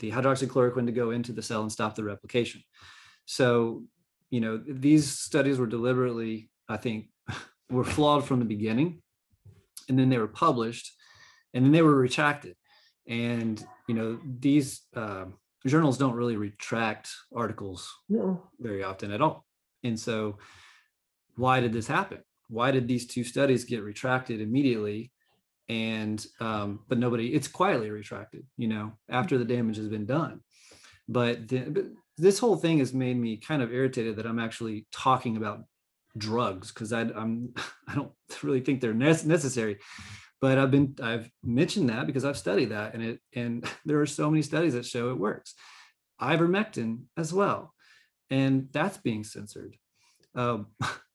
the 0.00 0.10
hydroxychloroquine 0.10 0.86
to 0.86 0.92
go 0.92 1.10
into 1.10 1.32
the 1.32 1.42
cell 1.42 1.62
and 1.62 1.70
stop 1.70 1.94
the 1.94 2.04
replication. 2.04 2.62
So, 3.26 3.84
you 4.30 4.40
know, 4.40 4.60
these 4.66 5.18
studies 5.18 5.58
were 5.58 5.66
deliberately, 5.66 6.50
I 6.68 6.76
think, 6.76 7.06
were 7.70 7.84
flawed 7.84 8.24
from 8.24 8.40
the 8.40 8.44
beginning, 8.44 9.02
and 9.88 9.98
then 9.98 10.08
they 10.08 10.18
were 10.18 10.28
published, 10.28 10.92
and 11.54 11.64
then 11.64 11.72
they 11.72 11.82
were 11.82 11.94
retracted. 11.94 12.56
And 13.06 13.64
you 13.88 13.94
know, 13.94 14.18
these 14.24 14.82
uh, 14.94 15.26
journals 15.66 15.98
don't 15.98 16.14
really 16.14 16.36
retract 16.36 17.10
articles 17.34 17.92
no. 18.08 18.42
very 18.58 18.82
often 18.82 19.10
at 19.10 19.20
all. 19.20 19.44
And 19.82 19.98
so, 19.98 20.38
why 21.36 21.60
did 21.60 21.72
this 21.72 21.86
happen? 21.86 22.18
Why 22.48 22.70
did 22.70 22.88
these 22.88 23.06
two 23.06 23.24
studies 23.24 23.64
get 23.64 23.82
retracted 23.82 24.40
immediately? 24.40 25.12
And 25.70 26.24
um, 26.40 26.80
but 26.88 26.98
nobody, 26.98 27.32
it's 27.32 27.46
quietly 27.48 27.90
retracted, 27.90 28.44
you 28.56 28.66
know, 28.66 28.92
after 29.08 29.38
the 29.38 29.44
damage 29.44 29.76
has 29.76 29.88
been 29.88 30.06
done. 30.06 30.40
But, 31.08 31.48
the, 31.48 31.60
but 31.60 31.84
this 32.18 32.38
whole 32.38 32.56
thing 32.56 32.78
has 32.78 32.92
made 32.92 33.16
me 33.16 33.36
kind 33.36 33.62
of 33.62 33.72
irritated 33.72 34.16
that 34.16 34.26
I'm 34.26 34.40
actually 34.40 34.86
talking 34.92 35.36
about 35.36 35.64
drugs 36.18 36.72
because 36.72 36.92
I'm 36.92 37.54
I 37.88 37.94
don't 37.94 38.12
really 38.42 38.60
think 38.60 38.80
they're 38.80 38.92
necessary 38.92 39.78
but 40.40 40.58
I've 40.58 40.70
been 40.70 40.96
I've 41.02 41.30
mentioned 41.42 41.90
that 41.90 42.06
because 42.06 42.24
I've 42.24 42.38
studied 42.38 42.70
that 42.70 42.94
and 42.94 43.02
it 43.02 43.20
and 43.34 43.64
there 43.84 44.00
are 44.00 44.06
so 44.06 44.30
many 44.30 44.42
studies 44.42 44.74
that 44.74 44.86
show 44.86 45.10
it 45.10 45.18
works. 45.18 45.54
Ivermectin 46.20 47.02
as 47.16 47.32
well, 47.32 47.72
and 48.28 48.68
that's 48.72 48.98
being 48.98 49.24
censored. 49.24 49.76
Um, 50.34 50.66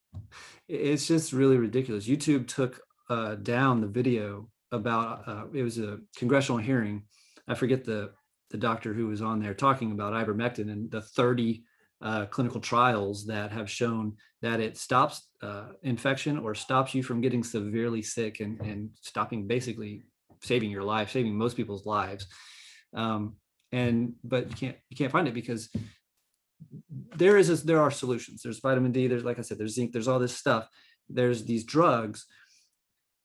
it's 0.67 1.07
just 1.07 1.33
really 1.33 1.57
ridiculous. 1.57 2.07
YouTube 2.07 2.47
took 2.47 2.81
uh, 3.09 3.35
down 3.35 3.81
the 3.81 3.87
video 3.87 4.49
about 4.71 5.27
uh, 5.27 5.45
it 5.53 5.63
was 5.63 5.77
a 5.77 5.99
congressional 6.17 6.59
hearing. 6.59 7.03
I 7.47 7.55
forget 7.55 7.85
the 7.85 8.11
the 8.51 8.57
doctor 8.57 8.93
who 8.93 9.07
was 9.07 9.21
on 9.21 9.39
there 9.39 9.53
talking 9.53 9.91
about 9.91 10.13
ivermectin 10.13 10.71
and 10.71 10.89
the 10.91 11.01
30 11.01 11.63
uh, 12.01 12.25
clinical 12.27 12.61
trials 12.61 13.25
that 13.25 13.51
have 13.51 13.69
shown 13.69 14.15
that 14.41 14.59
it 14.59 14.77
stops 14.77 15.29
uh, 15.41 15.69
infection 15.81 16.37
or 16.37 16.53
stops 16.53 16.93
you 16.93 17.01
from 17.01 17.21
getting 17.21 17.43
severely 17.43 18.01
sick 18.01 18.39
and, 18.41 18.61
and 18.61 18.89
stopping 19.01 19.47
basically 19.47 20.03
saving 20.43 20.69
your 20.69 20.83
life, 20.83 21.11
saving 21.11 21.35
most 21.35 21.57
people's 21.57 21.85
lives. 21.85 22.27
Um, 22.93 23.37
and 23.71 24.13
but 24.23 24.49
you 24.49 24.55
can't 24.55 24.77
you 24.89 24.97
can't 24.97 25.11
find 25.11 25.27
it 25.27 25.33
because 25.33 25.69
there 27.15 27.37
is 27.37 27.49
a, 27.49 27.65
there 27.65 27.81
are 27.81 27.91
solutions. 27.91 28.41
There's 28.41 28.59
vitamin 28.59 28.91
D. 28.91 29.07
There's 29.07 29.23
like 29.23 29.39
I 29.39 29.41
said, 29.41 29.57
there's 29.57 29.75
zinc. 29.75 29.91
There's 29.91 30.07
all 30.07 30.19
this 30.19 30.37
stuff. 30.37 30.67
There's 31.09 31.43
these 31.43 31.63
drugs. 31.63 32.25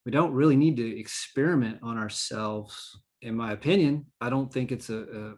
We 0.04 0.12
don't 0.12 0.32
really 0.32 0.56
need 0.56 0.76
to 0.76 0.98
experiment 0.98 1.78
on 1.82 1.98
ourselves. 1.98 2.98
In 3.22 3.34
my 3.36 3.52
opinion, 3.52 4.06
I 4.20 4.30
don't 4.30 4.52
think 4.52 4.72
it's 4.72 4.88
a, 4.88 5.02
a 5.02 5.34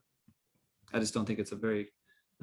I 0.96 1.00
just 1.00 1.14
don't 1.14 1.26
think 1.26 1.38
it's 1.38 1.52
a 1.52 1.56
very 1.56 1.88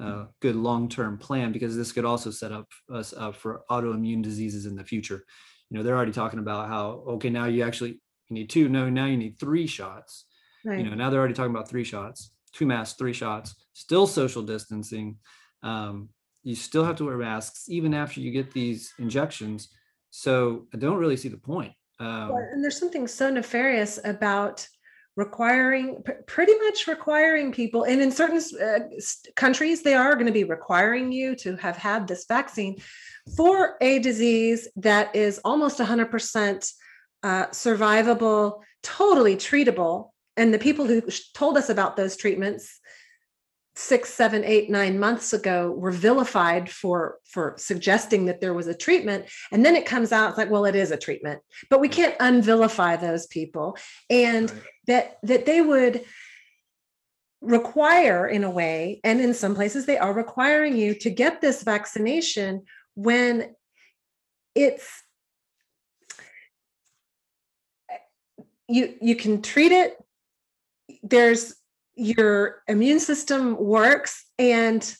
uh, 0.00 0.26
good 0.40 0.56
long-term 0.56 1.18
plan 1.18 1.52
because 1.52 1.76
this 1.76 1.92
could 1.92 2.04
also 2.04 2.30
set 2.30 2.52
up 2.52 2.66
us 2.92 3.12
up 3.12 3.36
for 3.36 3.62
autoimmune 3.70 4.22
diseases 4.22 4.66
in 4.66 4.74
the 4.74 4.84
future. 4.84 5.24
You 5.70 5.76
know, 5.76 5.82
they're 5.82 5.96
already 5.96 6.12
talking 6.12 6.38
about 6.38 6.68
how 6.68 7.04
okay, 7.06 7.30
now 7.30 7.46
you 7.46 7.62
actually 7.62 8.00
you 8.28 8.34
need 8.34 8.50
two, 8.50 8.68
no, 8.68 8.88
now 8.88 9.06
you 9.06 9.16
need 9.16 9.38
three 9.38 9.66
shots. 9.66 10.26
Right. 10.64 10.78
You 10.78 10.84
know, 10.88 10.94
now 10.94 11.10
they're 11.10 11.20
already 11.20 11.34
talking 11.34 11.54
about 11.54 11.68
three 11.68 11.84
shots, 11.84 12.32
two 12.52 12.66
masks, 12.66 12.98
three 12.98 13.12
shots, 13.12 13.54
still 13.72 14.06
social 14.06 14.42
distancing. 14.42 15.16
Um, 15.62 16.10
you 16.42 16.54
still 16.54 16.84
have 16.84 16.96
to 16.96 17.04
wear 17.04 17.18
masks 17.18 17.64
even 17.68 17.92
after 17.92 18.20
you 18.20 18.30
get 18.30 18.52
these 18.52 18.92
injections. 18.98 19.68
So 20.10 20.66
I 20.74 20.78
don't 20.78 20.96
really 20.96 21.16
see 21.16 21.28
the 21.28 21.36
point. 21.36 21.72
Um, 22.00 22.30
well, 22.30 22.48
and 22.50 22.64
there's 22.64 22.78
something 22.78 23.06
so 23.06 23.30
nefarious 23.30 24.00
about 24.02 24.66
requiring 25.16 26.02
pretty 26.26 26.54
much 26.64 26.86
requiring 26.86 27.52
people 27.52 27.82
and 27.82 28.00
in 28.00 28.10
certain 28.10 28.40
uh, 28.58 28.78
countries 29.36 29.82
they 29.82 29.92
are 29.92 30.14
going 30.14 30.26
to 30.26 30.32
be 30.32 30.44
requiring 30.44 31.12
you 31.12 31.34
to 31.34 31.56
have 31.56 31.76
had 31.76 32.06
this 32.06 32.24
vaccine 32.26 32.76
for 33.36 33.76
a 33.80 33.98
disease 33.98 34.68
that 34.76 35.14
is 35.14 35.40
almost 35.44 35.78
100% 35.78 36.72
uh, 37.22 37.46
survivable 37.48 38.60
totally 38.82 39.36
treatable 39.36 40.10
and 40.36 40.54
the 40.54 40.58
people 40.58 40.86
who 40.86 41.02
told 41.34 41.58
us 41.58 41.68
about 41.68 41.96
those 41.96 42.16
treatments 42.16 42.80
six 43.80 44.12
seven 44.12 44.44
eight 44.44 44.70
nine 44.70 44.98
months 44.98 45.32
ago 45.32 45.72
were 45.72 45.90
vilified 45.90 46.70
for 46.70 47.18
for 47.24 47.54
suggesting 47.56 48.26
that 48.26 48.40
there 48.40 48.54
was 48.54 48.66
a 48.66 48.74
treatment. 48.74 49.26
And 49.52 49.64
then 49.64 49.74
it 49.74 49.86
comes 49.86 50.12
out 50.12 50.30
it's 50.30 50.38
like 50.38 50.50
well 50.50 50.66
it 50.66 50.74
is 50.74 50.90
a 50.90 50.96
treatment 50.96 51.40
but 51.70 51.80
we 51.80 51.88
can't 51.88 52.18
unvilify 52.18 53.00
those 53.00 53.26
people. 53.26 53.76
And 54.08 54.50
right. 54.50 54.62
that 54.86 55.16
that 55.22 55.46
they 55.46 55.60
would 55.60 56.04
require 57.40 58.28
in 58.28 58.44
a 58.44 58.50
way 58.50 59.00
and 59.02 59.18
in 59.18 59.32
some 59.32 59.54
places 59.54 59.86
they 59.86 59.96
are 59.96 60.12
requiring 60.12 60.76
you 60.76 60.94
to 60.94 61.08
get 61.08 61.40
this 61.40 61.62
vaccination 61.62 62.62
when 62.94 63.54
it's 64.54 65.02
you 68.68 68.94
you 69.00 69.16
can 69.16 69.42
treat 69.42 69.72
it. 69.72 69.96
There's 71.02 71.54
your 72.00 72.62
immune 72.66 72.98
system 72.98 73.56
works 73.58 74.24
and 74.38 74.96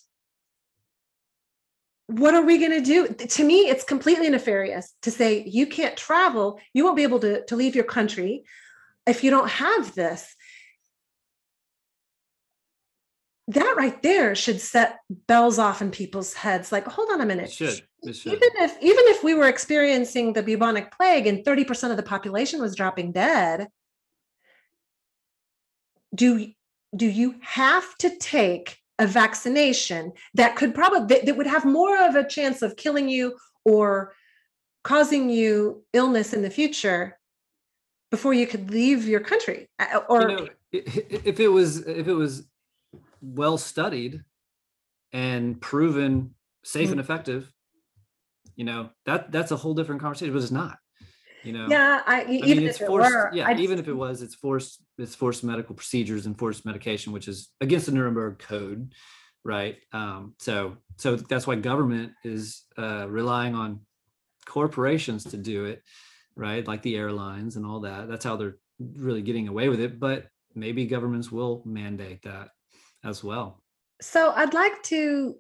what 2.09 2.35
are 2.35 2.45
we 2.45 2.59
going 2.59 2.73
to 2.73 2.83
do 2.83 3.09
to 3.09 3.43
me 3.43 3.61
it's 3.61 3.85
completely 3.85 4.29
nefarious 4.29 4.93
to 5.01 5.11
say 5.11 5.43
you 5.45 5.67
can't 5.67 5.97
travel 5.97 6.61
you 6.75 6.85
won't 6.85 6.97
be 6.97 7.03
able 7.03 7.19
to, 7.19 7.43
to 7.47 7.57
leave 7.57 7.75
your 7.75 7.85
country 7.85 8.45
if 9.07 9.25
you 9.25 9.31
don't 9.31 9.49
have 9.49 9.95
this 9.95 10.37
that 13.49 13.75
right 13.79 14.03
there 14.03 14.35
should 14.35 14.61
set 14.61 14.99
bells 15.27 15.59
off 15.59 15.81
in 15.81 15.91
people's 15.91 16.35
heads 16.35 16.71
like 16.71 16.87
hold 16.87 17.09
on 17.11 17.23
a 17.23 17.27
minute 17.27 17.47
it 17.47 17.53
should. 17.53 17.83
It 18.03 18.13
should. 18.15 18.33
even 18.35 18.49
if 18.57 18.77
even 18.83 19.05
if 19.07 19.25
we 19.25 19.33
were 19.33 19.49
experiencing 19.49 20.35
the 20.35 20.43
bubonic 20.43 20.95
plague 20.95 21.27
and 21.27 21.45
30% 21.45 21.91
of 21.91 21.97
the 21.97 22.03
population 22.03 22.61
was 22.61 22.77
dropping 22.77 23.13
dead 23.13 23.69
do 26.15 26.53
do 26.95 27.07
you 27.07 27.35
have 27.41 27.97
to 27.99 28.17
take 28.19 28.79
a 28.99 29.07
vaccination 29.07 30.13
that 30.35 30.57
could 30.57 30.75
probably 30.75 31.21
that 31.21 31.37
would 31.37 31.47
have 31.47 31.65
more 31.65 32.03
of 32.07 32.17
a 32.17 32.27
chance 32.27 32.63
of 32.63 32.77
killing 32.77 33.09
you 33.09 33.37
or 33.65 34.13
causing 34.85 35.31
you 35.31 35.83
illness 35.93 36.33
in 36.33 36.43
the 36.43 36.51
future 36.51 37.19
before 38.11 38.35
you 38.35 38.47
could 38.47 38.71
leave 38.71 39.07
your 39.07 39.21
country 39.21 39.69
or 40.09 40.31
you 40.31 40.37
know, 40.37 40.49
if 40.73 41.41
it 41.41 41.49
was 41.49 41.79
if 41.87 42.09
it 42.09 42.15
was 42.15 42.47
well 43.23 43.57
studied 43.57 44.23
and 45.13 45.61
proven 45.61 46.35
safe 46.63 46.85
mm-hmm. 46.85 46.93
and 46.93 47.01
effective 47.01 47.51
you 48.57 48.65
know 48.65 48.91
that 49.07 49.33
that's 49.33 49.51
a 49.51 49.57
whole 49.57 49.75
different 49.75 50.01
conversation 50.01 50.35
but 50.35 50.43
it's 50.43 50.51
not 50.51 50.79
you 51.45 51.53
know? 51.53 51.67
Yeah 51.69 52.03
i, 52.07 52.23
I 52.23 52.31
even 52.31 52.59
mean, 52.59 52.69
it's 52.69 52.79
forced 52.79 53.11
were, 53.11 53.31
yeah 53.33 53.57
even 53.57 53.79
if 53.79 53.89
it 53.89 53.93
was 53.93 54.23
it's 54.23 54.35
forced 54.35 54.83
it's 54.99 55.15
forced 55.15 55.45
medical 55.45 55.75
procedures 55.75 56.27
and 56.27 56.39
forced 56.39 56.65
medication 56.65 57.13
which 57.13 57.29
is 57.29 57.49
against 57.61 57.87
the 57.87 57.93
nuremberg 57.93 58.39
code 58.39 58.93
right? 59.45 59.77
Um, 59.93 60.35
so 60.39 60.77
so 60.97 61.17
that's 61.17 61.47
why 61.47 61.55
government 61.57 62.13
is 62.25 62.63
uh, 62.77 63.07
relying 63.09 63.55
on 63.55 63.81
corporations 64.47 65.25
to 65.25 65.37
do 65.37 65.65
it 65.65 65.83
right? 66.37 66.67
Like 66.67 66.83
the 66.83 66.97
airlines 66.97 67.57
and 67.57 67.67
all 67.67 67.81
that. 67.81 68.09
That's 68.09 68.25
how 68.25 68.37
they're 68.37 68.57
really 68.79 69.23
getting 69.23 69.49
away 69.49 69.69
with 69.69 69.81
it 69.81 70.01
but 70.01 70.27
maybe 70.55 70.87
governments 70.87 71.31
will 71.31 71.63
mandate 71.65 72.23
that 72.23 72.49
as 73.05 73.23
well. 73.23 73.63
So 74.01 74.33
i'd 74.37 74.55
like 74.55 74.83
to 74.85 75.37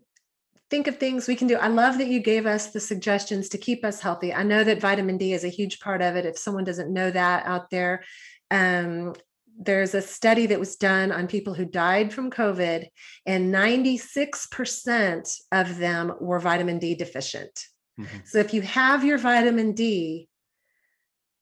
think 0.70 0.86
of 0.86 0.96
things 0.98 1.26
we 1.26 1.34
can 1.34 1.48
do. 1.48 1.56
I 1.56 1.68
love 1.68 1.98
that 1.98 2.06
you 2.08 2.20
gave 2.20 2.46
us 2.46 2.68
the 2.68 2.80
suggestions 2.80 3.48
to 3.50 3.58
keep 3.58 3.84
us 3.84 4.00
healthy. 4.00 4.32
I 4.32 4.44
know 4.44 4.62
that 4.62 4.80
vitamin 4.80 5.18
D 5.18 5.32
is 5.32 5.44
a 5.44 5.48
huge 5.48 5.80
part 5.80 6.00
of 6.00 6.16
it. 6.16 6.24
If 6.24 6.38
someone 6.38 6.64
doesn't 6.64 6.92
know 6.92 7.10
that 7.10 7.44
out 7.44 7.70
there, 7.70 8.04
um, 8.50 9.14
there's 9.58 9.94
a 9.94 10.00
study 10.00 10.46
that 10.46 10.60
was 10.60 10.76
done 10.76 11.12
on 11.12 11.26
people 11.26 11.52
who 11.54 11.66
died 11.66 12.12
from 12.14 12.30
COVID, 12.30 12.86
and 13.26 13.52
96% 13.52 15.36
of 15.52 15.76
them 15.76 16.14
were 16.20 16.38
vitamin 16.38 16.78
D 16.78 16.94
deficient. 16.94 17.66
Mm-hmm. 18.00 18.18
So 18.24 18.38
if 18.38 18.54
you 18.54 18.62
have 18.62 19.04
your 19.04 19.18
vitamin 19.18 19.72
D, 19.72 20.28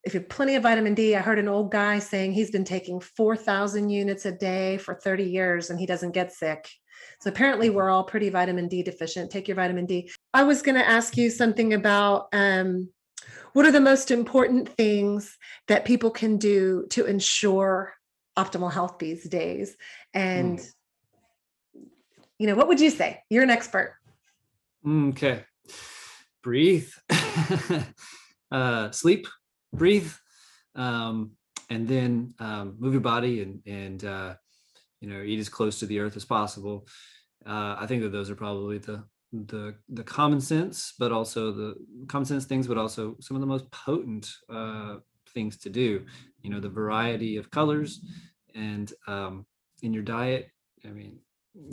if 0.04 0.14
you 0.14 0.20
have 0.20 0.28
plenty 0.28 0.56
of 0.56 0.62
vitamin 0.62 0.94
D, 0.94 1.14
I 1.14 1.20
heard 1.20 1.38
an 1.38 1.48
old 1.48 1.70
guy 1.70 1.98
saying 1.98 2.32
he's 2.32 2.50
been 2.50 2.64
taking 2.64 2.98
4,000 3.00 3.90
units 3.90 4.24
a 4.26 4.32
day 4.32 4.78
for 4.78 4.94
30 4.94 5.24
years 5.24 5.70
and 5.70 5.78
he 5.78 5.86
doesn't 5.86 6.12
get 6.12 6.32
sick. 6.32 6.68
So 7.20 7.30
apparently, 7.30 7.68
we're 7.70 7.90
all 7.90 8.04
pretty 8.04 8.30
vitamin 8.30 8.68
D 8.68 8.82
deficient. 8.82 9.30
Take 9.30 9.48
your 9.48 9.56
vitamin 9.56 9.86
D. 9.86 10.10
I 10.32 10.44
was 10.44 10.62
going 10.62 10.76
to 10.76 10.88
ask 10.88 11.16
you 11.16 11.30
something 11.30 11.74
about 11.74 12.28
um, 12.32 12.90
what 13.52 13.66
are 13.66 13.72
the 13.72 13.80
most 13.80 14.10
important 14.10 14.68
things 14.68 15.36
that 15.66 15.84
people 15.84 16.10
can 16.10 16.36
do 16.36 16.86
to 16.90 17.06
ensure 17.06 17.94
optimal 18.36 18.72
health 18.72 18.98
these 19.00 19.24
days? 19.24 19.76
And, 20.14 20.60
mm. 20.60 20.72
you 22.38 22.46
know, 22.46 22.54
what 22.54 22.68
would 22.68 22.80
you 22.80 22.90
say? 22.90 23.22
You're 23.30 23.42
an 23.42 23.50
expert. 23.50 23.96
Okay. 24.86 25.44
Breathe, 26.44 26.88
uh, 28.52 28.92
sleep, 28.92 29.26
breathe, 29.72 30.12
um, 30.76 31.32
and 31.68 31.88
then 31.88 32.34
um, 32.38 32.76
move 32.78 32.92
your 32.92 33.00
body 33.00 33.42
and, 33.42 33.60
and, 33.66 34.04
uh, 34.04 34.34
you 35.00 35.08
know 35.08 35.22
eat 35.22 35.38
as 35.38 35.48
close 35.48 35.78
to 35.78 35.86
the 35.86 35.98
earth 36.00 36.16
as 36.16 36.24
possible. 36.24 36.86
Uh, 37.46 37.76
i 37.78 37.86
think 37.86 38.02
that 38.02 38.10
those 38.10 38.30
are 38.30 38.34
probably 38.34 38.78
the 38.78 39.04
the 39.32 39.74
the 39.90 40.02
common 40.02 40.40
sense 40.40 40.94
but 40.98 41.12
also 41.12 41.52
the 41.52 41.74
common 42.08 42.24
sense 42.24 42.46
things 42.46 42.66
but 42.66 42.78
also 42.78 43.14
some 43.20 43.36
of 43.36 43.40
the 43.40 43.46
most 43.46 43.70
potent 43.70 44.30
uh, 44.50 44.96
things 45.34 45.56
to 45.58 45.70
do. 45.70 46.04
You 46.42 46.50
know 46.50 46.60
the 46.60 46.68
variety 46.68 47.36
of 47.36 47.50
colors 47.50 48.00
and 48.54 48.92
um, 49.06 49.46
in 49.82 49.92
your 49.92 50.02
diet 50.02 50.48
i 50.84 50.88
mean 50.88 51.18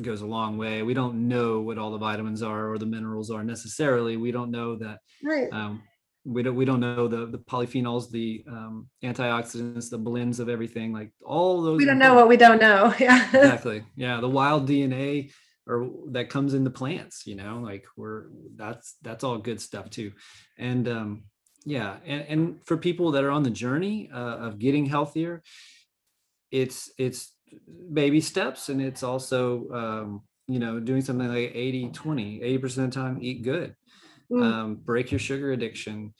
goes 0.02 0.22
a 0.22 0.26
long 0.26 0.58
way. 0.58 0.82
We 0.82 0.94
don't 0.94 1.28
know 1.28 1.60
what 1.62 1.78
all 1.78 1.92
the 1.92 1.98
vitamins 1.98 2.42
are 2.42 2.72
or 2.72 2.78
the 2.78 2.86
minerals 2.86 3.32
are 3.32 3.44
necessarily. 3.44 4.18
We 4.18 4.32
don't 4.32 4.52
know 4.52 4.76
that 4.78 5.00
right. 5.24 5.52
um, 5.52 5.84
we 6.26 6.42
don't 6.42 6.56
we 6.56 6.66
don't 6.66 6.80
know 6.80 7.08
the 7.08 7.28
the 7.28 7.38
polyphenols, 7.38 8.10
the 8.10 8.44
um, 8.50 8.90
antioxidants, 9.04 9.90
the 9.90 9.98
blends 9.98 10.40
of 10.40 10.50
everything, 10.50 10.92
like 10.92 11.12
all 11.24 11.62
those. 11.62 11.78
We 11.78 11.86
don't 11.86 12.00
know 12.00 12.16
what 12.16 12.28
we 12.28 12.38
don't 12.38 12.60
know. 12.60 12.94
Yeah. 13.00 13.28
exactly. 13.28 13.84
Yeah, 13.96 14.20
the 14.20 14.30
wild 14.30 14.68
DNA 14.68 15.32
or 15.68 15.90
that 16.12 16.30
comes 16.30 16.54
in 16.54 16.64
the 16.64 16.72
plants. 16.72 17.28
You 17.28 17.36
know, 17.36 17.60
like 17.64 17.86
we're 17.96 18.26
that's 18.56 18.96
that's 19.04 19.24
all 19.24 19.38
good 19.38 19.62
stuff 19.62 19.90
too, 19.90 20.12
and 20.58 20.88
um, 20.88 21.24
yeah, 21.66 21.98
and 22.06 22.26
and 22.28 22.60
for 22.66 22.78
people 22.78 23.12
that 23.12 23.24
are 23.24 23.32
on 23.32 23.44
the 23.44 23.52
journey 23.52 24.10
uh, 24.12 24.38
of 24.38 24.58
getting 24.58 24.88
healthier, 24.88 25.44
it's 26.52 26.92
it's 26.98 27.34
baby 27.94 28.22
steps, 28.22 28.70
and 28.70 28.82
it's 28.82 29.04
also 29.04 29.70
um, 29.72 30.22
you 30.48 30.60
know 30.60 30.80
doing 30.80 31.02
something 31.02 31.28
like 31.28 31.52
80 31.54 31.90
20 31.90 32.40
80% 32.40 32.64
of 32.64 32.76
the 32.76 32.88
time 32.90 33.18
eat 33.22 33.44
good 33.44 33.76
mm. 34.32 34.44
um, 34.44 34.76
break 34.76 35.12
your 35.12 35.20
sugar 35.20 35.52
addiction. 35.52 36.14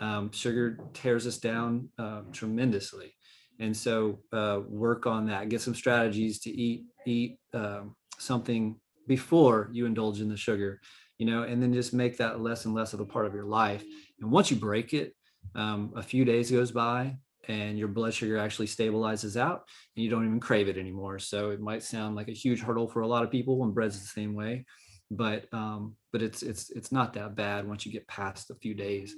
Um, 0.00 0.30
sugar 0.30 0.78
tears 0.94 1.26
us 1.26 1.38
down 1.38 1.88
uh, 1.98 2.22
tremendously, 2.32 3.12
and 3.58 3.76
so 3.76 4.20
uh, 4.32 4.60
work 4.68 5.06
on 5.06 5.26
that. 5.26 5.48
Get 5.48 5.60
some 5.60 5.74
strategies 5.74 6.38
to 6.40 6.50
eat 6.50 6.84
eat 7.06 7.38
um, 7.54 7.96
something 8.18 8.76
before 9.06 9.70
you 9.72 9.86
indulge 9.86 10.20
in 10.20 10.28
the 10.28 10.36
sugar, 10.36 10.80
you 11.16 11.26
know, 11.26 11.42
and 11.42 11.60
then 11.62 11.72
just 11.72 11.94
make 11.94 12.18
that 12.18 12.40
less 12.40 12.64
and 12.64 12.74
less 12.74 12.92
of 12.92 13.00
a 13.00 13.06
part 13.06 13.26
of 13.26 13.34
your 13.34 13.46
life. 13.46 13.82
And 14.20 14.30
once 14.30 14.50
you 14.50 14.56
break 14.56 14.92
it, 14.92 15.14
um, 15.54 15.92
a 15.96 16.02
few 16.02 16.24
days 16.24 16.50
goes 16.50 16.70
by 16.70 17.16
and 17.48 17.78
your 17.78 17.88
blood 17.88 18.12
sugar 18.12 18.36
actually 18.36 18.66
stabilizes 18.66 19.40
out 19.40 19.62
and 19.96 20.04
you 20.04 20.10
don't 20.10 20.26
even 20.26 20.40
crave 20.40 20.68
it 20.68 20.76
anymore. 20.76 21.18
So 21.18 21.50
it 21.50 21.60
might 21.60 21.82
sound 21.82 22.14
like 22.14 22.28
a 22.28 22.32
huge 22.32 22.60
hurdle 22.60 22.86
for 22.86 23.00
a 23.00 23.06
lot 23.06 23.24
of 23.24 23.30
people 23.30 23.62
and 23.64 23.74
bread's 23.74 23.98
the 23.98 24.06
same 24.06 24.34
way 24.34 24.66
but 25.10 25.52
um, 25.52 25.94
but 26.12 26.22
it's 26.22 26.42
it's 26.42 26.70
it's 26.70 26.92
not 26.92 27.12
that 27.14 27.34
bad 27.34 27.66
once 27.66 27.86
you 27.86 27.92
get 27.92 28.06
past 28.08 28.50
a 28.50 28.54
few 28.54 28.74
days. 28.74 29.14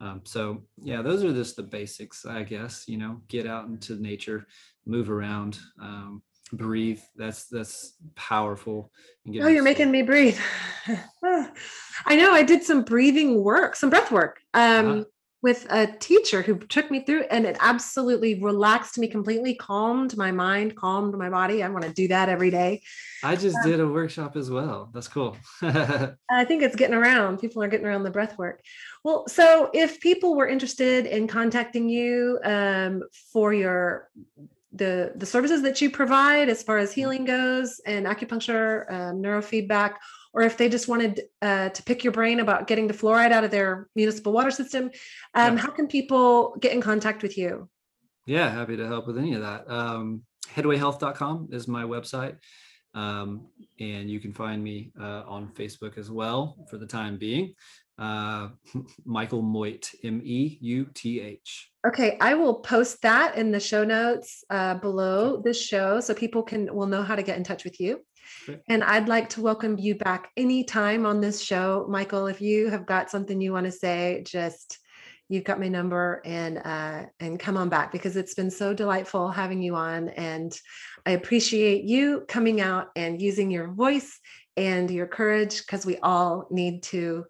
Um, 0.00 0.22
so 0.24 0.62
yeah, 0.82 1.02
those 1.02 1.24
are 1.24 1.32
just 1.32 1.56
the 1.56 1.62
basics, 1.62 2.24
I 2.24 2.42
guess. 2.42 2.84
You 2.86 2.98
know, 2.98 3.20
get 3.28 3.46
out 3.46 3.66
into 3.66 4.00
nature, 4.00 4.46
move 4.86 5.10
around, 5.10 5.58
um, 5.80 6.22
breathe. 6.52 7.00
That's 7.16 7.46
that's 7.46 7.96
powerful. 8.14 8.92
oh, 9.26 9.48
you're 9.48 9.62
making 9.62 9.90
me 9.90 10.02
breathe. 10.02 10.38
I 11.24 12.16
know. 12.16 12.32
I 12.32 12.42
did 12.42 12.62
some 12.62 12.84
breathing 12.84 13.42
work, 13.42 13.76
some 13.76 13.90
breath 13.90 14.12
work. 14.12 14.40
Um, 14.54 14.86
uh-huh 14.86 15.04
with 15.40 15.66
a 15.70 15.86
teacher 15.86 16.42
who 16.42 16.58
took 16.58 16.90
me 16.90 17.00
through 17.00 17.22
and 17.30 17.46
it 17.46 17.56
absolutely 17.60 18.40
relaxed 18.42 18.98
me 18.98 19.06
completely 19.06 19.54
calmed 19.54 20.16
my 20.16 20.32
mind 20.32 20.74
calmed 20.74 21.16
my 21.16 21.30
body. 21.30 21.62
I 21.62 21.68
want 21.68 21.84
to 21.84 21.92
do 21.92 22.08
that 22.08 22.28
every 22.28 22.50
day. 22.50 22.82
I 23.22 23.36
just 23.36 23.56
um, 23.56 23.70
did 23.70 23.80
a 23.80 23.86
workshop 23.86 24.36
as 24.36 24.50
well. 24.50 24.90
That's 24.92 25.08
cool. 25.08 25.36
I 25.62 26.44
think 26.44 26.62
it's 26.62 26.76
getting 26.76 26.96
around. 26.96 27.38
People 27.38 27.62
are 27.62 27.68
getting 27.68 27.86
around 27.86 28.02
the 28.02 28.10
breath 28.10 28.36
work. 28.36 28.60
Well 29.04 29.28
so 29.28 29.70
if 29.72 30.00
people 30.00 30.34
were 30.34 30.48
interested 30.48 31.06
in 31.06 31.28
contacting 31.28 31.88
you 31.88 32.40
um, 32.44 33.02
for 33.32 33.52
your 33.52 34.08
the 34.72 35.12
the 35.16 35.26
services 35.26 35.62
that 35.62 35.80
you 35.80 35.90
provide 35.90 36.48
as 36.48 36.62
far 36.62 36.78
as 36.78 36.90
mm-hmm. 36.90 37.00
healing 37.00 37.24
goes 37.24 37.80
and 37.86 38.06
acupuncture 38.06 38.90
um, 38.92 39.22
neurofeedback 39.22 39.94
or 40.32 40.42
if 40.42 40.56
they 40.56 40.68
just 40.68 40.88
wanted 40.88 41.22
uh, 41.42 41.70
to 41.70 41.82
pick 41.82 42.04
your 42.04 42.12
brain 42.12 42.40
about 42.40 42.66
getting 42.66 42.86
the 42.86 42.94
fluoride 42.94 43.32
out 43.32 43.44
of 43.44 43.50
their 43.50 43.88
municipal 43.94 44.32
water 44.32 44.50
system, 44.50 44.90
um, 45.34 45.56
yeah. 45.56 45.62
how 45.62 45.70
can 45.70 45.86
people 45.86 46.56
get 46.60 46.72
in 46.72 46.80
contact 46.80 47.22
with 47.22 47.36
you? 47.38 47.68
Yeah, 48.26 48.50
happy 48.50 48.76
to 48.76 48.86
help 48.86 49.06
with 49.06 49.18
any 49.18 49.34
of 49.34 49.40
that. 49.40 49.70
Um, 49.70 50.22
headwayhealth.com 50.54 51.48
is 51.52 51.66
my 51.66 51.84
website. 51.84 52.36
Um, 52.94 53.48
and 53.80 54.10
you 54.10 54.18
can 54.18 54.32
find 54.32 54.62
me 54.62 54.92
uh, 55.00 55.22
on 55.26 55.48
Facebook 55.48 55.98
as 55.98 56.10
well 56.10 56.56
for 56.68 56.78
the 56.78 56.86
time 56.86 57.16
being. 57.16 57.54
Uh, 57.98 58.48
Michael 59.04 59.42
Meuth, 59.42 59.94
M 60.04 60.20
E 60.24 60.58
U 60.60 60.86
T 60.94 61.20
H. 61.20 61.70
Okay, 61.86 62.16
I 62.20 62.34
will 62.34 62.56
post 62.56 63.02
that 63.02 63.36
in 63.36 63.50
the 63.50 63.60
show 63.60 63.84
notes 63.84 64.44
uh, 64.50 64.74
below 64.74 65.40
this 65.42 65.60
show 65.60 66.00
so 66.00 66.14
people 66.14 66.42
can 66.42 66.74
will 66.74 66.86
know 66.86 67.02
how 67.02 67.16
to 67.16 67.22
get 67.22 67.36
in 67.36 67.44
touch 67.44 67.64
with 67.64 67.80
you. 67.80 68.00
And 68.68 68.84
I'd 68.84 69.08
like 69.08 69.28
to 69.30 69.40
welcome 69.40 69.78
you 69.78 69.94
back 69.94 70.30
anytime 70.36 71.06
on 71.06 71.20
this 71.20 71.40
show. 71.42 71.86
Michael, 71.88 72.26
if 72.26 72.40
you 72.40 72.70
have 72.70 72.86
got 72.86 73.10
something 73.10 73.40
you 73.40 73.52
want 73.52 73.66
to 73.66 73.72
say, 73.72 74.22
just 74.26 74.78
you've 75.28 75.44
got 75.44 75.60
my 75.60 75.68
number 75.68 76.22
and 76.24 76.58
uh, 76.58 77.04
and 77.20 77.38
come 77.38 77.56
on 77.56 77.68
back 77.68 77.92
because 77.92 78.16
it's 78.16 78.34
been 78.34 78.50
so 78.50 78.72
delightful 78.72 79.30
having 79.30 79.62
you 79.62 79.74
on. 79.74 80.08
And 80.10 80.58
I 81.06 81.12
appreciate 81.12 81.84
you 81.84 82.24
coming 82.28 82.60
out 82.60 82.88
and 82.96 83.20
using 83.20 83.50
your 83.50 83.68
voice 83.68 84.18
and 84.56 84.90
your 84.90 85.06
courage 85.06 85.58
because 85.58 85.86
we 85.86 85.98
all 85.98 86.46
need 86.50 86.82
to 86.84 87.26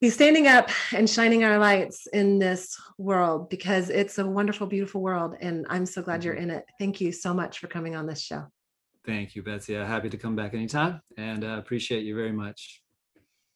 be 0.00 0.10
standing 0.10 0.48
up 0.48 0.68
and 0.92 1.08
shining 1.08 1.44
our 1.44 1.58
lights 1.58 2.08
in 2.12 2.38
this 2.38 2.76
world 2.98 3.48
because 3.48 3.88
it's 3.88 4.18
a 4.18 4.26
wonderful, 4.26 4.66
beautiful 4.66 5.00
world. 5.00 5.36
And 5.40 5.64
I'm 5.70 5.86
so 5.86 6.02
glad 6.02 6.24
you're 6.24 6.34
mm-hmm. 6.34 6.50
in 6.50 6.56
it. 6.56 6.64
Thank 6.78 7.00
you 7.00 7.12
so 7.12 7.32
much 7.32 7.60
for 7.60 7.68
coming 7.68 7.94
on 7.94 8.06
this 8.06 8.20
show. 8.20 8.46
Thank 9.04 9.34
you, 9.34 9.42
Betsy. 9.42 9.76
Uh, 9.76 9.84
happy 9.84 10.08
to 10.08 10.16
come 10.16 10.36
back 10.36 10.54
anytime 10.54 11.02
and 11.16 11.44
uh, 11.44 11.58
appreciate 11.58 12.04
you 12.04 12.14
very 12.14 12.32
much. 12.32 12.82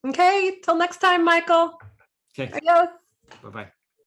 Okay. 0.06 0.58
Till 0.62 0.76
next 0.76 0.98
time, 0.98 1.24
Michael. 1.24 1.78
Okay. 2.32 2.52
Adios. 2.52 2.88
Bye 3.42 3.50
bye. 3.50 3.72